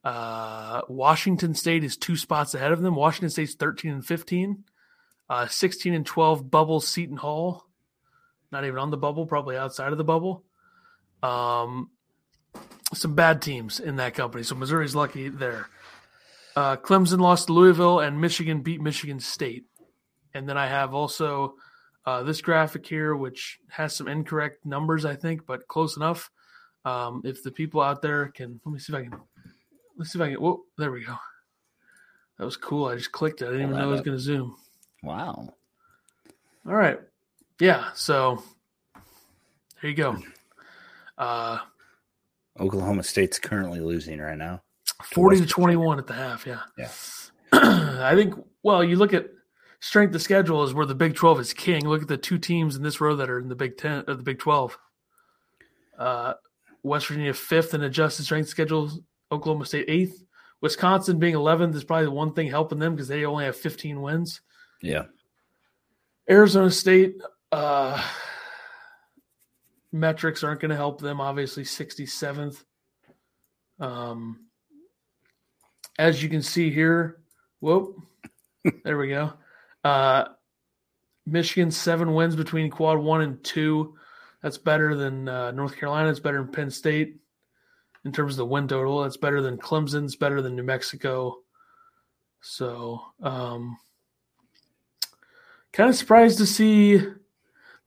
uh, 0.04 0.82
Washington 0.90 1.56
State 1.56 1.84
is 1.84 1.96
two 1.96 2.18
spots 2.18 2.54
ahead 2.54 2.72
of 2.72 2.82
them. 2.82 2.96
Washington 2.96 3.30
State's 3.30 3.56
13 3.56 3.92
and 3.92 4.06
15. 4.06 4.64
Uh, 5.30 5.48
16 5.48 5.94
and 5.94 6.06
12 6.06 6.52
bubble 6.52 6.82
Seton 6.82 7.18
Hall. 7.18 7.66
Not 8.52 8.66
even 8.66 8.78
on 8.78 8.92
the 8.92 8.98
bubble, 8.98 9.26
probably 9.26 9.58
outside 9.58 9.92
of 9.92 9.98
the 9.98 10.04
bubble. 10.04 10.44
Um, 11.24 11.90
some 12.94 13.16
bad 13.16 13.42
teams 13.42 13.80
in 13.80 13.96
that 13.98 14.13
company. 14.13 14.44
So 14.44 14.56
Missouri's 14.56 14.96
lucky 14.96 15.30
there. 15.30 15.68
Uh, 16.56 16.76
Clemson 16.78 17.20
lost 17.20 17.48
to 17.48 17.54
Louisville 17.54 18.00
and 18.00 18.22
Michigan 18.22 18.62
beat 18.62 18.82
Michigan 18.82 19.20
State. 19.20 19.66
And 20.34 20.48
then 20.48 20.58
I 20.58 20.68
have 20.68 20.94
also 20.94 21.56
uh, 22.06 22.24
this 22.24 22.42
graphic 22.42 22.86
here, 22.86 23.16
which 23.16 23.60
has 23.70 23.96
some 23.96 24.08
incorrect 24.08 24.66
numbers, 24.66 25.06
I 25.06 25.16
think, 25.16 25.46
but 25.46 25.68
close 25.68 25.98
enough. 25.98 26.30
Um, 26.86 27.22
if 27.24 27.42
the 27.44 27.52
people 27.52 27.82
out 27.82 28.02
there 28.02 28.28
can, 28.28 28.60
let 28.66 28.74
me 28.74 28.80
see 28.80 28.94
if 28.94 29.00
I 29.00 29.04
can 29.04 29.20
Let's 29.98 30.12
see 30.12 30.20
if 30.20 30.24
I 30.24 30.30
can. 30.30 30.42
Whoa, 30.42 30.63
there 30.78 30.92
we 30.92 31.04
go. 31.04 31.16
That 32.38 32.46
was 32.46 32.58
cool. 32.58 32.88
I 32.88 32.96
just 32.96 33.12
clicked 33.12 33.42
it. 33.42 33.46
I 33.48 33.52
didn't 33.52 33.68
even 33.68 33.78
know 33.78 33.89
it 33.89 33.92
was 33.92 34.02
going 34.02 34.18
to 34.18 34.24
zoom. 34.24 34.56
Wow. 35.04 35.54
All 36.66 36.74
right. 36.74 37.00
Yeah. 37.60 37.92
So 37.94 38.44
there 39.82 39.92
you 39.92 39.96
go. 39.96 40.18
Uh, 41.18 41.60
Oklahoma 42.60 43.04
State's 43.04 43.39
currently 43.39 43.80
losing 43.80 44.20
right 44.20 44.38
now. 44.38 44.62
40 45.04 45.42
to 45.42 45.46
21 45.46 46.00
at 46.00 46.08
the 46.08 46.13
half. 46.13 46.46
Yeah. 46.46 46.60
Yeah. 46.78 46.89
I 47.54 48.16
think, 48.16 48.36
well, 48.63 48.84
you 48.84 48.96
look 48.96 49.13
at 49.13 49.28
strength 49.80 50.16
of 50.16 50.22
schedule 50.22 50.63
is 50.63 50.74
where 50.74 50.86
the 50.86 50.96
Big 50.96 51.16
12 51.16 51.39
is 51.39 51.54
king. 51.54 51.88
Look 51.88 52.04
at 52.04 52.08
the 52.08 52.18
two 52.18 52.38
teams 52.38 52.76
in 52.76 52.84
this 52.84 53.02
row 53.02 53.16
that 53.16 53.30
are 53.30 53.39
in 53.39 53.50
the 53.50 53.56
Big 53.56 53.78
10 53.78 54.06
or 54.08 54.16
the 54.16 54.24
Big 54.24 54.39
12. 54.39 54.78
Uh, 55.98 56.34
West 56.84 57.08
Virginia 57.08 57.34
fifth 57.34 57.74
in 57.74 57.84
adjusted 57.84 58.24
strength 58.24 58.50
schedule, 58.50 58.92
Oklahoma 59.32 59.66
State 59.66 59.86
eighth. 59.88 60.24
Wisconsin 60.62 61.20
being 61.20 61.36
11th 61.36 61.76
is 61.76 61.84
probably 61.84 62.06
the 62.06 62.12
one 62.12 62.34
thing 62.34 62.48
helping 62.48 62.80
them 62.80 62.96
because 62.96 63.08
they 63.08 63.26
only 63.26 63.46
have 63.46 63.56
15 63.56 64.02
wins. 64.02 64.42
Yeah. 64.82 65.04
Arizona 66.30 66.72
State 66.72 67.16
uh, 67.52 68.02
metrics 69.94 70.44
aren't 70.44 70.60
going 70.60 70.72
to 70.72 70.76
help 70.76 71.00
them. 71.00 71.22
Obviously, 71.22 71.64
67th. 71.64 72.64
Um, 73.80 74.48
as 75.98 76.22
you 76.22 76.30
can 76.30 76.42
see 76.42 76.72
here, 76.72 77.22
whoop, 77.60 77.98
there 78.84 78.98
we 78.98 79.10
go. 79.10 79.34
Uh, 79.84 80.26
Michigan 81.26 81.72
seven 81.72 82.14
wins 82.14 82.36
between 82.36 82.70
quad 82.70 82.98
one 82.98 83.22
and 83.22 83.44
two. 83.44 83.96
That's 84.42 84.58
better 84.58 84.96
than 84.96 85.30
uh, 85.30 85.52
North 85.52 85.78
Carolina. 85.78 86.10
It's 86.10 86.20
better 86.20 86.40
than 86.40 86.52
Penn 86.52 86.72
State 86.72 87.18
in 88.04 88.12
terms 88.12 88.34
of 88.34 88.38
the 88.38 88.46
win 88.46 88.68
total. 88.68 89.04
That's 89.04 89.18
better 89.18 89.42
than 89.42 89.58
Clemson. 89.58 90.04
It's 90.04 90.16
better 90.16 90.42
than 90.42 90.56
New 90.56 90.64
Mexico. 90.64 91.38
So, 92.42 93.02
um, 93.22 93.78
kind 95.72 95.90
of 95.90 95.96
surprised 95.96 96.40
to 96.40 96.46
see 96.46 97.02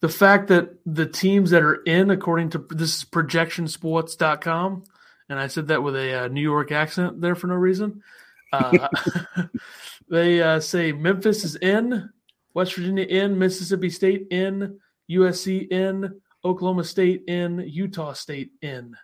the 0.00 0.08
fact 0.08 0.48
that 0.48 0.74
the 0.84 1.06
teams 1.06 1.50
that 1.50 1.62
are 1.62 1.82
in, 1.82 2.10
according 2.10 2.50
to 2.50 2.66
this 2.70 2.98
is 2.98 3.04
projectionsports.com, 3.04 4.84
and 5.28 5.38
I 5.38 5.46
said 5.48 5.68
that 5.68 5.82
with 5.82 5.96
a 5.96 6.24
uh, 6.24 6.28
New 6.28 6.42
York 6.42 6.70
accent 6.72 7.20
there 7.20 7.34
for 7.34 7.46
no 7.46 7.54
reason. 7.54 8.02
Uh, 8.52 8.88
they 10.08 10.40
uh, 10.42 10.60
say 10.60 10.92
Memphis 10.92 11.44
is 11.44 11.56
in, 11.56 12.10
West 12.54 12.74
Virginia 12.74 13.04
in, 13.04 13.38
Mississippi 13.38 13.90
State 13.90 14.28
in, 14.30 14.78
USC 15.10 15.70
in, 15.70 16.20
Oklahoma 16.44 16.84
State 16.84 17.24
in, 17.26 17.58
Utah 17.66 18.12
State 18.12 18.52
in. 18.62 18.96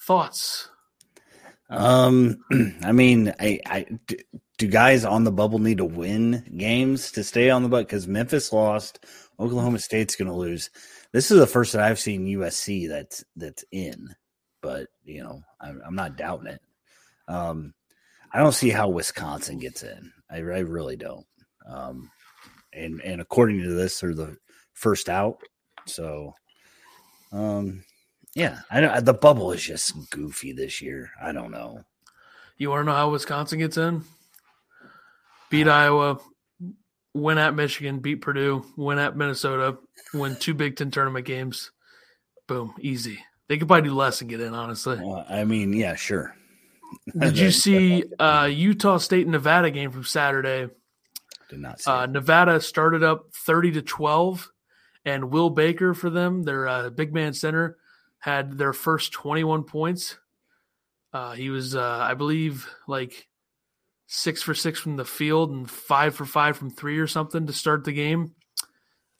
Thoughts? 0.00 0.70
Um, 1.68 2.42
I 2.82 2.92
mean, 2.92 3.34
I, 3.38 3.86
do, 4.58 4.66
guys 4.66 5.04
on 5.04 5.24
the 5.24 5.32
bubble 5.32 5.58
need 5.58 5.78
to 5.78 5.84
win 5.84 6.44
games 6.56 7.12
to 7.12 7.24
stay 7.24 7.50
on 7.50 7.62
the 7.62 7.68
bubble? 7.68 7.84
Because 7.84 8.08
Memphis 8.08 8.52
lost, 8.52 9.04
Oklahoma 9.40 9.78
State's 9.78 10.16
going 10.16 10.28
to 10.28 10.34
lose. 10.36 10.70
This 11.12 11.30
is 11.30 11.38
the 11.38 11.46
first 11.46 11.72
that 11.72 11.82
I've 11.82 11.98
seen 11.98 12.26
USC 12.26 12.88
that's 12.88 13.24
that's 13.36 13.64
in, 13.72 14.14
but 14.60 14.88
you 15.02 15.22
know, 15.22 15.40
I'm, 15.60 15.80
I'm 15.84 15.94
not 15.94 16.16
doubting 16.16 16.48
it. 16.48 16.60
Um, 17.26 17.72
I 18.32 18.38
don't 18.38 18.52
see 18.52 18.70
how 18.70 18.88
Wisconsin 18.88 19.58
gets 19.58 19.82
in. 19.82 20.12
I, 20.30 20.36
I 20.36 20.40
really 20.60 20.96
don't. 20.96 21.26
Um, 21.66 22.10
and 22.72 23.00
and 23.00 23.20
according 23.20 23.62
to 23.62 23.72
this, 23.72 24.00
they're 24.00 24.14
the 24.14 24.36
first 24.74 25.08
out. 25.08 25.38
So, 25.86 26.34
um, 27.32 27.82
yeah, 28.34 28.60
I 28.70 28.80
know 28.80 29.00
the 29.00 29.14
bubble 29.14 29.52
is 29.52 29.62
just 29.62 30.10
goofy 30.10 30.52
this 30.52 30.80
year. 30.80 31.10
I 31.20 31.32
don't 31.32 31.50
know. 31.50 31.80
You 32.58 32.70
want 32.70 32.82
to 32.82 32.84
know 32.84 32.96
how 32.96 33.10
Wisconsin 33.10 33.58
gets 33.58 33.78
in? 33.78 34.04
Beat 35.48 35.66
Iowa, 35.66 36.20
win 37.14 37.38
at 37.38 37.54
Michigan, 37.54 37.98
beat 37.98 38.16
Purdue, 38.16 38.64
win 38.76 38.98
at 38.98 39.16
Minnesota, 39.16 39.78
win 40.14 40.36
two 40.36 40.54
Big 40.54 40.76
Ten 40.76 40.90
tournament 40.90 41.26
games. 41.26 41.70
Boom, 42.46 42.74
easy. 42.80 43.18
They 43.48 43.58
could 43.58 43.68
probably 43.68 43.88
do 43.88 43.94
less 43.94 44.20
and 44.20 44.30
get 44.30 44.40
in, 44.40 44.54
honestly. 44.54 44.98
Well, 45.00 45.24
I 45.28 45.44
mean, 45.44 45.72
yeah, 45.72 45.96
sure. 45.96 46.36
Did 47.18 47.38
you 47.38 47.50
see 47.50 48.04
uh, 48.18 48.48
Utah 48.50 48.98
State 48.98 49.22
and 49.22 49.32
Nevada 49.32 49.70
game 49.70 49.90
from 49.90 50.04
Saturday? 50.04 50.68
Did 51.48 51.58
not 51.60 51.80
see. 51.80 51.90
Uh. 51.90 52.06
Nevada 52.06 52.60
started 52.60 53.02
up 53.02 53.32
30 53.34 53.72
to 53.72 53.82
12, 53.82 54.50
and 55.04 55.30
Will 55.30 55.50
Baker 55.50 55.94
for 55.94 56.10
them, 56.10 56.42
their 56.42 56.68
uh, 56.68 56.90
big 56.90 57.12
man 57.12 57.34
center, 57.34 57.76
had 58.18 58.56
their 58.58 58.72
first 58.72 59.12
21 59.12 59.64
points. 59.64 60.18
Uh, 61.12 61.32
he 61.32 61.50
was, 61.50 61.74
uh, 61.74 61.98
I 62.02 62.14
believe, 62.14 62.68
like 62.86 63.26
six 64.12 64.42
for 64.42 64.54
six 64.54 64.80
from 64.80 64.96
the 64.96 65.04
field 65.04 65.52
and 65.52 65.70
five 65.70 66.16
for 66.16 66.24
five 66.24 66.56
from 66.56 66.68
three 66.68 66.98
or 66.98 67.06
something 67.06 67.46
to 67.46 67.52
start 67.52 67.84
the 67.84 67.92
game. 67.92 68.32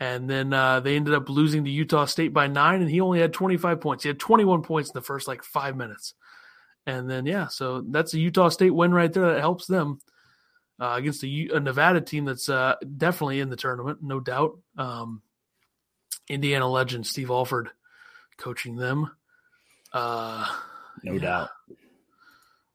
And 0.00 0.28
then 0.28 0.52
uh, 0.52 0.80
they 0.80 0.96
ended 0.96 1.14
up 1.14 1.28
losing 1.28 1.64
to 1.64 1.70
Utah 1.70 2.06
State 2.06 2.32
by 2.32 2.48
nine, 2.48 2.80
and 2.80 2.90
he 2.90 3.00
only 3.00 3.20
had 3.20 3.32
25 3.32 3.80
points. 3.80 4.02
He 4.02 4.08
had 4.08 4.18
21 4.18 4.62
points 4.62 4.90
in 4.90 4.94
the 4.94 5.00
first 5.00 5.28
like 5.28 5.44
five 5.44 5.76
minutes. 5.76 6.14
And 6.86 7.08
then, 7.08 7.24
yeah, 7.24 7.46
so 7.46 7.82
that's 7.82 8.14
a 8.14 8.18
Utah 8.18 8.48
State 8.48 8.70
win 8.70 8.92
right 8.92 9.12
there 9.12 9.32
that 9.32 9.40
helps 9.40 9.66
them 9.66 10.00
uh, 10.80 10.94
against 10.96 11.22
a 11.22 11.60
Nevada 11.60 12.00
team 12.00 12.24
that's 12.24 12.48
uh, 12.48 12.74
definitely 12.96 13.38
in 13.38 13.50
the 13.50 13.56
tournament, 13.56 13.98
no 14.02 14.18
doubt. 14.18 14.58
Um, 14.76 15.22
Indiana 16.28 16.68
legend 16.68 17.06
Steve 17.06 17.30
Alford 17.30 17.68
coaching 18.38 18.74
them. 18.74 19.08
Uh, 19.92 20.48
no 21.04 21.12
yeah, 21.12 21.20
doubt. 21.20 21.50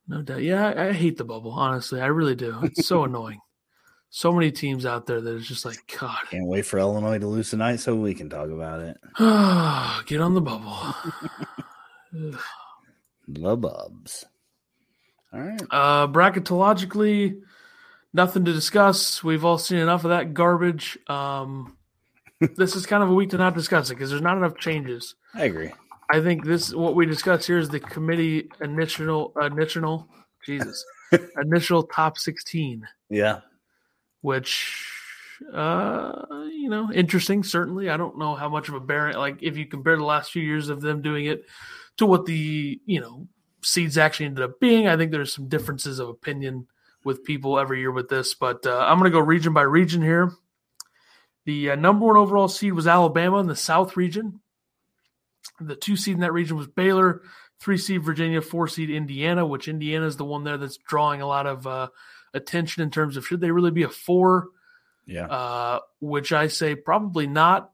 No 0.07 0.21
doubt. 0.21 0.43
Yeah, 0.43 0.67
I, 0.67 0.89
I 0.89 0.93
hate 0.93 1.17
the 1.17 1.23
bubble, 1.23 1.51
honestly. 1.51 1.99
I 2.01 2.07
really 2.07 2.35
do. 2.35 2.59
It's 2.63 2.87
so 2.87 3.03
annoying. 3.05 3.39
So 4.09 4.31
many 4.31 4.51
teams 4.51 4.85
out 4.85 5.07
there 5.07 5.19
that 5.19 5.35
it's 5.35 5.47
just 5.47 5.65
like, 5.65 5.77
God, 5.99 6.17
Can't 6.29 6.47
wait 6.47 6.65
for 6.65 6.79
Illinois 6.79 7.19
to 7.19 7.27
lose 7.27 7.49
tonight 7.49 7.77
so 7.77 7.95
we 7.95 8.13
can 8.13 8.29
talk 8.29 8.49
about 8.49 8.79
it. 8.79 8.97
get 10.05 10.21
on 10.21 10.33
the 10.35 10.41
bubble. 10.41 10.95
The 13.27 13.55
Bubs. 13.55 14.25
All 15.33 15.41
right. 15.41 15.61
Uh, 15.69 16.07
bracketologically, 16.07 17.41
nothing 18.13 18.45
to 18.45 18.53
discuss. 18.53 19.23
We've 19.23 19.43
all 19.43 19.57
seen 19.57 19.79
enough 19.79 20.03
of 20.03 20.11
that 20.11 20.33
garbage. 20.33 20.97
Um, 21.07 21.75
this 22.55 22.75
is 22.75 22.85
kind 22.85 23.03
of 23.03 23.09
a 23.09 23.13
week 23.13 23.31
to 23.31 23.37
not 23.37 23.55
discuss 23.55 23.89
it 23.89 23.95
because 23.95 24.09
there's 24.09 24.21
not 24.21 24.37
enough 24.37 24.57
changes. 24.57 25.15
I 25.33 25.45
agree. 25.45 25.71
I 26.11 26.21
think 26.21 26.45
this 26.45 26.73
what 26.73 26.95
we 26.95 27.05
discussed 27.05 27.47
here 27.47 27.57
is 27.57 27.69
the 27.69 27.79
committee 27.79 28.49
initial 28.61 29.33
initial 29.41 30.07
Jesus 30.45 30.85
initial 31.41 31.83
top 31.83 32.17
sixteen, 32.17 32.87
Yeah. 33.09 33.41
which 34.21 34.91
uh 35.53 36.21
you 36.51 36.69
know 36.69 36.91
interesting 36.93 37.43
certainly. 37.43 37.89
I 37.89 37.97
don't 37.97 38.17
know 38.17 38.35
how 38.35 38.49
much 38.49 38.69
of 38.69 38.75
a 38.75 38.79
bearing 38.79 39.17
like 39.17 39.41
if 39.41 39.57
you 39.57 39.65
compare 39.65 39.97
the 39.97 40.03
last 40.03 40.31
few 40.31 40.43
years 40.43 40.69
of 40.69 40.81
them 40.81 41.01
doing 41.01 41.25
it 41.25 41.43
to 41.97 42.05
what 42.05 42.25
the 42.25 42.79
you 42.85 43.01
know 43.01 43.27
seeds 43.63 43.97
actually 43.97 44.27
ended 44.27 44.43
up 44.43 44.59
being. 44.59 44.87
I 44.87 44.95
think 44.97 45.11
there's 45.11 45.33
some 45.33 45.47
differences 45.47 45.99
of 45.99 46.07
opinion 46.09 46.67
with 47.03 47.23
people 47.23 47.59
every 47.59 47.79
year 47.79 47.91
with 47.91 48.09
this, 48.09 48.33
but 48.33 48.65
uh, 48.65 48.77
I'm 48.87 48.97
going 48.99 49.11
to 49.11 49.15
go 49.17 49.19
region 49.23 49.53
by 49.53 49.61
region 49.63 50.01
here. 50.01 50.31
The 51.45 51.71
uh, 51.71 51.75
number 51.75 52.05
one 52.05 52.17
overall 52.17 52.47
seed 52.47 52.73
was 52.73 52.87
Alabama 52.87 53.37
in 53.37 53.47
the 53.47 53.55
South 53.55 53.95
region. 53.97 54.39
The 55.59 55.75
two 55.75 55.95
seed 55.95 56.15
in 56.15 56.19
that 56.21 56.33
region 56.33 56.57
was 56.57 56.67
Baylor, 56.67 57.21
three 57.59 57.77
seed 57.77 58.03
Virginia, 58.03 58.41
four 58.41 58.67
seed 58.67 58.89
Indiana, 58.89 59.45
which 59.45 59.67
Indiana 59.67 60.05
is 60.05 60.17
the 60.17 60.25
one 60.25 60.43
there 60.43 60.57
that's 60.57 60.77
drawing 60.77 61.21
a 61.21 61.27
lot 61.27 61.47
of 61.47 61.65
uh, 61.65 61.87
attention 62.33 62.83
in 62.83 62.91
terms 62.91 63.17
of 63.17 63.25
should 63.25 63.41
they 63.41 63.51
really 63.51 63.71
be 63.71 63.83
a 63.83 63.89
four, 63.89 64.47
Yeah. 65.05 65.27
uh, 65.27 65.79
which 66.01 66.33
I 66.33 66.47
say 66.47 66.75
probably 66.75 67.27
not. 67.27 67.71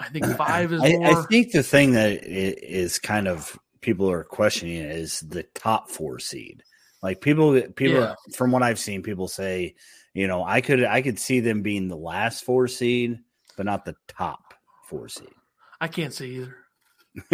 I 0.00 0.08
think 0.08 0.26
five 0.36 0.72
is 0.72 0.82
I, 0.82 0.92
more. 0.92 1.06
I 1.06 1.26
think 1.26 1.52
the 1.52 1.62
thing 1.62 1.92
that 1.92 2.24
is 2.24 2.98
kind 2.98 3.28
of 3.28 3.58
people 3.80 4.10
are 4.10 4.24
questioning 4.24 4.76
is 4.82 5.20
the 5.20 5.44
top 5.54 5.90
four 5.90 6.18
seed. 6.18 6.62
Like 7.02 7.20
people, 7.20 7.60
people 7.76 8.00
Yeah. 8.00 8.14
from 8.34 8.50
what 8.50 8.64
I've 8.64 8.78
seen, 8.80 9.02
people 9.02 9.28
say, 9.28 9.76
you 10.14 10.26
know, 10.26 10.42
I 10.42 10.60
could, 10.62 10.82
I 10.82 11.00
could 11.02 11.18
see 11.20 11.38
them 11.38 11.62
being 11.62 11.86
the 11.86 11.96
last 11.96 12.44
four 12.44 12.66
seed, 12.66 13.20
but 13.56 13.66
not 13.66 13.84
the 13.84 13.94
top 14.08 14.54
four 14.88 15.08
seed. 15.08 15.28
I 15.80 15.86
can't 15.86 16.12
say 16.12 16.26
either. 16.26 16.56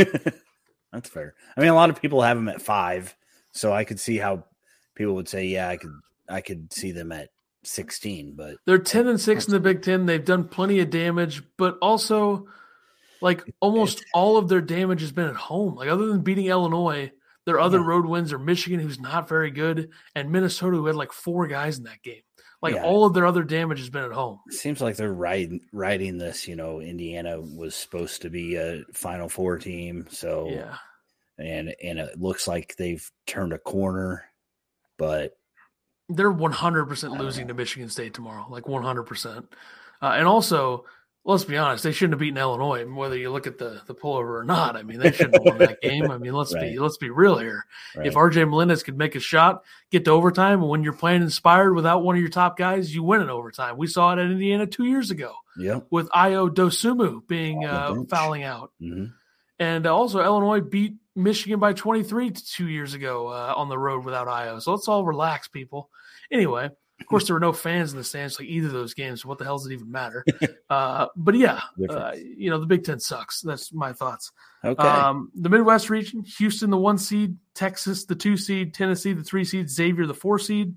That's 0.93 1.09
fair. 1.09 1.35
I 1.57 1.61
mean, 1.61 1.70
a 1.70 1.74
lot 1.74 1.91
of 1.91 2.01
people 2.01 2.22
have 2.22 2.37
them 2.37 2.49
at 2.49 2.62
five, 2.62 3.14
so 3.53 3.72
I 3.72 3.85
could 3.85 3.99
see 4.01 4.16
how 4.16 4.45
people 4.95 5.14
would 5.14 5.28
say, 5.28 5.47
yeah, 5.47 5.68
I 5.68 5.76
could, 5.76 5.93
I 6.28 6.41
could 6.41 6.72
see 6.72 6.93
them 6.93 7.11
at 7.12 7.30
sixteen, 7.64 8.35
but 8.37 8.57
They're 8.66 8.78
ten 8.78 9.09
and 9.09 9.20
six 9.20 9.47
in 9.47 9.53
the 9.53 9.61
Big 9.61 9.82
Ten. 9.82 10.07
They've 10.07 10.24
done 10.24 10.49
plenty 10.49 10.80
of 10.80 10.91
damage, 10.91 11.43
but 11.57 11.78
also, 11.80 12.47
like 13.20 13.43
almost 13.61 14.05
all 14.12 14.37
of 14.37 14.49
their 14.49 14.61
damage 14.61 15.01
has 15.01 15.12
been 15.12 15.28
at 15.28 15.35
home. 15.37 15.74
Like 15.76 15.89
other 15.89 16.07
than 16.07 16.20
beating 16.20 16.47
Illinois, 16.47 17.11
their 17.47 17.59
other 17.59 17.78
Yeah. 17.78 17.87
road 17.87 18.07
wins 18.07 18.32
are 18.32 18.39
Michigan, 18.39 18.80
who's 18.80 19.01
not 19.01 19.28
very 19.28 19.51
good, 19.51 19.91
and 20.14 20.30
Minnesota, 20.30 20.76
who 20.76 20.87
had 20.87 20.97
like 20.97 21.12
four 21.12 21.47
guys 21.47 21.78
in 21.78 21.85
that 21.85 22.03
game. 22.03 22.22
Like 22.65 22.75
Yeah. 22.77 22.85
all 22.85 23.05
of 23.05 23.12
their 23.15 23.27
other 23.27 23.45
damage 23.45 23.79
has 23.79 23.91
been 23.91 24.05
at 24.05 24.11
home. 24.12 24.41
it 24.49 24.55
seems 24.55 24.81
like 24.81 24.97
they're 24.97 25.12
riding, 25.12 25.61
riding 25.73 26.19
this. 26.19 26.49
You 26.49 26.57
know, 26.57 26.81
Indiana 26.81 27.41
was 27.41 27.75
supposed 27.77 28.23
to 28.23 28.31
be 28.31 28.57
a 28.57 28.83
Final 28.95 29.29
Four 29.29 29.59
team, 29.59 30.07
so 30.11 30.49
Yeah, 30.49 30.77
and 31.39 31.75
and 31.83 31.99
it 31.99 32.19
looks 32.19 32.49
like 32.49 32.75
they've 32.77 33.07
turned 33.27 33.53
a 33.53 33.59
corner, 33.59 34.25
but 34.99 35.37
they're 36.09 36.33
100% 36.33 37.19
losing 37.19 37.49
to 37.49 37.55
Michigan 37.55 37.89
State 37.89 38.15
tomorrow, 38.15 38.47
like 38.51 38.65
100%. 38.65 39.47
Uh, 40.03 40.07
and 40.17 40.27
also, 40.27 40.85
let's 41.25 41.45
be 41.45 41.57
honest, 41.57 41.83
they 41.85 41.93
shouldn't 41.93 42.14
have 42.14 42.20
beaten 42.20 42.37
Illinois, 42.37 42.85
whether 42.85 43.16
you 43.16 43.31
look 43.31 43.47
at 43.47 43.59
the 43.59 43.81
the 43.87 43.95
pullover 43.95 44.39
or 44.39 44.45
not. 44.45 44.77
I 44.77 44.83
mean, 44.83 44.99
they 44.99 45.12
shouldn't 45.12 45.35
have 45.35 45.45
won 45.45 45.59
that 45.59 45.81
game. 45.83 46.11
I 46.11 46.18
mean, 46.18 46.35
let's 46.35 46.55
right. 46.55 46.72
be 46.72 46.79
let's 46.79 46.99
be 46.99 47.11
real 47.11 47.39
here. 47.39 47.64
Right. 47.97 48.07
If 48.07 48.14
RJ 48.14 48.49
Melendez 48.49 48.83
could 48.83 48.99
make 48.99 49.14
a 49.14 49.20
shot, 49.20 49.64
get 49.91 50.05
to 50.05 50.11
overtime, 50.11 50.61
and 50.61 50.68
when 50.68 50.85
you're 50.85 50.93
playing 50.93 51.22
inspired 51.22 51.75
without 51.75 52.03
one 52.03 52.16
of 52.16 52.20
your 52.20 52.31
top 52.31 52.57
guys, 52.57 52.95
you 52.95 53.03
win 53.03 53.22
in 53.22 53.31
overtime. 53.31 53.77
We 53.77 53.87
saw 53.87 54.12
it 54.12 54.18
at 54.18 54.31
Indiana 54.31 54.66
two 54.66 54.85
years 54.85 55.11
ago. 55.11 55.35
Yeah, 55.57 55.81
with 55.91 56.09
Ayo 56.11 56.51
Dosunmu 56.51 57.27
being 57.27 57.64
uh, 57.64 57.95
fouling 58.09 58.43
out, 58.43 58.72
mm-hmm. 58.81 59.07
and 59.59 59.87
also 59.87 60.22
Illinois 60.22 60.61
beat 60.61 60.95
Michigan 61.16 61.61
by 61.61 61.72
23 61.72 62.31
two 62.33 62.68
years 62.68 62.95
ago 62.95 63.29
uh, 63.29 63.55
on 63.57 63.68
the 63.68 63.79
road 63.79 64.05
without 64.05 64.27
Ayo. 64.27 64.61
So 64.61 64.72
let's 64.72 64.89
all 64.89 65.05
relax, 65.05 65.49
people. 65.49 65.91
Anyway, 66.31 66.70
of 67.05 67.09
course, 67.09 67.26
there 67.26 67.34
were 67.34 67.40
no 67.40 67.52
fans 67.52 67.92
in 67.92 67.98
the 67.98 68.05
stands 68.05 68.40
like 68.40 68.48
either 68.48 68.68
of 68.68 68.72
those 68.72 68.94
games. 68.94 69.20
So 69.20 69.28
what 69.28 69.36
the 69.36 69.44
hell 69.44 69.59
does 69.59 69.66
it 69.66 69.74
even 69.74 69.92
matter? 69.92 70.24
uh, 70.70 71.09
but 71.14 71.34
yeah, 71.34 71.61
uh, 71.90 72.12
you 72.16 72.48
know, 72.48 72.59
the 72.59 72.64
Big 72.64 72.82
Ten 72.82 72.98
sucks. 72.98 73.42
That's 73.42 73.74
my 73.74 73.92
thoughts. 73.92 74.32
Okay. 74.64 74.82
Um, 74.82 75.30
the 75.34 75.50
Midwest 75.50 75.90
region: 75.90 76.24
Houston, 76.38 76.70
the 76.70 76.78
one 76.78 76.96
seed; 76.96 77.36
Texas, 77.55 78.07
the 78.07 78.14
two 78.14 78.38
seed; 78.38 78.72
Tennessee, 78.72 79.12
the 79.12 79.22
three 79.22 79.44
seed; 79.44 79.68
Xavier, 79.68 80.07
the 80.07 80.14
four 80.14 80.38
seed. 80.38 80.76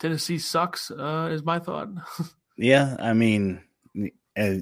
Tennessee 0.00 0.38
sucks. 0.38 0.90
Uh, 0.90 1.28
is 1.30 1.44
my 1.44 1.60
thought. 1.60 1.90
yeah, 2.56 2.96
I 2.98 3.12
mean, 3.12 3.62
uh, 4.36 4.56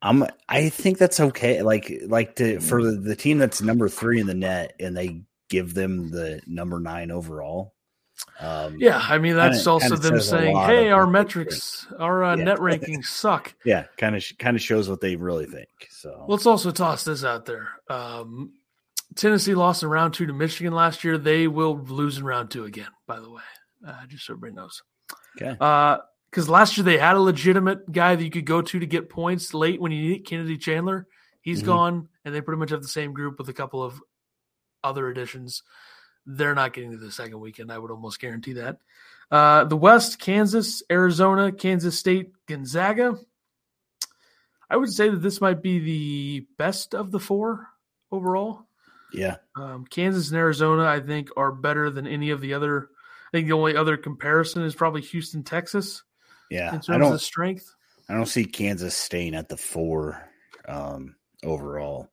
I'm. 0.00 0.26
I 0.48 0.68
think 0.68 0.98
that's 0.98 1.18
okay. 1.18 1.62
Like, 1.62 1.92
like 2.06 2.36
to 2.36 2.60
for 2.60 2.84
the, 2.84 2.92
the 2.92 3.16
team 3.16 3.38
that's 3.38 3.62
number 3.62 3.88
three 3.88 4.20
in 4.20 4.28
the 4.28 4.34
net, 4.34 4.76
and 4.78 4.96
they 4.96 5.22
give 5.48 5.74
them 5.74 6.12
the 6.12 6.40
number 6.46 6.78
nine 6.78 7.10
overall. 7.10 7.73
Um, 8.40 8.78
yeah, 8.78 8.98
I 8.98 9.18
mean 9.18 9.36
that's 9.36 9.58
kinda, 9.58 9.70
also 9.70 9.88
kinda 9.96 10.10
them 10.10 10.20
saying, 10.20 10.56
"Hey, 10.56 10.90
our 10.90 11.06
metrics, 11.06 11.86
our 11.98 12.24
uh, 12.24 12.36
yeah. 12.36 12.44
net 12.44 12.58
rankings 12.58 13.06
suck." 13.06 13.54
Yeah, 13.64 13.84
kind 13.96 14.16
of 14.16 14.24
kind 14.38 14.56
of 14.56 14.62
shows 14.62 14.88
what 14.88 15.00
they 15.00 15.16
really 15.16 15.46
think. 15.46 15.68
So 15.90 16.24
let's 16.28 16.46
also 16.46 16.72
toss 16.72 17.04
this 17.04 17.24
out 17.24 17.46
there. 17.46 17.68
Um, 17.88 18.54
Tennessee 19.14 19.54
lost 19.54 19.82
in 19.82 19.88
round 19.88 20.14
two 20.14 20.26
to 20.26 20.32
Michigan 20.32 20.72
last 20.72 21.04
year. 21.04 21.16
They 21.16 21.46
will 21.46 21.78
lose 21.78 22.18
in 22.18 22.24
round 22.24 22.50
two 22.50 22.64
again. 22.64 22.88
By 23.06 23.20
the 23.20 23.30
way, 23.30 23.42
uh, 23.86 24.04
just 24.08 24.26
so 24.26 24.34
everybody 24.34 24.54
knows. 24.54 24.82
Okay. 25.36 25.52
Because 25.52 26.48
uh, 26.48 26.52
last 26.52 26.76
year 26.76 26.84
they 26.84 26.98
had 26.98 27.16
a 27.16 27.20
legitimate 27.20 27.90
guy 27.90 28.16
that 28.16 28.24
you 28.24 28.30
could 28.30 28.46
go 28.46 28.62
to 28.62 28.78
to 28.78 28.86
get 28.86 29.10
points 29.10 29.54
late 29.54 29.80
when 29.80 29.92
you 29.92 30.10
need 30.10 30.26
Kennedy 30.26 30.58
Chandler. 30.58 31.06
He's 31.40 31.58
mm-hmm. 31.58 31.66
gone, 31.66 32.08
and 32.24 32.34
they 32.34 32.40
pretty 32.40 32.58
much 32.58 32.70
have 32.70 32.82
the 32.82 32.88
same 32.88 33.12
group 33.12 33.38
with 33.38 33.48
a 33.48 33.52
couple 33.52 33.82
of 33.82 34.00
other 34.82 35.08
additions 35.08 35.62
they're 36.26 36.54
not 36.54 36.72
getting 36.72 36.92
to 36.92 36.96
the 36.96 37.12
second 37.12 37.40
weekend. 37.40 37.70
I 37.70 37.78
would 37.78 37.90
almost 37.90 38.20
guarantee 38.20 38.54
that. 38.54 38.78
Uh, 39.30 39.64
the 39.64 39.76
West, 39.76 40.18
Kansas, 40.18 40.82
Arizona, 40.90 41.52
Kansas 41.52 41.98
State, 41.98 42.32
Gonzaga. 42.46 43.18
I 44.70 44.76
would 44.76 44.92
say 44.92 45.08
that 45.08 45.22
this 45.22 45.40
might 45.40 45.62
be 45.62 45.78
the 45.78 46.46
best 46.58 46.94
of 46.94 47.10
the 47.10 47.20
four 47.20 47.68
overall. 48.10 48.66
Yeah. 49.12 49.36
Um, 49.56 49.86
Kansas 49.88 50.30
and 50.30 50.38
Arizona, 50.38 50.84
I 50.84 51.00
think, 51.00 51.30
are 51.36 51.52
better 51.52 51.90
than 51.90 52.06
any 52.06 52.30
of 52.30 52.40
the 52.40 52.54
other. 52.54 52.88
I 53.28 53.30
think 53.32 53.46
the 53.46 53.54
only 53.54 53.76
other 53.76 53.96
comparison 53.96 54.62
is 54.62 54.74
probably 54.74 55.02
Houston, 55.02 55.42
Texas. 55.42 56.02
Yeah. 56.50 56.74
In 56.74 56.80
terms 56.80 57.10
of 57.10 57.22
strength. 57.22 57.74
I 58.08 58.14
don't 58.14 58.26
see 58.26 58.44
Kansas 58.44 58.94
staying 58.94 59.34
at 59.34 59.48
the 59.48 59.56
four 59.56 60.28
um, 60.68 61.16
overall. 61.42 62.08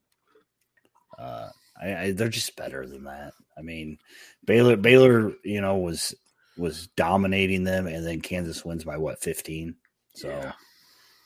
Uh, 1.17 1.49
I, 1.81 1.95
I, 1.95 2.11
they're 2.11 2.29
just 2.29 2.55
better 2.55 2.87
than 2.87 3.03
that. 3.05 3.33
I 3.61 3.63
mean, 3.63 3.99
Baylor 4.43 4.75
Baylor, 4.75 5.33
you 5.43 5.61
know, 5.61 5.77
was 5.77 6.15
was 6.57 6.87
dominating 6.97 7.63
them, 7.63 7.87
and 7.87 8.05
then 8.05 8.21
Kansas 8.21 8.65
wins 8.65 8.83
by 8.83 8.97
what 8.97 9.21
fifteen. 9.21 9.75
So, 10.15 10.29
yeah. 10.29 10.53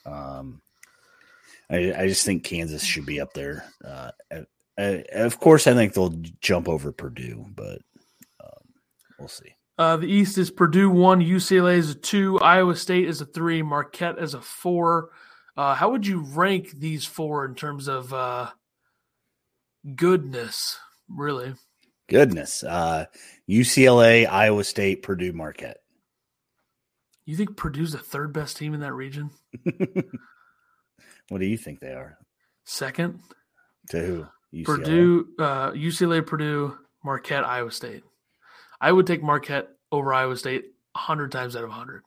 um, 0.06 0.62
I 1.70 1.94
I 1.94 2.08
just 2.08 2.26
think 2.26 2.44
Kansas 2.44 2.84
should 2.84 3.06
be 3.06 3.22
up 3.22 3.34
there. 3.34 3.66
Uh, 3.84 4.12
of 4.78 5.40
course, 5.40 5.66
I 5.66 5.74
think 5.74 5.94
they'll 5.94 6.22
jump 6.42 6.68
over 6.68 6.92
Purdue, 6.92 7.46
but 7.56 7.82
um, 8.44 8.74
we'll 9.18 9.30
see. 9.30 9.56
Uh, 9.78 9.98
the 9.98 10.08
East 10.08 10.38
is 10.38 10.52
Purdue 10.52 10.90
one, 10.90 11.22
UCLA 11.22 11.78
is 11.78 11.92
a 11.92 11.96
two, 11.96 12.40
Iowa 12.40 12.76
State 12.76 13.08
is 13.08 13.22
a 13.22 13.26
three, 13.26 13.62
Marquette 13.62 14.20
is 14.20 14.34
a 14.34 14.42
four. 14.42 15.10
Uh, 15.58 15.74
how 15.74 15.92
would 15.92 16.06
you 16.06 16.20
rank 16.20 16.72
these 16.78 17.06
four 17.06 17.46
in 17.46 17.56
terms 17.56 17.88
of 17.88 18.14
uh, 18.14 18.50
goodness, 19.96 20.78
really. 21.10 21.54
Goodness. 22.08 22.64
Uh, 22.64 23.06
UCLA, 23.50 24.28
Iowa 24.28 24.64
State, 24.64 25.04
Purdue, 25.04 25.34
Marquette. 25.34 25.78
You 27.26 27.36
think 27.36 27.58
Purdue's 27.58 27.92
the 27.92 27.98
third 27.98 28.34
best 28.34 28.58
team 28.58 28.74
in 28.74 28.82
that 28.82 28.94
region? 28.94 29.32
what 29.64 31.40
do 31.40 31.46
you 31.46 31.58
think 31.58 31.80
they 31.80 31.94
are? 31.94 32.18
Second. 32.66 33.20
To 33.90 34.00
who? 34.00 34.26
UCLA? 34.54 34.66
Purdue, 34.66 35.28
uh, 35.40 35.72
UCLA, 35.72 36.26
Purdue, 36.26 36.78
Marquette, 37.04 37.46
Iowa 37.46 37.72
State. 37.72 38.04
I 38.80 38.92
would 38.92 39.08
take 39.08 39.24
Marquette 39.24 39.70
over 39.92 40.14
Iowa 40.14 40.38
State 40.38 40.66
100 40.94 41.32
times 41.32 41.56
out 41.56 41.64
of 41.64 41.70
100 41.70 42.04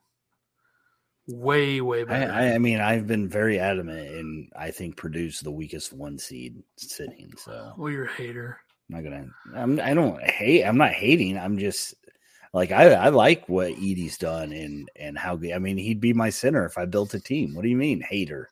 way 1.28 1.80
way 1.80 2.04
better. 2.04 2.32
I, 2.32 2.54
I, 2.54 2.58
mean, 2.58 2.80
I've 2.80 3.06
been 3.06 3.28
very 3.28 3.60
adamant, 3.60 4.08
and 4.08 4.52
I 4.56 4.70
think 4.70 4.96
Purdue's 4.96 5.40
the 5.40 5.50
weakest 5.50 5.92
one 5.92 6.18
seed 6.18 6.62
sitting. 6.76 7.32
So, 7.36 7.74
well, 7.76 7.92
you're 7.92 8.06
a 8.06 8.12
hater. 8.12 8.60
I'm 8.90 8.96
not 8.96 9.04
gonna. 9.04 9.26
I'm. 9.54 9.80
I 9.80 9.94
don't 9.94 10.22
hate. 10.22 10.64
I'm 10.64 10.78
not 10.78 10.92
hating. 10.92 11.38
I'm 11.38 11.58
just 11.58 11.94
like 12.52 12.72
I. 12.72 12.92
I 12.92 13.08
like 13.10 13.48
what 13.48 13.72
Edey's 13.72 14.18
done 14.18 14.52
and 14.52 14.90
and 14.96 15.18
how. 15.18 15.38
I 15.54 15.58
mean, 15.58 15.76
he'd 15.76 16.00
be 16.00 16.12
my 16.12 16.30
center 16.30 16.64
if 16.64 16.78
I 16.78 16.86
built 16.86 17.14
a 17.14 17.20
team. 17.20 17.54
What 17.54 17.62
do 17.62 17.68
you 17.68 17.76
mean, 17.76 18.00
hater? 18.00 18.50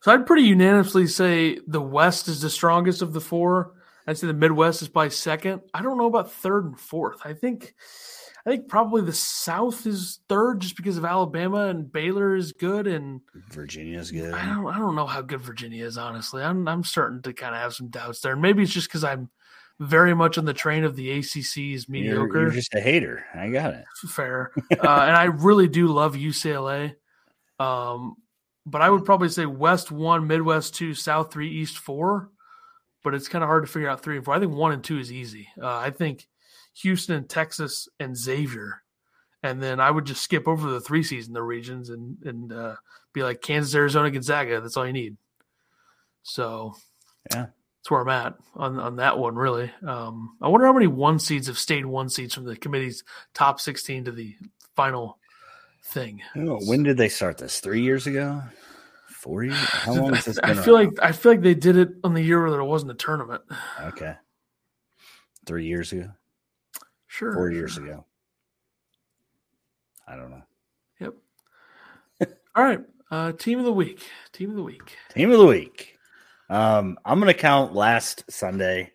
So 0.00 0.12
I'd 0.12 0.26
pretty 0.26 0.44
unanimously 0.44 1.08
say 1.08 1.58
the 1.66 1.82
West 1.82 2.28
is 2.28 2.40
the 2.40 2.50
strongest 2.50 3.02
of 3.02 3.12
the 3.12 3.20
four. 3.20 3.72
I'd 4.06 4.16
say 4.16 4.28
the 4.28 4.34
Midwest 4.34 4.82
is 4.82 4.88
by 4.88 5.08
second. 5.08 5.62
I 5.74 5.82
don't 5.82 5.98
know 5.98 6.06
about 6.06 6.30
third 6.30 6.64
and 6.64 6.78
fourth. 6.78 7.18
I 7.24 7.32
think 7.32 7.74
I 8.46 8.50
think 8.50 8.68
probably 8.68 9.02
the 9.02 9.12
South 9.12 9.84
is 9.84 10.20
third 10.28 10.60
just 10.60 10.76
because 10.76 10.96
of 10.96 11.04
Alabama 11.04 11.66
and 11.66 11.90
Baylor 11.90 12.36
is 12.36 12.52
good 12.52 12.86
and 12.86 13.20
Virginia 13.50 13.98
is 13.98 14.12
good. 14.12 14.32
I 14.32 14.46
don't 14.46 14.68
I 14.68 14.78
don't 14.78 14.94
know 14.94 15.06
how 15.06 15.22
good 15.22 15.40
Virginia 15.40 15.84
is 15.84 15.98
honestly. 15.98 16.40
I'm 16.40 16.68
I'm 16.68 16.84
starting 16.84 17.22
to 17.22 17.32
kind 17.32 17.56
of 17.56 17.60
have 17.60 17.74
some 17.74 17.88
doubts 17.88 18.20
there. 18.20 18.34
And 18.34 18.42
maybe 18.42 18.62
it's 18.62 18.72
just 18.72 18.86
because 18.88 19.02
I'm 19.02 19.28
very 19.78 20.14
much 20.14 20.38
on 20.38 20.44
the 20.44 20.54
train 20.54 20.84
of 20.84 20.96
the 20.96 21.18
ACC's 21.18 21.88
mediocre. 21.88 22.26
You're, 22.26 22.42
you're 22.42 22.50
just 22.50 22.74
a 22.74 22.80
hater. 22.80 23.24
I 23.34 23.50
got 23.50 23.74
it. 23.74 23.84
Fair. 24.08 24.52
uh, 24.72 24.74
and 24.74 25.16
I 25.16 25.24
really 25.24 25.68
do 25.68 25.88
love 25.88 26.14
UCLA. 26.14 26.94
Um, 27.58 28.16
but 28.64 28.82
I 28.82 28.90
would 28.90 29.04
probably 29.04 29.28
say 29.28 29.46
West 29.46 29.90
one, 29.90 30.26
Midwest 30.26 30.74
two, 30.74 30.94
South 30.94 31.32
three, 31.32 31.50
East 31.50 31.78
four. 31.78 32.30
But 33.04 33.14
it's 33.14 33.28
kind 33.28 33.44
of 33.44 33.48
hard 33.48 33.64
to 33.64 33.70
figure 33.70 33.88
out 33.88 34.02
three 34.02 34.16
and 34.16 34.24
four. 34.24 34.34
I 34.34 34.40
think 34.40 34.52
one 34.52 34.72
and 34.72 34.82
two 34.82 34.98
is 34.98 35.12
easy. 35.12 35.48
Uh, 35.62 35.76
I 35.76 35.90
think 35.90 36.26
Houston, 36.82 37.14
and 37.14 37.28
Texas, 37.28 37.88
and 38.00 38.16
Xavier. 38.16 38.82
And 39.42 39.62
then 39.62 39.78
I 39.78 39.90
would 39.90 40.06
just 40.06 40.22
skip 40.22 40.48
over 40.48 40.68
the 40.68 40.80
three 40.80 41.04
seeds 41.04 41.28
in 41.28 41.32
the 41.32 41.42
regions 41.42 41.90
and 41.90 42.16
and 42.24 42.52
uh, 42.52 42.74
be 43.12 43.22
like 43.22 43.42
Kansas, 43.42 43.74
Arizona, 43.74 44.10
Gonzaga. 44.10 44.60
That's 44.60 44.76
all 44.76 44.86
you 44.86 44.92
need. 44.92 45.16
So, 46.24 46.74
yeah, 47.30 47.46
that's 47.86 47.92
where 47.92 48.00
I'm 48.00 48.08
at 48.08 48.34
on 48.56 48.80
on 48.80 48.96
that 48.96 49.16
one. 49.16 49.36
Really, 49.36 49.70
um, 49.86 50.36
I 50.42 50.48
wonder 50.48 50.66
how 50.66 50.72
many 50.72 50.88
one 50.88 51.20
seeds 51.20 51.46
have 51.46 51.56
stayed 51.56 51.86
one 51.86 52.08
seeds 52.08 52.34
from 52.34 52.44
the 52.44 52.56
committee's 52.56 53.04
top 53.32 53.60
16 53.60 54.06
to 54.06 54.10
the 54.10 54.34
final 54.74 55.18
thing. 55.84 56.20
Oh, 56.34 56.58
when 56.66 56.82
did 56.82 56.96
they 56.96 57.08
start 57.08 57.38
this? 57.38 57.60
Three 57.60 57.82
years 57.82 58.08
ago. 58.08 58.42
Four 59.08 59.44
years? 59.44 59.56
How 59.56 59.94
long 59.94 60.14
has 60.14 60.24
this 60.24 60.38
I 60.42 60.54
feel 60.54 60.74
like 60.74 60.90
I 61.00 61.12
feel 61.12 61.30
like 61.30 61.42
they 61.42 61.54
did 61.54 61.76
it 61.76 61.90
on 62.02 62.12
the 62.12 62.22
year 62.22 62.42
where 62.42 62.50
there 62.50 62.64
wasn't 62.64 62.90
a 62.90 62.94
tournament. 62.94 63.42
Okay, 63.80 64.14
three 65.44 65.66
years 65.66 65.92
ago. 65.92 66.10
Sure. 67.06 67.34
Four 67.34 67.52
years 67.52 67.78
ago. 67.78 68.04
I 70.08 70.16
don't 70.16 70.30
know. 70.30 70.42
Yep. 71.00 71.14
All 72.56 72.64
right. 72.64 72.80
Uh, 73.12 73.30
team 73.30 73.60
of 73.60 73.64
the 73.64 73.72
week. 73.72 74.04
Team 74.32 74.50
of 74.50 74.56
the 74.56 74.62
week. 74.62 74.96
Team 75.14 75.30
of 75.30 75.38
the 75.38 75.46
week. 75.46 75.95
Um, 76.48 76.98
I'm 77.04 77.20
going 77.20 77.32
to 77.32 77.38
count 77.38 77.74
last 77.74 78.24
Sunday 78.30 78.92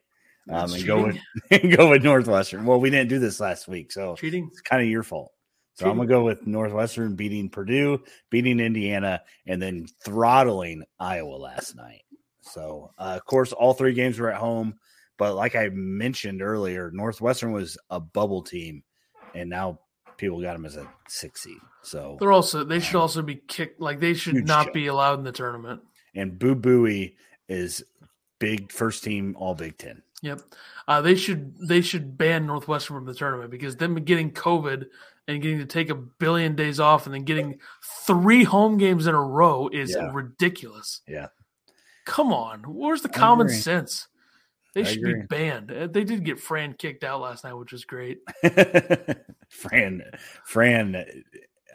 um, 0.50 0.74
and 0.74 0.86
go 0.86 1.04
with 1.06 1.18
and 1.52 1.76
go 1.76 1.90
with 1.90 2.04
Northwestern. 2.04 2.66
Well, 2.66 2.80
we 2.80 2.90
didn't 2.90 3.10
do 3.10 3.20
this 3.20 3.40
last 3.40 3.68
week, 3.68 3.92
so 3.92 4.16
cheating. 4.16 4.50
It's 4.52 4.62
kind 4.62 4.82
of 4.82 4.88
your 4.88 5.04
fault. 5.04 5.32
So 5.76 5.86
cheating. 5.86 5.92
I'm 5.92 5.98
gonna 5.98 6.10
go 6.10 6.24
with 6.24 6.48
Northwestern 6.48 7.16
beating 7.16 7.50
Purdue, 7.50 8.04
beating 8.30 8.60
Indiana, 8.60 9.22
and 9.48 9.62
then 9.62 9.88
throttling 10.04 10.84
Iowa 11.00 11.36
last 11.36 11.76
night. 11.76 12.02
So, 12.42 12.92
uh, 12.98 13.14
of 13.16 13.26
course, 13.26 13.54
all 13.54 13.74
three 13.74 13.94
games 13.94 14.20
were 14.20 14.32
at 14.32 14.40
home. 14.40 14.76
But 15.18 15.36
like 15.36 15.56
I 15.56 15.70
mentioned 15.72 16.42
earlier, 16.42 16.90
Northwestern 16.92 17.52
was 17.52 17.78
a 17.90 18.00
bubble 18.00 18.42
team, 18.42 18.84
and 19.36 19.50
now 19.50 19.80
people 20.18 20.42
got 20.42 20.54
them 20.54 20.66
as 20.66 20.78
a 20.78 20.88
six 21.08 21.44
seed. 21.44 21.60
So 21.84 22.18
they're 22.20 22.32
also 22.32 22.64
they 22.64 22.80
should 22.80 22.96
um, 22.96 23.04
also 23.04 23.22
be 23.22 23.36
kicked. 23.36 23.80
Like 23.80 24.00
they 24.00 24.16
should 24.16 24.48
not 24.48 24.74
be 24.74 24.88
allowed 24.88 25.20
in 25.20 25.24
the 25.24 25.32
tournament. 25.32 25.82
And 26.14 26.38
Boo 26.38 26.56
Buie 26.56 27.16
is 27.48 27.84
big 28.40 28.72
first 28.72 29.04
team 29.04 29.36
All 29.38 29.56
Big 29.56 29.78
Ten. 29.78 30.02
Yep. 30.24 30.42
Uh, 30.88 31.02
they 31.02 31.16
should 31.16 31.56
they 31.68 31.82
should 31.82 32.18
ban 32.18 32.46
Northwestern 32.46 32.96
from 32.98 33.06
the 33.06 33.14
tournament 33.16 33.50
because 33.52 33.76
them 33.76 33.96
getting 34.04 34.32
COVID 34.32 34.86
and 35.28 35.42
getting 35.42 35.60
to 35.60 35.66
take 35.66 35.90
a 35.90 35.96
billion 35.96 36.56
days 36.56 36.80
off 36.80 37.06
and 37.06 37.14
then 37.16 37.24
getting 37.24 37.60
three 38.06 38.44
home 38.44 38.78
games 38.78 39.08
in 39.08 39.16
a 39.16 39.22
row 39.22 39.68
is 39.72 39.92
Yeah. 39.96 40.12
ridiculous. 40.14 41.02
Yeah. 41.08 41.28
Come 42.06 42.34
on, 42.34 42.62
where's 42.64 43.02
the 43.02 43.10
I 43.10 43.18
common 43.18 43.48
agree. 43.48 43.58
sense? 43.58 44.08
They 44.74 44.82
I 44.82 44.84
should 44.86 45.00
agree. 45.00 45.14
be 45.22 45.28
banned. 45.28 45.72
Uh, 45.72 45.88
They 45.88 46.04
did 46.04 46.24
get 46.24 46.40
Fran 46.40 46.74
kicked 46.74 47.04
out 47.04 47.22
last 47.22 47.44
night, 47.44 47.54
which 47.54 47.74
is 47.74 47.86
great. 47.86 48.20
Fran, 49.50 50.04
Fran, 50.46 51.24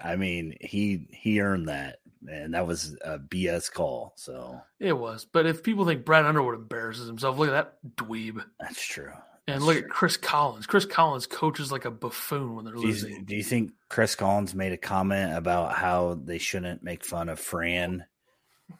I 0.02 0.16
mean, 0.16 0.56
he 0.60 1.06
he 1.10 1.40
earned 1.40 1.68
that, 1.68 1.98
and 2.28 2.54
that 2.54 2.66
was 2.66 2.96
a 3.04 3.18
BS 3.18 3.72
call. 3.72 4.12
So 4.16 4.60
It 4.80 4.92
was. 4.92 5.24
But 5.24 5.46
if 5.46 5.62
people 5.62 5.84
think 5.84 6.04
Brad 6.04 6.24
Underwood 6.24 6.54
embarrasses 6.54 7.06
himself, 7.06 7.38
look 7.38 7.48
at 7.48 7.52
that 7.52 7.96
dweeb. 7.96 8.44
that's 8.60 8.84
true. 8.84 9.12
And 9.48 9.56
That's 9.56 9.64
look 9.64 9.76
at. 9.84 9.88
Chris 9.88 10.16
Collins. 10.16 10.66
Chris 10.66 10.84
Collins 10.86 11.26
coaches 11.26 11.70
like 11.70 11.84
a 11.84 11.90
buffoon 11.90 12.56
when 12.56 12.64
they're 12.64 12.74
Do 12.74 12.80
you, 12.80 12.86
losing. 12.88 13.24
do 13.24 13.36
you 13.36 13.44
think 13.44 13.72
Chris 13.88 14.16
Collins 14.16 14.54
made 14.56 14.72
a 14.72 14.76
comment 14.76 15.34
about 15.36 15.72
how 15.74 16.18
they 16.24 16.38
shouldn't 16.38 16.82
make 16.82 17.04
fun 17.04 17.28
of 17.28 17.38
Fran? 17.38 18.04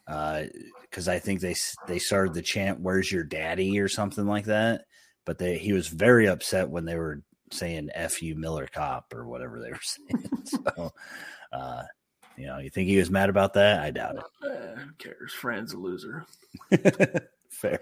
Because 0.07 1.07
I 1.09 1.18
think 1.20 1.41
they 1.41 1.55
they 1.87 2.01
started 2.01 2.34
the 2.34 2.43
chant 2.43 2.80
"Where's 2.80 3.11
your 3.12 3.22
daddy?" 3.22 3.78
or 3.78 3.89
something 3.89 4.26
like 4.26 4.47
that. 4.47 4.87
But 5.24 5.39
they 5.39 5.59
he 5.59 5.72
was 5.72 5.87
very 5.89 6.26
upset 6.26 6.68
when 6.68 6.84
they 6.84 6.97
were 6.97 7.22
saying 7.53 7.91
"F 7.95 8.20
you, 8.22 8.34
Miller 8.34 8.66
Cop" 8.66 9.14
or 9.14 9.26
whatever 9.28 9.61
they 9.61 9.70
were 9.70 9.78
saying. 9.82 10.30
so, 10.45 10.93
uh, 11.53 11.82
you 12.37 12.47
know, 12.47 12.59
you 12.59 12.70
think 12.70 12.89
he 12.89 12.97
was 12.99 13.11
mad 13.11 13.28
about 13.28 13.55
that? 13.55 13.80
I 13.80 13.91
doubt 13.91 14.16
Eh, 14.45 14.74
who 14.76 14.93
cares? 14.99 15.32
Fran's 15.32 15.72
a 15.72 15.78
loser. 15.78 16.26
Fair. 17.51 17.80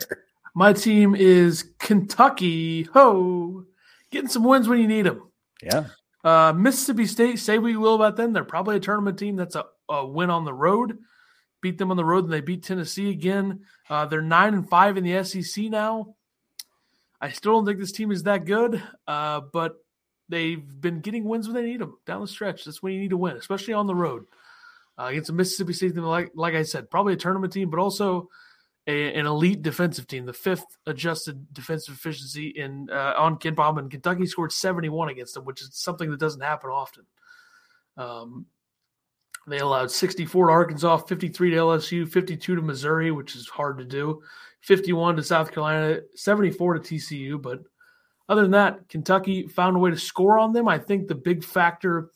My 0.55 0.73
team 0.73 1.17
is 1.17 1.73
Kentucky. 1.79 2.85
Ho! 2.95 3.65
Getting 4.11 4.29
some 4.29 4.45
wins 4.45 4.69
when 4.69 4.81
you 4.81 4.87
need 4.87 5.07
them. 5.07 5.31
Yeah. 5.63 5.87
Uh, 6.23 6.53
Mississippi 6.53 7.07
State, 7.07 7.39
say 7.39 7.59
we 7.59 7.77
will 7.77 7.97
about 7.97 8.17
them. 8.17 8.33
They're 8.33 8.45
probably 8.45 8.77
a 8.77 8.81
tournament 8.81 9.19
team 9.19 9.37
that's 9.37 9.57
a, 9.57 9.65
a 9.89 10.07
win 10.07 10.31
on 10.31 10.45
the 10.45 10.55
road. 10.55 10.99
Beat 11.61 11.79
them 11.79 11.91
on 11.91 11.97
the 11.97 12.05
road, 12.05 12.25
and 12.25 12.33
they 12.33 12.41
beat 12.41 12.63
Tennessee 12.63 13.11
again. 13.11 13.61
Uh, 13.91 14.07
they're 14.07 14.23
nine 14.23 14.55
and 14.55 14.69
five 14.69 14.97
in 14.97 15.05
the 15.05 15.25
SEC 15.25 15.65
now. 15.65 16.15
I 17.21 17.31
still 17.31 17.55
don't 17.55 17.67
think 17.67 17.81
this 17.81 17.93
team 17.93 18.13
is 18.13 18.23
that 18.25 18.45
good, 18.45 18.83
uh, 19.09 19.41
but 19.53 19.77
they've 20.29 20.63
been 20.81 21.01
getting 21.01 21.25
wins 21.25 21.49
when 21.49 21.55
they 21.57 21.69
need 21.69 21.81
them 21.81 21.97
down 22.07 22.21
the 22.21 22.29
stretch. 22.29 22.65
That's 22.65 22.83
when 22.83 22.93
you 22.93 23.01
need 23.01 23.11
to 23.11 23.17
win, 23.17 23.37
especially 23.37 23.75
on 23.75 23.87
the 23.87 23.95
road 23.95 24.27
uh, 24.99 25.05
against 25.05 25.31
a 25.31 25.33
Mississippi 25.33 25.73
State 25.73 25.95
team. 25.95 26.05
Like 26.05 26.33
like 26.35 26.55
I 26.55 26.63
said, 26.63 26.91
probably 26.91 27.15
a 27.15 27.19
tournament 27.19 27.53
team, 27.53 27.71
but 27.71 27.81
also 27.81 28.29
a, 28.87 29.15
an 29.15 29.27
elite 29.27 29.63
defensive 29.63 30.07
team, 30.07 30.27
the 30.27 30.33
fifth 30.33 30.67
adjusted 30.87 31.53
defensive 31.53 31.95
efficiency 31.95 32.49
in 32.49 32.89
uh, 32.91 33.15
on 33.17 33.39
KenPom, 33.39 33.79
and 33.79 33.91
Kentucky 33.91 34.27
scored 34.27 34.53
71 34.53 35.09
against 35.09 35.35
them, 35.35 35.45
which 35.45 35.63
is 35.63 35.71
something 35.73 36.11
that 36.11 36.21
doesn't 36.21 36.43
happen 36.43 36.71
often. 36.71 37.05
Um, 37.97 38.47
they 39.47 39.59
allowed 39.59 39.91
64 39.91 40.47
to 40.47 40.53
Arkansas, 40.53 40.97
53 40.99 41.51
to 41.51 41.57
LSU, 41.57 42.09
52 42.09 42.57
to 42.57 42.63
Missouri, 42.63 43.11
which 43.11 43.37
is 43.37 43.49
hard 43.49 43.79
to 43.79 43.85
do, 43.85 44.23
51 44.63 45.17
to 45.17 45.23
South 45.23 45.53
Carolina, 45.53 46.01
74 46.15 46.75
to 46.75 46.81
TCU. 46.81 47.41
But 47.41 47.61
other 48.29 48.43
than 48.43 48.53
that, 48.53 48.89
Kentucky 48.89 49.47
found 49.47 49.77
a 49.77 49.79
way 49.79 49.91
to 49.91 49.99
score 49.99 50.39
on 50.39 50.53
them. 50.53 50.67
I 50.67 50.79
think 50.79 51.09
the 51.09 51.15
big 51.15 51.45
factor 51.45 52.11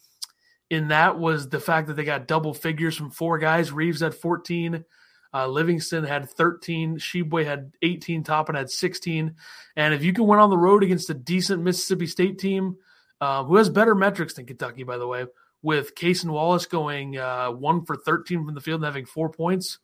in 0.71 0.89
that 0.89 1.19
was 1.19 1.49
the 1.49 1.61
fact 1.61 1.89
that 1.89 1.95
they 1.95 2.05
got 2.05 2.27
double 2.27 2.55
figures 2.55 2.97
from 2.97 3.11
four 3.11 3.39
guys. 3.39 3.73
Reeves 3.73 4.01
had 4.01 4.15
14, 4.15 4.85
uh, 5.33 5.47
Livingston 5.47 6.05
had 6.05 6.29
13, 6.31 6.99
Tshiebwe 6.99 7.45
had 7.45 7.73
18, 7.83 8.23
Toppin 8.23 8.55
had 8.55 8.71
16. 8.71 9.35
And 9.77 9.95
if 9.95 10.03
you 10.03 10.13
can 10.13 10.27
win 10.27 10.39
on 10.39 10.51
the 10.51 10.59
road 10.59 10.83
against 10.83 11.11
a 11.11 11.15
decent 11.15 11.63
Mississippi 11.63 12.07
State 12.07 12.39
team, 12.39 12.77
uh, 13.21 13.45
who 13.45 13.57
has 13.57 13.69
better 13.69 13.95
metrics 13.95 14.35
than 14.35 14.47
Kentucky, 14.47 14.85
by 14.85 14.99
the 14.99 15.07
way, 15.07 15.27
with 15.63 15.95
Cason 15.95 16.31
Wallace 16.31 16.67
going 16.67 17.19
uh, 17.19 17.51
one 17.51 17.85
for 17.85 17.97
13 17.97 18.45
from 18.45 18.55
the 18.55 18.61
field 18.61 18.81
and 18.81 18.85
having 18.85 19.07
four 19.07 19.29
points, 19.29 19.79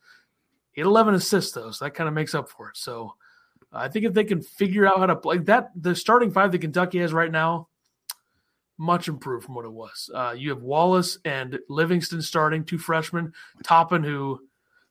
he 0.72 0.80
had 0.80 0.86
11 0.86 1.14
assists, 1.14 1.52
though. 1.52 1.70
So 1.70 1.84
that 1.84 1.92
kind 1.92 2.08
of 2.08 2.14
makes 2.14 2.34
up 2.34 2.48
for 2.48 2.70
it. 2.70 2.76
So 2.76 3.14
I 3.72 3.88
think 3.88 4.04
if 4.04 4.14
they 4.14 4.24
can 4.24 4.42
figure 4.42 4.86
out 4.86 4.98
how 4.98 5.06
to 5.06 5.16
play 5.16 5.38
that, 5.38 5.70
the 5.74 5.94
starting 5.94 6.30
five 6.30 6.52
that 6.52 6.60
Kentucky 6.60 6.98
has 6.98 7.12
right 7.12 7.30
now, 7.30 7.68
much 8.78 9.08
improved 9.08 9.46
from 9.46 9.54
what 9.54 9.64
it 9.64 9.72
was. 9.72 10.10
Uh, 10.12 10.34
you 10.36 10.50
have 10.50 10.62
Wallace 10.62 11.18
and 11.24 11.58
Livingston 11.68 12.22
starting, 12.22 12.64
two 12.64 12.78
freshmen. 12.78 13.32
Toppin, 13.62 14.02
who 14.02 14.40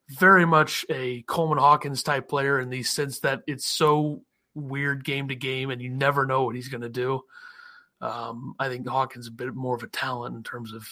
very 0.09 0.45
much 0.45 0.85
a 0.89 1.23
Coleman 1.23 1.57
Hawkins 1.57 2.03
type 2.03 2.27
player 2.27 2.59
in 2.59 2.69
the 2.69 2.83
sense 2.83 3.19
that 3.19 3.41
it's 3.47 3.65
so 3.65 4.21
weird 4.55 5.03
game 5.03 5.29
to 5.29 5.35
game 5.35 5.69
and 5.69 5.81
you 5.81 5.89
never 5.89 6.25
know 6.25 6.43
what 6.43 6.55
he's 6.55 6.67
going 6.67 6.81
to 6.81 6.89
do. 6.89 7.21
Um, 8.01 8.55
I 8.59 8.69
think 8.69 8.87
Hawkins 8.87 9.25
is 9.25 9.29
a 9.29 9.35
bit 9.35 9.55
more 9.55 9.75
of 9.75 9.83
a 9.83 9.87
talent 9.87 10.35
in 10.35 10.43
terms 10.43 10.73
of 10.73 10.87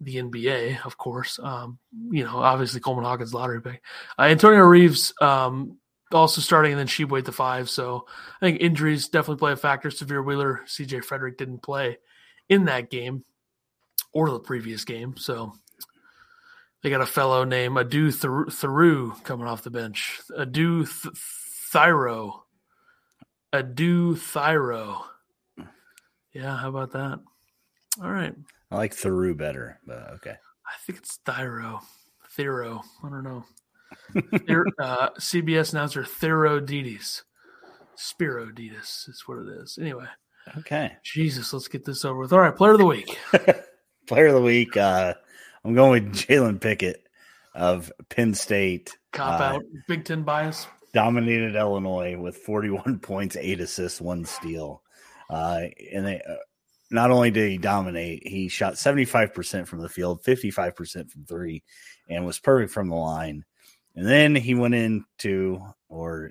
the 0.00 0.16
NBA, 0.16 0.84
of 0.84 0.98
course. 0.98 1.38
Um, 1.42 1.78
you 2.10 2.24
know, 2.24 2.38
obviously 2.38 2.80
Coleman 2.80 3.04
Hawkins 3.04 3.32
lottery 3.32 3.62
pick. 3.62 3.82
Uh, 4.18 4.22
Antonio 4.22 4.60
Reeves 4.60 5.14
um, 5.20 5.78
also 6.16 6.40
starting, 6.40 6.72
and 6.72 6.78
then 6.78 6.86
Tshiebwe 6.86 7.18
at 7.18 7.24
the 7.24 7.32
five. 7.32 7.68
So 7.70 8.06
I 8.40 8.46
think 8.46 8.60
injuries 8.60 9.08
definitely 9.08 9.38
play 9.38 9.52
a 9.52 9.56
factor. 9.56 9.88
Sahvir 9.88 10.24
Wheeler, 10.24 10.62
CJ 10.66 11.04
Frederick 11.04 11.38
didn't 11.38 11.62
play 11.62 11.98
in 12.48 12.66
that 12.66 12.90
game 12.90 13.24
or 14.12 14.30
the 14.30 14.40
previous 14.40 14.84
game. 14.84 15.16
So 15.16 15.52
they 16.82 16.90
got 16.90 17.00
a 17.00 17.06
fellow 17.06 17.44
named 17.44 17.76
Adu 17.76 18.14
Thar- 18.14 19.20
coming 19.24 19.46
off 19.46 19.62
the 19.62 19.70
bench. 19.70 20.20
Adu 20.30 20.86
Th- 20.86 21.14
Thyro. 21.72 22.40
Adu 23.52 24.14
Thyro. 24.14 25.02
Yeah, 26.32 26.56
how 26.56 26.68
about 26.68 26.92
that? 26.92 27.20
All 28.02 28.10
right. 28.10 28.34
I 28.70 28.76
like 28.76 28.94
Theroux 28.94 29.36
better, 29.36 29.80
but 29.86 30.10
okay. 30.14 30.34
I 30.66 30.72
think 30.84 30.98
it's 30.98 31.18
Thyro. 31.24 31.80
Thero. 32.30 32.82
I 33.02 33.08
don't 33.08 33.24
know. 33.24 33.44
Uh, 34.14 35.10
CBS 35.18 35.72
announcer 35.72 36.04
Thero 36.04 36.60
Dides. 36.60 37.24
Spero 37.96 38.50
Dedes 38.50 39.06
is 39.08 39.22
what 39.26 39.38
it 39.38 39.48
is. 39.62 39.78
Anyway, 39.80 40.06
Okay. 40.58 40.92
Jesus, 41.02 41.52
let's 41.52 41.68
get 41.68 41.84
this 41.84 42.04
over 42.04 42.18
with. 42.20 42.32
All 42.32 42.40
right, 42.40 42.54
player 42.54 42.72
of 42.72 42.78
the 42.78 42.86
week. 42.86 43.18
Player 44.06 44.26
of 44.28 44.34
the 44.34 44.40
week. 44.42 44.76
Uh, 44.76 45.14
I'm 45.64 45.74
going 45.74 46.04
with 46.04 46.14
Jalen 46.14 46.60
Pickett 46.60 47.02
of 47.54 47.90
Penn 48.08 48.34
State. 48.34 48.96
Cop 49.12 49.40
Uh, 49.40 49.44
out. 49.44 49.62
Big 49.88 50.04
Ten 50.04 50.22
bias. 50.22 50.68
Dominated 50.92 51.56
Illinois 51.56 52.16
with 52.16 52.36
41 52.36 52.98
points, 53.02 53.36
eight 53.36 53.60
assists, 53.60 54.00
one 54.00 54.24
steal. 54.24 54.82
Uh, 55.28 55.62
and 55.92 56.06
they, 56.06 56.20
uh, 56.20 56.34
not 56.92 57.10
only 57.10 57.32
did 57.32 57.50
he 57.50 57.58
dominate, 57.58 58.24
he 58.28 58.48
shot 58.48 58.74
75% 58.74 59.66
from 59.66 59.80
the 59.80 59.88
field, 59.88 60.22
55% 60.22 61.10
from 61.10 61.24
three, 61.24 61.64
and 62.08 62.24
was 62.24 62.38
perfect 62.38 62.72
from 62.72 62.88
the 62.88 62.94
line. 62.94 63.44
And 63.96 64.06
then 64.06 64.34
he 64.34 64.54
went 64.54 64.74
into, 64.74 65.60
or 65.88 66.30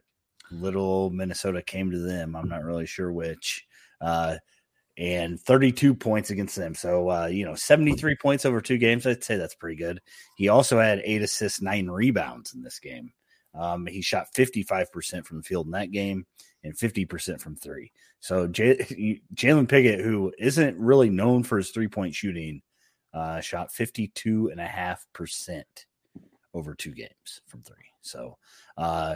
little 0.52 1.10
Minnesota 1.10 1.62
came 1.62 1.92
to 1.92 1.98
them. 2.00 2.36
I'm 2.36 2.48
not 2.48 2.64
really 2.64 2.86
sure 2.86 3.12
which. 3.12 3.66
Uh, 4.00 4.38
and 4.98 5.40
32 5.42 5.94
points 5.94 6.30
against 6.30 6.56
them. 6.56 6.74
So, 6.74 7.10
uh, 7.10 7.26
you 7.26 7.44
know, 7.44 7.56
73 7.56 8.16
points 8.22 8.46
over 8.46 8.62
two 8.62 8.78
games. 8.78 9.06
I'd 9.06 9.24
say 9.24 9.36
that's 9.36 9.56
pretty 9.56 9.76
good. 9.76 10.00
He 10.38 10.48
also 10.48 10.80
had 10.80 11.02
eight 11.04 11.22
assists, 11.22 11.62
nine 11.62 11.88
rebounds 11.88 12.54
in 12.54 12.62
this 12.62 12.80
game. 12.80 13.12
Um, 13.54 13.86
he 13.88 14.02
shot 14.02 14.28
55% 14.36 15.26
from 15.26 15.38
the 15.38 15.44
field 15.44 15.66
in 15.66 15.72
that 15.72 15.92
game 15.92 16.26
and 16.64 16.78
50% 16.78 17.42
from 17.42 17.56
three. 17.56 17.92
So, 18.20 18.48
J- 18.48 19.20
Jalen 19.34 19.68
Pickett, 19.68 20.00
who 20.02 20.32
isn't 20.38 20.78
really 20.78 21.10
known 21.10 21.44
for 21.44 21.58
his 21.58 21.72
three 21.72 21.88
point 21.88 22.16
shooting, 22.16 22.62
uh, 23.14 23.42
shot 23.42 23.72
52.5% 23.72 25.64
over 26.56 26.74
two 26.74 26.92
games 26.92 27.42
from 27.48 27.62
three. 27.62 27.76
So, 28.02 28.38
uh, 28.78 29.16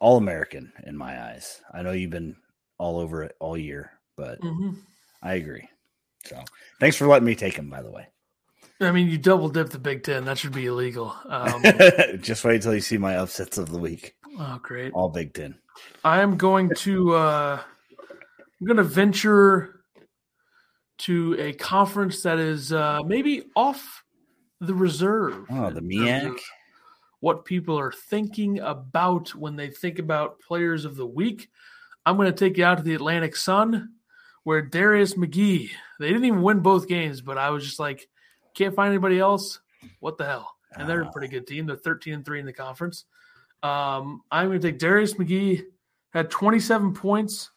all 0.00 0.16
American 0.16 0.72
in 0.86 0.96
my 0.96 1.20
eyes. 1.30 1.60
I 1.72 1.82
know 1.82 1.90
you've 1.92 2.10
been 2.10 2.36
all 2.78 2.98
over 3.00 3.24
it 3.24 3.34
all 3.40 3.56
year, 3.56 3.90
but 4.16 4.38
hmm 4.40 4.70
I 5.22 5.34
agree. 5.34 5.68
So 6.24 6.40
thanks 6.78 6.96
for 6.96 7.08
letting 7.08 7.26
me 7.26 7.34
take 7.34 7.54
him, 7.56 7.68
by 7.68 7.82
the 7.82 7.90
way. 7.90 8.06
I 8.80 8.92
mean, 8.92 9.08
you 9.08 9.18
double 9.18 9.48
dip 9.48 9.70
the 9.70 9.78
Big 9.80 10.04
Ten. 10.04 10.24
That 10.24 10.38
should 10.38 10.52
be 10.52 10.66
illegal. 10.66 11.16
Um, 11.26 11.64
Just 12.20 12.44
wait 12.44 12.56
until 12.56 12.74
you 12.74 12.80
see 12.80 12.96
my 12.98 13.16
upsets 13.16 13.58
of 13.58 13.70
the 13.70 13.78
week. 13.78 14.14
oh, 14.38 14.60
great. 14.62 14.92
All 14.92 15.08
Big 15.08 15.34
Ten. 15.34 15.56
I 16.04 16.20
am 16.20 16.36
going 16.36 16.72
to 16.76 17.14
uh 17.14 17.60
I'm 18.60 18.66
going 18.66 18.76
to 18.76 18.84
venture 18.84 19.80
to 20.98 21.36
a 21.38 21.52
conference 21.54 22.22
that 22.22 22.38
is 22.38 22.72
uh 22.72 23.00
maybe 23.04 23.44
off 23.56 24.04
the 24.60 24.74
reserve. 24.74 25.46
Oh, 25.50 25.70
the 25.70 25.78
in 25.78 25.90
terms 25.90 26.24
MEAC. 26.24 26.26
of 26.30 26.40
What 27.20 27.44
people 27.44 27.78
are 27.78 27.92
thinking 27.92 28.60
about 28.60 29.34
when 29.34 29.56
they 29.56 29.68
think 29.70 29.98
about 29.98 30.40
players 30.40 30.84
of 30.84 30.96
the 30.96 31.06
week. 31.06 31.50
I'm 32.06 32.16
going 32.16 32.32
to 32.32 32.36
take 32.36 32.56
you 32.56 32.64
out 32.64 32.78
to 32.78 32.82
the 32.84 32.94
Atlantic 32.94 33.36
Sun, 33.36 33.90
where 34.44 34.62
Darius 34.62 35.14
McGee. 35.14 35.70
They 36.00 36.08
didn't 36.08 36.24
even 36.24 36.42
win 36.42 36.60
both 36.60 36.88
games, 36.88 37.20
but 37.20 37.36
I 37.38 37.50
was 37.50 37.64
just 37.64 37.78
like, 37.78 38.08
can't 38.54 38.74
find 38.74 38.88
anybody 38.90 39.18
else. 39.18 39.60
What 40.00 40.16
the 40.16 40.24
hell? 40.24 40.54
And 40.76 40.88
they're 40.88 41.02
a 41.02 41.06
Oh. 41.06 41.10
pretty 41.10 41.28
good 41.28 41.46
team. 41.46 41.66
They're 41.66 41.76
13 41.76 42.14
and 42.14 42.24
three 42.24 42.40
in 42.40 42.46
the 42.46 42.52
conference. 42.52 43.04
Um, 43.62 44.22
I'm 44.30 44.46
going 44.48 44.60
to 44.60 44.70
take 44.70 44.78
Darius 44.78 45.14
McGee, 45.14 45.64
had 46.12 46.30
27 46.30 46.94
points 46.94 47.50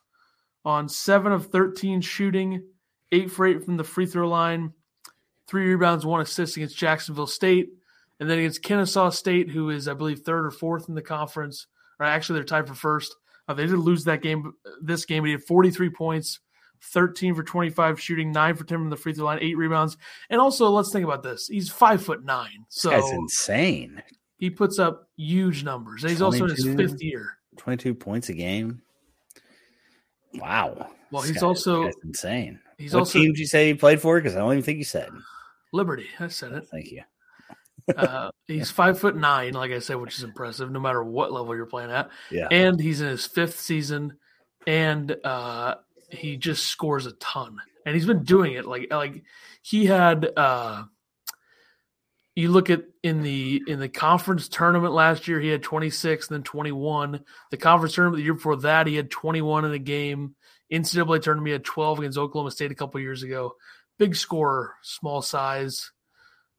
on 0.65 0.89
seven 0.89 1.31
of 1.31 1.47
13 1.47 2.01
shooting, 2.01 2.63
eight 3.11 3.31
for 3.31 3.45
eight 3.45 3.63
from 3.63 3.77
the 3.77 3.83
free 3.83 4.05
throw 4.05 4.27
line, 4.27 4.73
three 5.51 5.67
rebounds, 5.67 6.05
one 6.05 6.21
assist 6.21 6.57
against 6.57 6.77
Jacksonville 6.77 7.27
State. 7.27 7.69
And 8.19 8.29
then 8.29 8.37
against 8.37 8.61
Kennesaw 8.63 9.09
State, 9.09 9.49
who 9.49 9.71
is, 9.71 9.87
I 9.87 9.93
believe, 9.95 10.19
third 10.19 10.45
or 10.45 10.51
fourth 10.51 10.87
in 10.87 10.93
the 10.95 11.01
conference, 11.01 11.65
or 11.99 12.05
actually 12.05 12.35
they're 12.37 12.43
tied 12.45 12.67
for 12.67 12.75
first. 12.75 13.15
Uh, 13.47 13.55
they 13.55 13.65
did 13.65 13.75
lose 13.77 14.03
that 14.03 14.21
game, 14.21 14.53
this 14.79 15.05
game. 15.05 15.25
He 15.25 15.31
had 15.31 15.43
43 15.43 15.89
points, 15.89 16.39
13 16.93 17.33
for 17.33 17.41
25 17.41 17.99
shooting, 17.99 18.31
nine 18.31 18.55
for 18.55 18.63
10 18.63 18.77
from 18.77 18.89
the 18.91 18.95
free 18.95 19.13
throw 19.13 19.25
line, 19.25 19.39
eight 19.41 19.57
rebounds. 19.57 19.97
And 20.29 20.39
also, 20.39 20.69
let's 20.69 20.91
think 20.93 21.03
about 21.03 21.23
this. 21.23 21.47
He's 21.47 21.69
five 21.71 22.03
foot 22.03 22.23
nine. 22.23 22.65
So 22.69 22.91
That's 22.91 23.09
insane. 23.09 24.03
he 24.37 24.51
puts 24.51 24.77
up 24.77 25.09
huge 25.17 25.63
numbers. 25.63 26.03
He's 26.03 26.21
also 26.21 26.43
in 26.43 26.51
his 26.51 26.63
fifth 26.75 27.01
year. 27.01 27.37
22 27.57 27.95
points 27.95 28.29
a 28.29 28.33
game. 28.33 28.83
Wow. 30.35 30.91
Well, 31.11 31.21
This 31.23 31.31
he's 31.31 31.41
guy- 31.41 31.47
also- 31.47 31.89
insane. 32.03 32.59
He's 32.77 32.93
what 32.93 32.99
also 33.01 33.19
team 33.19 33.31
did 33.33 33.39
you 33.39 33.47
say 33.47 33.67
he 33.67 33.73
played 33.73 33.99
for? 34.01 34.19
Because 34.19 34.35
I 34.35 34.39
don't 34.39 34.51
even 34.53 34.63
think 34.63 34.77
you 34.77 34.83
said. 34.83 35.09
Liberty. 35.71 36.07
I 36.19 36.27
said 36.27 36.53
it. 36.53 36.67
Thank 36.67 36.91
you. 36.91 37.03
Uh, 37.95 38.31
he's 38.47 38.71
five 38.71 38.99
foot 38.99 39.15
nine, 39.15 39.53
like 39.53 39.71
I 39.71 39.79
said, 39.79 39.95
which 39.95 40.17
is 40.17 40.23
impressive 40.23 40.71
no 40.71 40.79
matter 40.79 41.03
what 41.03 41.31
level 41.31 41.55
you're 41.55 41.65
playing 41.65 41.91
at. 41.91 42.09
Yeah. 42.29 42.47
And 42.51 42.79
he's 42.79 43.01
in 43.01 43.07
his 43.07 43.25
fifth 43.25 43.59
season, 43.59 44.17
and 44.67 45.15
uh, 45.23 45.75
he 46.09 46.37
just 46.37 46.65
scores 46.67 47.05
a 47.05 47.13
ton. 47.13 47.57
And 47.85 47.95
he's 47.95 48.05
been 48.05 48.23
doing 48.23 48.53
it 48.53 48.65
like 48.65 48.87
like 48.91 49.23
he 49.61 49.85
had. 49.85 50.29
Uh, 50.35 50.83
you 52.35 52.49
look 52.49 52.69
at 52.69 52.85
in 53.03 53.23
the 53.23 53.61
in 53.67 53.79
the 53.79 53.89
conference 53.89 54.47
tournament 54.47 54.93
last 54.93 55.27
year, 55.27 55.39
he 55.39 55.49
had 55.49 55.63
26, 55.63 56.27
then 56.27 56.43
21. 56.43 57.23
The 57.49 57.57
conference 57.57 57.95
tournament 57.95 58.19
the 58.19 58.23
year 58.23 58.33
before 58.33 58.57
that, 58.57 58.87
he 58.87 58.95
had 58.95 59.11
21 59.11 59.65
in 59.65 59.71
the 59.71 59.79
game. 59.79 60.35
NCAA 60.71 61.21
tournament, 61.21 61.47
he 61.47 61.53
had 61.53 61.65
12 61.65 61.99
against 61.99 62.17
Oklahoma 62.17 62.51
State 62.51 62.71
a 62.71 62.75
couple 62.75 63.01
years 63.01 63.23
ago. 63.23 63.55
Big 64.01 64.15
scorer, 64.15 64.73
small 64.81 65.21
size, 65.21 65.91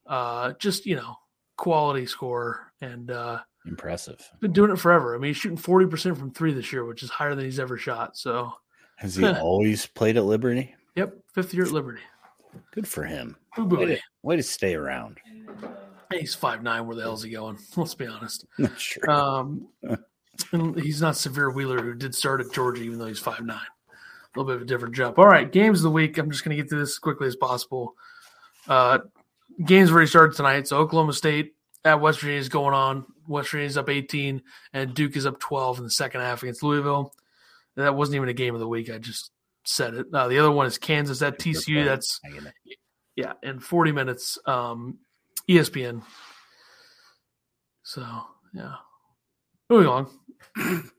uh, 0.06 0.52
just 0.60 0.86
you 0.86 0.94
know, 0.94 1.16
quality 1.58 2.06
scorer, 2.06 2.60
and 2.80 3.10
uh, 3.10 3.40
Impressive. 3.66 4.20
been 4.40 4.52
doing 4.52 4.70
it 4.70 4.78
forever. 4.78 5.16
I 5.16 5.18
mean, 5.18 5.30
he's 5.30 5.38
shooting 5.38 5.56
40 5.58 5.86
percent 5.86 6.16
from 6.16 6.30
three 6.30 6.52
this 6.54 6.72
year, 6.72 6.84
which 6.84 7.02
is 7.02 7.10
higher 7.10 7.34
than 7.34 7.44
he's 7.44 7.58
ever 7.58 7.76
shot. 7.76 8.16
So, 8.16 8.52
Has 8.98 9.16
he 9.16 9.26
always 9.40 9.86
played 9.86 10.16
at 10.16 10.22
Liberty? 10.24 10.72
yep, 10.94 11.16
fifth 11.34 11.52
year 11.52 11.64
at 11.64 11.72
Liberty. 11.72 12.02
Good 12.72 12.86
for 12.86 13.02
him. 13.02 13.34
Way 13.58 13.86
to, 13.86 13.98
way 14.22 14.36
to 14.36 14.42
stay 14.44 14.76
around. 14.76 15.18
He's 16.12 16.36
five 16.36 16.62
nine. 16.62 16.86
Where 16.86 16.94
the 16.94 17.02
hell's 17.02 17.24
he 17.24 17.30
going? 17.30 17.58
Let's 17.76 17.96
be 17.96 18.06
honest. 18.06 18.46
Not 18.58 18.78
sure. 18.78 19.10
Um, 19.10 19.66
and 20.52 20.78
he's 20.80 21.02
not 21.02 21.14
Sahvir 21.14 21.52
Wheeler, 21.52 21.82
who 21.82 21.94
did 21.94 22.14
start 22.14 22.40
at 22.40 22.52
Georgia, 22.52 22.82
even 22.82 23.00
though 23.00 23.06
he's 23.06 23.18
five 23.18 23.44
nine. 23.44 23.58
A 24.34 24.38
little 24.38 24.52
bit 24.52 24.56
of 24.56 24.62
a 24.62 24.66
different 24.66 24.94
jump. 24.94 25.18
All 25.18 25.26
right, 25.26 25.50
games 25.50 25.80
of 25.80 25.82
the 25.84 25.90
week. 25.90 26.16
I'm 26.18 26.30
just 26.30 26.44
going 26.44 26.56
to 26.56 26.62
get 26.62 26.70
through 26.70 26.80
this 26.80 26.92
as 26.92 26.98
quickly 26.98 27.26
as 27.26 27.36
possible. 27.36 27.94
Uh, 28.66 28.98
games 29.64 29.90
already 29.90 30.06
started 30.06 30.36
tonight. 30.36 30.68
So 30.68 30.78
Oklahoma 30.78 31.12
State 31.12 31.54
at 31.84 32.00
West 32.00 32.20
Virginia 32.20 32.40
is 32.40 32.48
going 32.48 32.74
on. 32.74 33.04
West 33.28 33.50
Virginia 33.50 33.66
is 33.66 33.76
up 33.76 33.88
18, 33.90 34.42
and 34.72 34.94
Duke 34.94 35.16
is 35.16 35.26
up 35.26 35.38
12 35.38 35.78
in 35.78 35.84
the 35.84 35.90
second 35.90 36.22
half 36.22 36.42
against 36.42 36.62
Louisville. 36.62 37.12
That 37.76 37.94
wasn't 37.94 38.16
even 38.16 38.28
a 38.28 38.34
game 38.34 38.54
of 38.54 38.60
the 38.60 38.68
week. 38.68 38.90
I 38.90 38.98
just 38.98 39.30
said 39.64 39.94
it. 39.94 40.06
Uh, 40.12 40.28
the 40.28 40.38
other 40.38 40.50
one 40.50 40.66
is 40.66 40.78
Kansas 40.78 41.22
at 41.22 41.38
TCU. 41.38 41.84
That's 41.84 42.20
I 42.24 42.30
get 42.30 42.44
it. 42.44 42.54
yeah, 43.16 43.32
in 43.42 43.60
40 43.60 43.92
minutes. 43.92 44.38
Um, 44.46 44.98
ESPN. 45.48 46.02
So 47.82 48.06
yeah, 48.54 48.74
moving 49.68 49.88
on. 49.88 50.08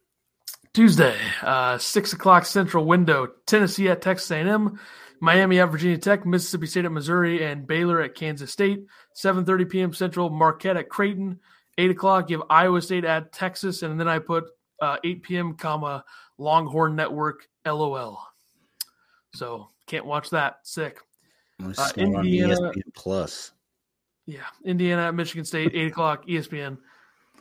Tuesday, 0.73 1.15
uh, 1.41 1.77
six 1.77 2.13
o'clock 2.13 2.45
Central 2.45 2.85
window. 2.85 3.27
Tennessee 3.45 3.89
at 3.89 4.01
Texas 4.01 4.31
A&M, 4.31 4.79
Miami 5.19 5.59
at 5.59 5.69
Virginia 5.69 5.97
Tech, 5.97 6.25
Mississippi 6.25 6.65
State 6.65 6.85
at 6.85 6.91
Missouri, 6.91 7.45
and 7.45 7.67
Baylor 7.67 8.01
at 8.01 8.15
Kansas 8.15 8.51
State. 8.51 8.85
7:30 9.15 9.69
p.m. 9.69 9.93
Central. 9.93 10.29
Marquette 10.29 10.77
at 10.77 10.89
Creighton. 10.89 11.39
Eight 11.77 11.91
o'clock. 11.91 12.29
You 12.29 12.39
have 12.39 12.47
Iowa 12.49 12.81
State 12.81 13.05
at 13.05 13.31
Texas, 13.31 13.83
and 13.83 13.99
then 13.99 14.07
I 14.07 14.19
put 14.19 14.45
uh, 14.81 14.97
8 15.03 15.23
p.m. 15.23 15.53
comma 15.53 16.03
Longhorn 16.37 16.95
Network. 16.95 17.47
LOL. 17.65 18.19
So 19.35 19.69
can't 19.87 20.05
watch 20.05 20.31
that. 20.31 20.57
Sick. 20.63 20.99
Uh, 21.63 21.73
Indiana- 21.95 22.55
ESPN 22.55 22.93
Plus. 22.95 23.51
Yeah, 24.25 24.45
Indiana 24.63 25.07
at 25.07 25.15
Michigan 25.15 25.43
State, 25.43 25.71
eight 25.73 25.87
o'clock, 25.91 26.25
ESPN, 26.27 26.77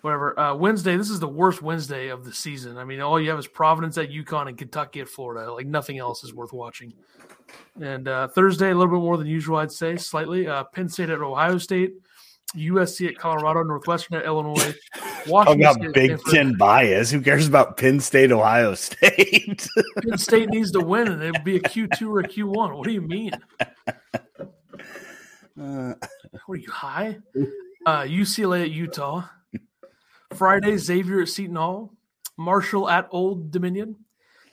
whatever. 0.02 0.38
Uh, 0.38 0.54
Wednesday, 0.54 0.96
this 0.96 1.10
is 1.10 1.18
the 1.20 1.28
worst 1.28 1.62
Wednesday 1.62 2.08
of 2.08 2.24
the 2.24 2.32
season. 2.32 2.76
I 2.76 2.84
mean, 2.84 3.00
all 3.00 3.20
you 3.20 3.30
have 3.30 3.38
is 3.38 3.46
Providence 3.46 3.96
at 3.98 4.10
UConn 4.10 4.48
and 4.48 4.58
Kentucky 4.58 5.00
at 5.00 5.08
Florida. 5.08 5.52
Like 5.52 5.66
nothing 5.66 5.98
else 5.98 6.22
is 6.22 6.34
worth 6.34 6.52
watching. 6.52 6.92
And 7.80 8.08
uh, 8.08 8.28
Thursday, 8.28 8.70
a 8.70 8.74
little 8.74 8.92
bit 8.94 9.02
more 9.02 9.16
than 9.16 9.26
usual, 9.26 9.56
I'd 9.58 9.72
say, 9.72 9.96
slightly. 9.96 10.46
Uh, 10.46 10.64
Penn 10.64 10.88
State 10.88 11.10
at 11.10 11.20
Ohio 11.20 11.58
State, 11.58 11.92
USC 12.56 13.08
at 13.08 13.18
Colorado, 13.18 13.62
Northwestern 13.62 14.18
at 14.18 14.24
Illinois, 14.24 14.74
Talk 14.94 15.26
Washington 15.26 15.60
about 15.60 15.74
State 15.76 15.86
at 15.86 15.94
Big 15.94 16.10
Stanford. 16.10 16.32
Ten 16.32 16.54
bias. 16.56 17.10
Who 17.10 17.20
cares 17.20 17.46
about 17.46 17.76
Penn 17.76 18.00
State, 18.00 18.32
Ohio 18.32 18.74
State? 18.74 19.68
Penn 20.08 20.18
State 20.18 20.48
needs 20.50 20.72
to 20.72 20.80
win, 20.80 21.08
and 21.08 21.22
it'd 21.22 21.44
be 21.44 21.56
a 21.56 21.60
Q 21.60 21.88
two 21.88 22.12
or 22.14 22.20
a 22.20 22.28
Q 22.28 22.46
one. 22.46 22.76
What 22.76 22.86
do 22.86 22.92
you 22.92 23.02
mean? 23.02 23.32
Uh, 25.60 25.92
What 26.46 26.54
are 26.54 26.60
you 26.60 26.70
high? 26.70 27.18
Uh, 27.84 28.02
UCLA 28.04 28.62
at 28.62 28.70
Utah. 28.70 29.28
Friday, 30.36 30.76
Xavier 30.76 31.22
at 31.22 31.28
Seton 31.28 31.56
Hall. 31.56 31.94
Marshall 32.36 32.88
at 32.88 33.08
Old 33.10 33.50
Dominion. 33.50 33.96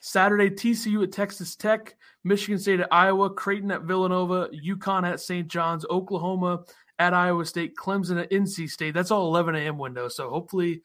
Saturday, 0.02 0.50
TCU 0.50 1.04
at 1.04 1.12
Texas 1.12 1.56
Tech. 1.56 1.96
Michigan 2.24 2.60
State 2.60 2.80
at 2.80 2.88
Iowa. 2.92 3.30
Creighton 3.30 3.72
at 3.72 3.84
Villanova. 3.84 4.50
UConn 4.50 5.10
at 5.10 5.20
St. 5.20 5.48
John's. 5.48 5.86
Oklahoma 5.90 6.64
at 7.00 7.14
Iowa 7.14 7.46
State. 7.46 7.76
Clemson 7.76 8.22
at 8.22 8.32
NC 8.32 8.70
State. 8.70 8.94
That's 8.94 9.12
all 9.12 9.28
11 9.28 9.56
a.m. 9.56 9.78
window. 9.78 10.08
So 10.08 10.30
hopefully 10.30 10.82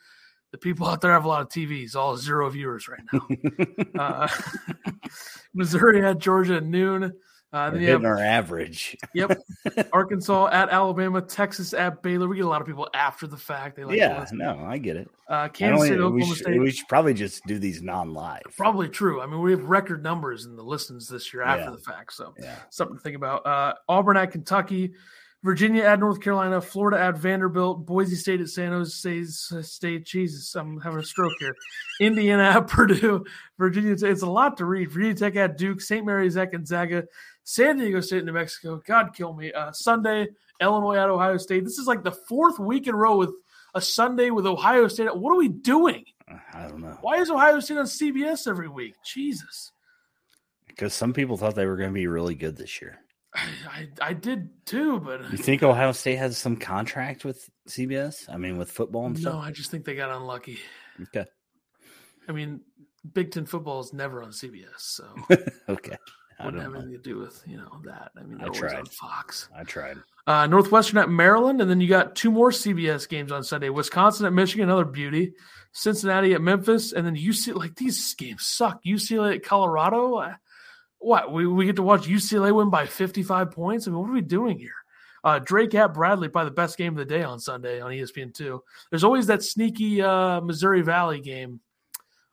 the 0.52 0.58
people 0.58 0.86
out 0.86 1.00
there 1.00 1.12
have 1.12 1.24
a 1.24 1.28
lot 1.28 1.42
of 1.42 1.48
TVs. 1.48 1.96
All 1.96 2.16
zero 2.16 2.48
viewers 2.48 2.88
right 2.88 3.02
now. 3.12 3.98
uh, 3.98 4.28
Missouri 5.54 6.04
at 6.04 6.18
Georgia 6.18 6.56
at 6.56 6.64
noon. 6.64 7.12
Uh, 7.54 7.70
then 7.70 7.82
have 7.84 8.04
our 8.04 8.18
average. 8.18 8.96
Yep. 9.14 9.38
Arkansas 9.92 10.48
at 10.48 10.70
Alabama, 10.70 11.22
Texas 11.22 11.72
at 11.72 12.02
Baylor. 12.02 12.26
We 12.26 12.34
get 12.36 12.44
a 12.46 12.48
lot 12.48 12.60
of 12.60 12.66
people 12.66 12.88
after 12.94 13.28
the 13.28 13.36
fact. 13.36 13.76
They 13.76 13.84
like 13.84 13.96
yeah, 13.96 14.26
no, 14.32 14.58
I 14.66 14.76
get 14.78 14.96
it. 14.96 15.08
Uh, 15.28 15.46
Kansas 15.48 15.86
State, 15.86 15.98
we, 15.98 16.02
Oklahoma 16.02 16.26
should, 16.26 16.36
State. 16.44 16.60
we 16.60 16.70
should 16.72 16.88
probably 16.88 17.14
just 17.14 17.46
do 17.46 17.60
these 17.60 17.80
non-live. 17.80 18.42
Probably 18.56 18.88
true. 18.88 19.20
I 19.22 19.26
mean, 19.26 19.40
we 19.40 19.52
have 19.52 19.62
record 19.68 20.02
numbers 20.02 20.46
in 20.46 20.56
the 20.56 20.64
listens 20.64 21.08
this 21.08 21.32
year 21.32 21.44
after 21.44 21.66
Yeah. 21.66 21.70
the 21.70 21.78
fact, 21.78 22.12
so 22.12 22.34
Yeah. 22.40 22.56
something 22.70 22.96
to 22.96 23.02
think 23.02 23.14
about. 23.14 23.46
Uh, 23.46 23.74
Auburn 23.88 24.16
at 24.16 24.32
Kentucky, 24.32 24.92
Virginia 25.44 25.82
at 25.84 26.00
North 26.00 26.22
Carolina, 26.22 26.58
Florida 26.58 26.98
at 26.98 27.18
Vanderbilt, 27.18 27.84
Boise 27.84 28.16
State 28.16 28.40
at 28.40 28.48
San 28.48 28.72
Jose 28.72 29.24
State. 29.24 30.06
Jesus, 30.06 30.54
I'm 30.54 30.80
having 30.80 31.00
a 31.00 31.04
stroke 31.04 31.34
here. 31.38 31.54
Indiana 32.00 32.44
at 32.58 32.66
Purdue, 32.66 33.26
Virginia. 33.58 33.92
It's 33.92 34.22
a 34.22 34.26
lot 34.26 34.56
to 34.56 34.64
read. 34.64 34.90
Virginia 34.90 35.14
Tech 35.14 35.36
at 35.36 35.58
Duke, 35.58 35.82
St. 35.82 36.04
Mary's 36.04 36.38
at 36.38 36.50
Gonzaga, 36.50 37.04
San 37.44 37.76
Diego 37.76 38.00
State, 38.00 38.24
New 38.24 38.32
Mexico. 38.32 38.80
God 38.86 39.14
kill 39.14 39.34
me. 39.34 39.52
Uh, 39.52 39.70
Sunday, 39.70 40.28
Illinois 40.62 40.96
at 40.96 41.10
Ohio 41.10 41.36
State. 41.36 41.64
This 41.64 41.78
is 41.78 41.86
like 41.86 42.02
the 42.02 42.12
fourth 42.12 42.58
week 42.58 42.86
in 42.86 42.94
a 42.94 42.96
row 42.96 43.18
with 43.18 43.34
a 43.74 43.82
Sunday 43.82 44.30
with 44.30 44.46
Ohio 44.46 44.88
State. 44.88 45.14
What 45.14 45.32
are 45.32 45.38
we 45.38 45.48
doing? 45.48 46.06
I 46.54 46.68
don't 46.68 46.80
know. 46.80 46.96
Why 47.02 47.16
is 47.16 47.28
Ohio 47.28 47.60
State 47.60 47.76
on 47.76 47.84
CBS 47.84 48.48
every 48.48 48.68
week? 48.68 48.94
Jesus. 49.04 49.72
Because 50.66 50.94
some 50.94 51.12
people 51.12 51.36
thought 51.36 51.54
they 51.54 51.66
were 51.66 51.76
going 51.76 51.90
to 51.90 51.94
be 51.94 52.06
really 52.06 52.34
good 52.34 52.56
this 52.56 52.80
year. 52.80 53.03
I, 53.34 53.48
I, 53.68 53.88
I 54.00 54.12
did 54.12 54.50
too, 54.66 55.00
but 55.00 55.30
You 55.32 55.38
think 55.38 55.62
Ohio 55.62 55.92
State 55.92 56.16
has 56.16 56.38
some 56.38 56.56
contract 56.56 57.24
with 57.24 57.48
CBS? 57.68 58.28
I 58.32 58.36
mean, 58.36 58.56
with 58.58 58.70
football 58.70 59.06
and 59.06 59.14
no, 59.16 59.20
stuff? 59.30 59.42
I 59.44 59.50
just 59.50 59.70
think 59.70 59.84
they 59.84 59.94
got 59.96 60.10
unlucky. 60.14 60.58
Okay. 61.02 61.26
I 62.28 62.32
mean, 62.32 62.60
Big 63.12 63.32
Ten 63.32 63.44
football 63.46 63.80
is 63.80 63.92
never 63.92 64.22
on 64.22 64.30
CBS, 64.30 64.78
so 64.78 65.04
Okay. 65.68 65.96
I 66.38 66.46
wouldn't 66.46 66.62
don't 66.62 66.62
have 66.62 66.72
know. 66.72 66.78
anything 66.80 66.92
to 66.92 66.98
do 66.98 67.18
with 67.18 67.42
you 67.46 67.56
know 67.56 67.80
that. 67.84 68.10
I 68.18 68.22
mean, 68.22 68.40
I 68.40 68.48
tried. 68.48 68.74
on 68.76 68.86
Fox. 68.86 69.48
I 69.56 69.62
tried. 69.64 69.98
Uh, 70.26 70.46
Northwestern 70.46 70.98
at 70.98 71.08
Maryland, 71.10 71.60
and 71.60 71.70
then 71.70 71.80
you 71.80 71.88
got 71.88 72.16
two 72.16 72.30
more 72.30 72.50
CBS 72.50 73.08
games 73.08 73.30
on 73.30 73.44
Sunday. 73.44 73.68
Wisconsin 73.68 74.26
at 74.26 74.32
Michigan, 74.32 74.68
another 74.68 74.84
beauty. 74.84 75.34
Cincinnati 75.72 76.34
at 76.34 76.40
Memphis, 76.40 76.92
and 76.92 77.04
then 77.06 77.14
UC. 77.16 77.54
Like 77.54 77.74
these 77.76 78.14
games 78.14 78.46
suck. 78.46 78.82
UCLA 78.84 79.36
at 79.36 79.44
Colorado. 79.44 80.14
Uh, 80.16 80.34
What 81.04 81.32
we, 81.32 81.46
we 81.46 81.66
get 81.66 81.76
to 81.76 81.82
watch 81.82 82.06
UCLA 82.08 82.54
win 82.54 82.70
by 82.70 82.86
fifty 82.86 83.22
five 83.22 83.50
points. 83.50 83.86
I 83.86 83.90
mean, 83.90 84.00
what 84.00 84.08
are 84.08 84.14
we 84.14 84.22
doing 84.22 84.58
here? 84.58 84.72
Uh, 85.22 85.38
Drake 85.38 85.74
at 85.74 85.94
Bradley, 85.94 86.28
probably 86.28 86.50
the 86.50 86.54
best 86.54 86.76
game 86.76 86.92
of 86.92 86.98
the 86.98 87.04
day 87.04 87.22
on 87.22 87.38
Sunday 87.40 87.80
on 87.80 87.90
ESPN 87.90 88.32
two. 88.34 88.62
There's 88.90 89.04
always 89.04 89.26
that 89.26 89.42
sneaky 89.42 90.02
uh, 90.02 90.40
Missouri 90.40 90.82
Valley 90.82 91.20
game 91.20 91.60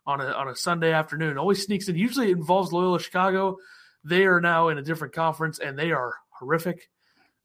on 0.06 0.22
a 0.22 0.26
on 0.28 0.48
a 0.48 0.56
Sunday 0.56 0.92
afternoon. 0.94 1.38
Always 1.38 1.64
sneaks 1.64 1.88
in. 1.90 1.96
Usually 1.96 2.30
it 2.32 2.38
involves 2.38 2.72
Loyola 2.72 3.00
Chicago. 3.00 3.58
They 4.04 4.26
are 4.26 4.42
now 4.42 4.70
in 4.70 4.78
a 4.78 4.82
different 4.82 5.14
conference 5.14 5.60
and 5.60 5.78
they 5.78 5.92
are 5.92 6.16
horrific. 6.30 6.90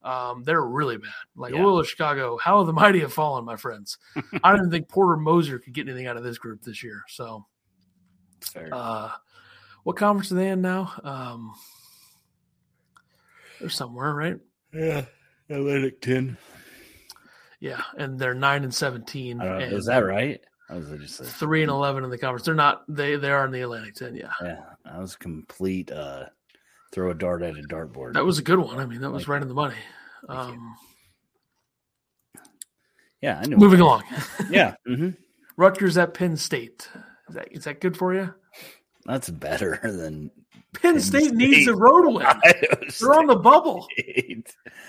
Um, 0.02 0.42
they're 0.44 0.62
really 0.62 0.96
bad. 0.96 1.10
Like 1.34 1.52
Yeah. 1.52 1.62
Loyola 1.62 1.84
Chicago, 1.84 2.38
how 2.38 2.62
the 2.62 2.72
mighty 2.72 3.00
have 3.00 3.12
fallen, 3.12 3.44
my 3.44 3.56
friends. 3.56 3.98
I 4.42 4.50
don't 4.50 4.60
even 4.60 4.70
think 4.70 4.88
Porter 4.88 5.16
Moser 5.16 5.58
could 5.58 5.74
get 5.74 5.88
anything 5.88 6.06
out 6.06 6.16
of 6.16 6.22
this 6.22 6.38
group 6.38 6.62
this 6.62 6.82
year. 6.82 7.02
So, 7.08 7.44
Fair. 8.40 8.70
uh, 8.72 9.10
what 9.86 9.94
conference 9.94 10.32
are 10.32 10.34
they 10.34 10.48
in 10.48 10.62
now? 10.62 10.92
Um, 11.04 11.54
they're 13.60 13.68
somewhere, 13.68 14.12
right? 14.12 14.36
yeah, 14.74 15.04
Atlantic 15.48 16.00
ten. 16.00 16.36
Yeah, 17.60 17.80
and 17.96 18.18
they're 18.18 18.34
nine 18.34 18.64
and 18.64 18.74
seventeen. 18.74 19.38
Know. 19.38 19.58
and 19.58 19.72
Is 19.72 19.86
that 19.86 20.00
right? 20.04 20.40
I 20.68 20.74
was 20.74 20.90
just 20.90 21.20
like, 21.20 21.28
Three 21.28 21.62
and 21.62 21.70
eleven 21.70 22.02
in 22.02 22.10
the 22.10 22.18
conference. 22.18 22.44
They're 22.44 22.56
not. 22.56 22.82
They 22.88 23.14
they 23.14 23.30
are 23.30 23.44
in 23.44 23.52
the 23.52 23.60
Atlantic 23.60 23.94
Ten. 23.94 24.16
Yeah, 24.16 24.32
yeah, 24.42 24.58
I 24.84 24.98
was 24.98 25.14
complete. 25.14 25.92
Uh, 25.92 26.24
throw 26.90 27.12
a 27.12 27.14
dart 27.14 27.42
at 27.42 27.54
a 27.54 27.62
dartboard. 27.62 28.14
that 28.14 28.24
was 28.24 28.40
a 28.40 28.42
good 28.42 28.58
one. 28.58 28.80
I 28.80 28.86
mean, 28.86 29.02
that 29.02 29.12
was 29.12 29.22
Thank 29.22 29.28
right 29.28 29.42
in 29.42 29.46
the 29.46 29.54
money. 29.54 29.76
Um, 30.28 30.74
yeah, 33.22 33.38
I 33.40 33.46
knew. 33.46 33.56
moving 33.56 33.78
along. 33.78 34.02
Yeah, 34.50 34.74
hmm 34.84 35.10
Rutgers 35.56 35.96
at 35.96 36.12
Penn 36.12 36.36
State. 36.36 36.88
Is 37.28 37.36
that 37.36 37.48
is 37.52 37.64
that 37.64 37.80
good 37.80 37.96
for 37.96 38.12
you? 38.14 38.34
That's 39.06 39.30
better 39.30 39.80
than 39.84 40.30
Penn, 40.74 40.94
Penn 40.94 41.00
State, 41.00 41.32
needs 41.32 41.68
a 41.68 41.74
road 41.74 42.12
win. 42.12 42.26
They're 43.00 43.14
on 43.14 43.26
the 43.26 43.36
bubble. 43.36 43.86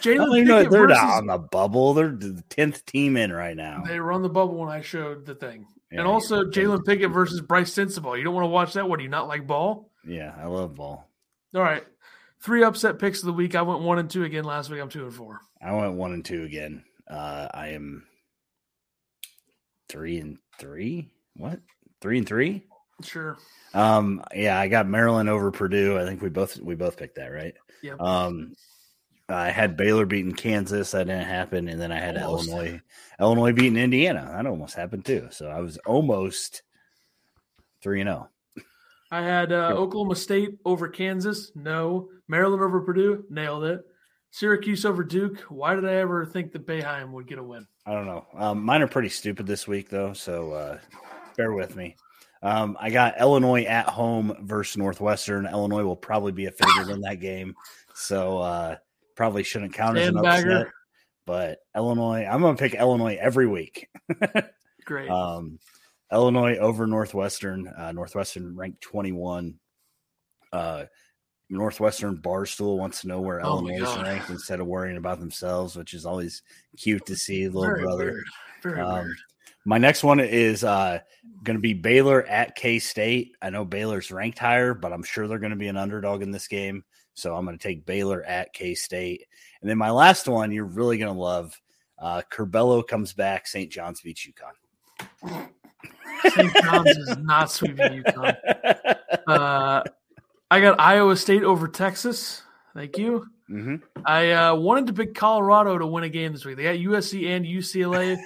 Jalen 0.01 0.45
know 0.45 0.63
they're 0.63 0.87
versus, 0.87 0.97
not 0.97 1.17
on 1.17 1.27
the 1.27 1.37
bubble. 1.37 1.93
They're 1.93 2.09
the 2.09 2.43
tenth 2.49 2.85
team 2.85 3.15
in 3.17 3.31
right 3.31 3.55
now. 3.55 3.83
They 3.85 3.99
were 3.99 4.11
on 4.11 4.21
the 4.21 4.29
bubble 4.29 4.55
when 4.57 4.69
I 4.69 4.81
showed 4.81 5.25
the 5.25 5.35
thing. 5.35 5.65
Yeah, 5.91 5.99
and 5.99 6.07
also. 6.07 6.43
Jalen 6.43 6.85
Pickett 6.85 7.11
versus 7.11 7.41
Brice 7.41 7.73
Sensabaugh. 7.73 8.17
You 8.17 8.23
don't 8.23 8.33
want 8.33 8.43
to 8.43 8.49
watch 8.49 8.73
that? 8.73 8.87
What 8.89 8.97
do 8.97 9.03
you 9.03 9.09
not 9.09 9.27
like 9.27 9.47
ball? 9.47 9.89
Yeah, 10.05 10.33
I 10.37 10.45
love 10.45 10.75
ball. 10.75 11.07
All 11.55 11.61
right. 11.61 11.83
Three 12.41 12.63
upset 12.63 12.99
picks 12.99 13.19
of 13.19 13.27
the 13.27 13.33
week. 13.33 13.55
I 13.55 13.61
went 13.61 13.81
one 13.81 13.99
and 13.99 14.09
two 14.09 14.23
again 14.23 14.43
last 14.43 14.69
week. 14.69 14.81
I'm 14.81 14.89
two 14.89 15.05
and 15.05 15.13
four. 15.13 15.39
I 15.61 15.73
went 15.73 15.93
one 15.93 16.13
and 16.13 16.23
two 16.23 16.43
again. 16.43 16.83
Uh, 17.09 17.47
I 17.53 17.69
am 17.69 18.05
three 19.89 20.17
and 20.19 20.37
three. 20.59 21.09
What? 21.35 21.59
Three 22.01 22.19
and 22.19 22.27
three? 22.27 22.63
Sure. 23.03 23.37
Um, 23.73 24.23
yeah, 24.35 24.59
I 24.59 24.67
got 24.67 24.87
Maryland 24.87 25.29
over 25.29 25.51
Purdue. 25.51 25.99
I 25.99 26.05
think 26.05 26.21
we 26.21 26.29
both 26.29 26.59
we 26.59 26.75
both 26.75 26.97
picked 26.97 27.15
that, 27.15 27.27
right? 27.27 27.53
Yep. 27.83 28.01
Um, 28.01 28.53
I 29.29 29.49
had 29.49 29.77
Baylor 29.77 30.05
beating 30.05 30.33
Kansas. 30.33 30.91
That 30.91 31.07
didn't 31.07 31.27
happen, 31.27 31.67
and 31.67 31.79
then 31.79 31.91
I 31.91 31.99
had 31.99 32.17
Almost. 32.17 32.49
Illinois. 32.49 32.81
Illinois 33.19 33.51
beating 33.51 33.77
Indiana. 33.77 34.31
That 34.33 34.47
almost 34.47 34.75
happened 34.75 35.05
too. 35.05 35.27
So 35.31 35.47
I 35.47 35.59
was 35.59 35.77
almost 35.85 36.63
three 37.81 38.01
and 38.01 38.09
oh. 38.09 38.13
zero. 38.13 38.65
I 39.11 39.21
had 39.21 39.51
uh, 39.51 39.73
Oklahoma 39.75 40.15
State 40.15 40.57
over 40.65 40.87
Kansas. 40.87 41.51
No. 41.55 42.09
Maryland 42.27 42.61
over 42.61 42.81
Purdue. 42.81 43.23
Nailed 43.29 43.63
it. 43.63 43.81
Syracuse 44.31 44.85
over 44.85 45.03
Duke. 45.03 45.39
Why 45.49 45.75
did 45.75 45.85
I 45.85 45.95
ever 45.95 46.25
think 46.25 46.51
that 46.51 46.67
Boeheim 46.67 47.11
would 47.11 47.27
get 47.27 47.39
a 47.39 47.43
win? 47.43 47.65
I 47.85 47.93
don't 47.93 48.05
know. 48.05 48.25
Um, 48.35 48.63
mine 48.63 48.81
are 48.81 48.87
pretty 48.87 49.09
stupid 49.09 49.47
this 49.47 49.67
week, 49.67 49.89
though, 49.89 50.13
so 50.13 50.51
uh, 50.51 50.77
bear 51.37 51.53
with 51.53 51.75
me. 51.75 51.95
Um, 52.43 52.77
I 52.79 52.89
got 52.89 53.19
Illinois 53.19 53.63
at 53.63 53.87
home 53.89 54.35
versus 54.41 54.77
Northwestern. 54.77 55.45
Illinois 55.47 55.83
will 55.83 55.95
probably 55.95 56.31
be 56.31 56.45
a 56.45 56.51
favorite 56.51 56.89
in 56.93 57.01
that 57.01 57.19
game, 57.19 57.55
so 57.95 58.37
uh, 58.39 58.75
probably 59.15 59.43
shouldn't 59.43 59.73
count 59.73 59.97
as 59.97 60.09
an 60.09 60.17
upset. 60.17 60.67
But 61.25 61.59
Illinois, 61.75 62.25
I'm 62.25 62.41
going 62.41 62.55
to 62.55 62.61
pick 62.61 62.73
Illinois 62.73 63.17
every 63.19 63.47
week. 63.47 63.89
Great. 64.85 65.09
Um, 65.09 65.59
Illinois 66.11 66.55
over 66.57 66.87
Northwestern. 66.87 67.67
Uh, 67.67 67.91
Northwestern 67.91 68.55
ranked 68.55 68.79
21. 68.81 69.55
Uh, 70.53 70.85
Northwestern 71.49 72.17
Barstool 72.17 72.77
wants 72.77 73.01
to 73.01 73.07
know 73.07 73.19
where 73.19 73.41
Oh 73.45 73.59
Illinois 73.59 73.81
is 73.83 73.97
ranked 73.97 74.29
instead 74.29 74.59
of 74.61 74.67
worrying 74.67 74.97
about 74.97 75.19
themselves, 75.19 75.75
which 75.75 75.93
is 75.93 76.05
always 76.05 76.43
cute 76.77 77.05
to 77.07 77.15
see. 77.15 77.47
Little 77.47 77.63
Very 77.63 77.83
brother. 77.83 78.05
weird. 78.05 78.25
Very 78.63 78.81
Um, 78.81 78.93
weird. 79.05 79.17
My 79.67 79.77
next 79.77 80.01
one 80.01 80.21
is 80.21 80.63
uh, 80.63 80.99
going 81.43 81.57
to 81.57 81.61
be 81.61 81.73
Baylor 81.73 82.25
at 82.27 82.55
K 82.55 82.79
State. 82.79 83.35
I 83.41 83.49
know 83.49 83.65
Baylor's 83.65 84.11
ranked 84.11 84.39
higher, 84.39 84.73
but 84.73 84.93
I'm 84.93 85.03
sure 85.03 85.27
they're 85.27 85.39
going 85.39 85.49
to 85.49 85.57
be 85.57 85.67
an 85.67 85.75
underdog 85.75 86.21
in 86.21 86.31
this 86.31 86.47
game. 86.47 86.85
So 87.15 87.35
I'm 87.35 87.43
going 87.43 87.57
to 87.57 87.61
take 87.61 87.85
Baylor 87.85 88.23
at 88.23 88.53
K 88.53 88.73
State. 88.75 89.25
And 89.59 89.69
then 89.69 89.77
my 89.77 89.91
last 89.91 90.25
one, 90.29 90.53
you're 90.53 90.63
really 90.63 90.97
going 90.97 91.13
to 91.13 91.19
love. 91.19 91.59
Uh, 91.99 92.21
Curbelo 92.31 92.87
comes 92.87 93.11
back. 93.11 93.45
St. 93.45 93.69
John's 93.69 93.99
beats 93.99 94.25
UConn. 94.25 95.49
St. 96.29 96.55
John's 96.63 96.87
is 96.87 97.17
not 97.17 97.51
sweeping 97.51 98.03
UConn. 98.03 98.37
Uh, 99.27 99.83
I 100.49 100.61
got 100.61 100.79
Iowa 100.79 101.17
State 101.17 101.43
over 101.43 101.67
Texas. 101.67 102.43
Thank 102.73 102.97
you. 102.97 103.25
hmm 103.49 103.75
I 104.05 104.31
uh, 104.31 104.55
wanted 104.55 104.87
to 104.87 104.93
pick 104.93 105.13
Colorado 105.13 105.77
to 105.77 105.85
win 105.85 106.05
a 106.05 106.09
game 106.09 106.31
this 106.31 106.45
week. 106.45 106.55
They 106.55 106.63
got 106.63 106.75
USC 106.75 107.27
and 107.27 107.45
UCLA. 107.45 108.17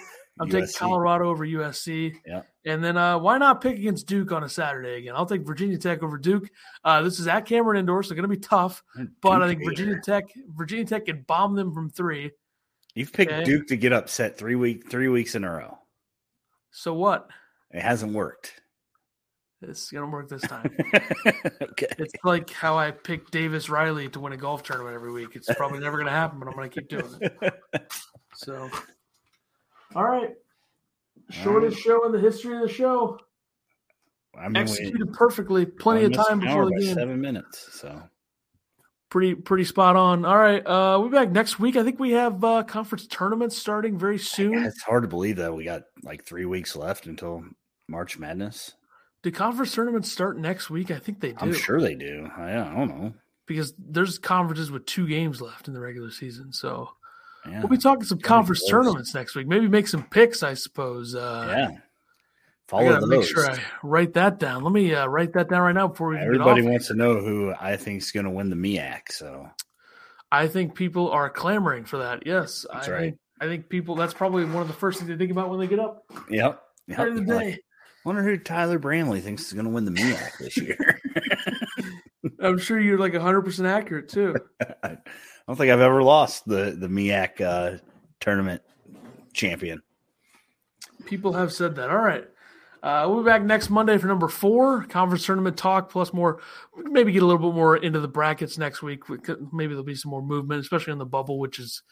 I'm 0.41 0.49
taking 0.49 0.67
USC. 0.67 0.77
Colorado 0.77 1.29
over 1.29 1.45
USC. 1.45 2.15
Yeah. 2.25 2.41
And 2.65 2.83
then 2.83 2.97
uh, 2.97 3.17
why 3.19 3.37
not 3.37 3.61
pick 3.61 3.77
against 3.77 4.07
Duke 4.07 4.31
on 4.31 4.43
a 4.43 4.49
Saturday 4.49 4.97
again? 4.97 5.13
I'll 5.15 5.25
take 5.25 5.45
Virginia 5.45 5.77
Tech 5.77 6.03
over 6.03 6.17
Duke. 6.17 6.49
Uh, 6.83 7.01
this 7.01 7.19
is 7.19 7.27
at 7.27 7.45
Cameron 7.45 7.79
Indoor, 7.79 8.03
so 8.03 8.15
going 8.15 8.23
to 8.23 8.27
be 8.27 8.37
tough. 8.37 8.83
But 9.21 9.41
I 9.41 9.47
think 9.47 9.59
Duke 9.59 9.69
Virginia. 9.69 10.01
Tech, 10.03 10.25
Virginia 10.49 10.85
Tech 10.85 11.05
can 11.05 11.23
bomb 11.27 11.55
them 11.55 11.73
from 11.73 11.89
three. 11.89 12.31
You've 12.95 13.13
picked 13.13 13.31
Okay. 13.31 13.43
Duke 13.43 13.67
to 13.67 13.77
get 13.77 13.93
upset 13.93 14.37
three 14.37 14.55
week 14.55 14.89
three 14.89 15.07
weeks 15.07 15.35
in 15.35 15.43
a 15.43 15.51
row. 15.51 15.77
So 16.71 16.93
what? 16.93 17.29
It 17.71 17.81
hasn't 17.81 18.13
worked. 18.13 18.61
It's 19.61 19.91
going 19.91 20.03
to 20.03 20.11
work 20.11 20.27
this 20.27 20.41
time. 20.41 20.75
okay. 21.61 21.87
It's 21.99 22.13
like 22.23 22.49
how 22.49 22.77
I 22.77 22.91
pick 22.91 23.29
Davis 23.29 23.69
Riley 23.69 24.09
to 24.09 24.19
win 24.19 24.33
a 24.33 24.37
golf 24.37 24.63
tournament 24.63 24.95
every 24.95 25.11
week. 25.11 25.35
It's 25.35 25.53
probably 25.53 25.79
never 25.79 25.97
going 25.97 26.07
to 26.07 26.11
happen, 26.11 26.39
but 26.39 26.47
I'm 26.47 26.55
going 26.55 26.69
to 26.69 26.79
keep 26.79 26.89
doing 26.89 27.05
it. 27.21 27.53
So, 28.33 28.69
all 29.95 30.03
right. 30.03 30.29
Shortest 31.29 31.79
show 31.79 32.05
in 32.05 32.11
the 32.11 32.19
history 32.19 32.55
of 32.55 32.61
the 32.61 32.67
show. 32.73 33.19
I 34.37 34.43
mean, 34.43 34.53
we- 34.53 34.59
Executed 34.61 35.13
perfectly. 35.13 35.65
Plenty 35.65 36.05
of 36.05 36.13
time 36.13 36.39
before 36.39 36.65
the 36.65 36.79
game. 36.79 36.93
Seven 36.95 37.21
minutes. 37.21 37.67
So 37.79 38.01
Pretty, 39.09 39.35
pretty 39.35 39.65
spot 39.65 39.97
on. 39.97 40.23
All 40.23 40.37
right. 40.37 40.65
Uh, 40.65 40.97
we'll 40.97 41.09
be 41.09 41.15
back 41.17 41.31
next 41.31 41.59
week. 41.59 41.75
I 41.75 41.83
think 41.83 41.99
we 41.99 42.11
have 42.11 42.41
uh, 42.45 42.63
conference 42.63 43.07
tournaments 43.07 43.57
starting 43.57 43.97
very 43.97 44.17
soon. 44.17 44.63
it's 44.63 44.81
hard 44.83 45.03
to 45.03 45.09
believe 45.09 45.35
that 45.35 45.53
we 45.53 45.65
got 45.65 45.81
like 46.01 46.23
three 46.23 46.45
weeks 46.45 46.77
left 46.77 47.07
until 47.07 47.43
March 47.89 48.17
Madness. 48.17 48.73
Do 49.21 49.29
conference 49.29 49.73
tournaments 49.75 50.09
start 50.09 50.37
next 50.39 50.69
week? 50.69 50.91
I 50.91 50.97
think 50.99 51.19
they 51.19 51.31
do. 51.33 51.37
I'm 51.41 51.53
sure 51.53 51.81
they 51.81 51.93
do. 51.95 52.29
I, 52.37 52.51
I 52.53 52.73
don't 52.73 52.87
know. 52.87 53.13
because 53.45 53.73
there's 53.77 54.17
conferences 54.17 54.71
with 54.71 54.85
two 54.85 55.05
games 55.07 55.41
left 55.41 55.67
in 55.67 55.73
the 55.73 55.81
regular 55.81 56.09
season. 56.09 56.53
So 56.53 56.89
Yeah. 57.47 57.59
we'll 57.59 57.69
be 57.69 57.77
talking 57.77 58.03
some 58.03 58.19
conference 58.19 58.63
tournaments 58.69 59.15
next 59.15 59.35
week. 59.35 59.47
Maybe 59.47 59.67
make 59.67 59.87
some 59.87 60.03
picks, 60.03 60.43
I 60.43 60.53
suppose. 60.53 61.15
Uh, 61.15 61.45
yeah. 61.49 61.67
I 61.77 61.81
Follow 62.67 62.89
gotta 62.89 63.05
those. 63.05 63.09
make 63.09 63.23
sure 63.25 63.51
I 63.51 63.59
write 63.83 64.13
that 64.13 64.39
down. 64.39 64.63
Let 64.63 64.71
me 64.71 64.93
uh, 64.93 65.05
write 65.07 65.33
that 65.33 65.49
down 65.49 65.61
right 65.61 65.75
now 65.75 65.87
before 65.87 66.09
we 66.09 66.17
Everybody 66.17 66.61
wants 66.61 66.87
to 66.87 66.93
know 66.93 67.19
who 67.19 67.53
I 67.59 67.75
think 67.75 68.01
is 68.01 68.11
going 68.11 68.23
to 68.25 68.29
win 68.29 68.49
the 68.49 68.55
MEAC. 68.55 69.11
So 69.11 69.49
I 70.31 70.47
think 70.47 70.75
people 70.75 71.09
are 71.11 71.29
clamoring 71.29 71.83
for 71.83 71.97
that. 71.97 72.25
Yes, 72.25 72.65
That's 72.71 72.87
I 72.87 72.91
right. 72.91 72.99
think 73.01 73.17
I 73.41 73.45
think 73.47 73.67
people. 73.69 73.95
That's 73.95 74.13
probably 74.13 74.45
one 74.45 74.61
of 74.61 74.67
the 74.67 74.73
first 74.73 74.99
things 74.99 75.09
they 75.09 75.17
think 75.17 75.31
about 75.31 75.49
when 75.49 75.59
they 75.59 75.67
get 75.67 75.79
up 75.79 76.05
yep. 76.29 76.61
yep. 76.87 76.97
during 76.99 77.25
the 77.25 77.33
Like, 77.35 77.55
day. 77.55 77.59
wonder 78.05 78.23
who 78.23 78.37
Tyler 78.37 78.79
Bramley 78.79 79.19
thinks 79.19 79.47
is 79.47 79.53
going 79.53 79.65
to 79.65 79.71
win 79.71 79.83
the 79.83 79.91
MEAC 79.91 80.37
this 80.37 80.57
year. 80.57 81.01
I'm 82.39 82.57
sure 82.59 82.79
you're 82.79 82.99
like 82.99 83.13
100 83.13 83.41
percent 83.41 83.67
accurate 83.67 84.07
too. 84.09 84.35
I 85.41 85.51
don't 85.51 85.57
think 85.57 85.71
I've 85.71 85.79
ever 85.81 86.03
lost 86.03 86.47
the 86.47 86.75
the 86.77 86.87
MEAC 86.87 87.41
uh, 87.41 87.77
tournament 88.19 88.61
champion. 89.33 89.81
People 91.05 91.33
have 91.33 91.51
said 91.51 91.75
that. 91.75 91.89
All 91.89 91.97
right. 91.97 92.25
Uh, 92.83 93.05
we'll 93.07 93.21
be 93.21 93.25
back 93.29 93.43
next 93.43 93.69
Monday 93.69 93.97
for 93.97 94.07
number 94.07 94.27
four 94.27 94.83
conference 94.85 95.25
tournament 95.25 95.55
talk, 95.55 95.89
plus 95.89 96.13
more. 96.13 96.41
Maybe 96.75 97.11
get 97.11 97.21
a 97.21 97.25
little 97.25 97.51
bit 97.51 97.55
more 97.55 97.77
into 97.77 97.99
the 97.99 98.07
brackets 98.07 98.57
next 98.57 98.81
week. 98.81 99.07
We 99.07 99.19
could- 99.19 99.53
Maybe 99.53 99.73
there'll 99.73 99.83
be 99.83 99.93
some 99.95 100.09
more 100.09 100.23
movement, 100.23 100.61
especially 100.61 100.91
on 100.91 100.97
the 100.97 101.05
bubble, 101.05 101.37
which 101.37 101.59
is 101.59 101.83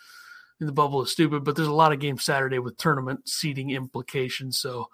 the 0.59 0.71
bubble 0.71 1.03
is 1.03 1.11
stupid. 1.11 1.43
But 1.43 1.55
there's 1.55 1.67
a 1.67 1.73
lot 1.73 1.93
of 1.93 1.99
games 1.99 2.23
Saturday 2.23 2.57
with 2.59 2.77
tournament 2.77 3.29
seating 3.29 3.69
implications. 3.69 4.57
So 4.57 4.89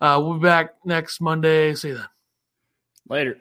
uh, 0.00 0.20
we'll 0.22 0.34
be 0.34 0.42
back 0.42 0.74
next 0.84 1.20
Monday. 1.20 1.74
See 1.74 1.88
you 1.88 1.94
then. 1.94 2.06
Later. 3.08 3.36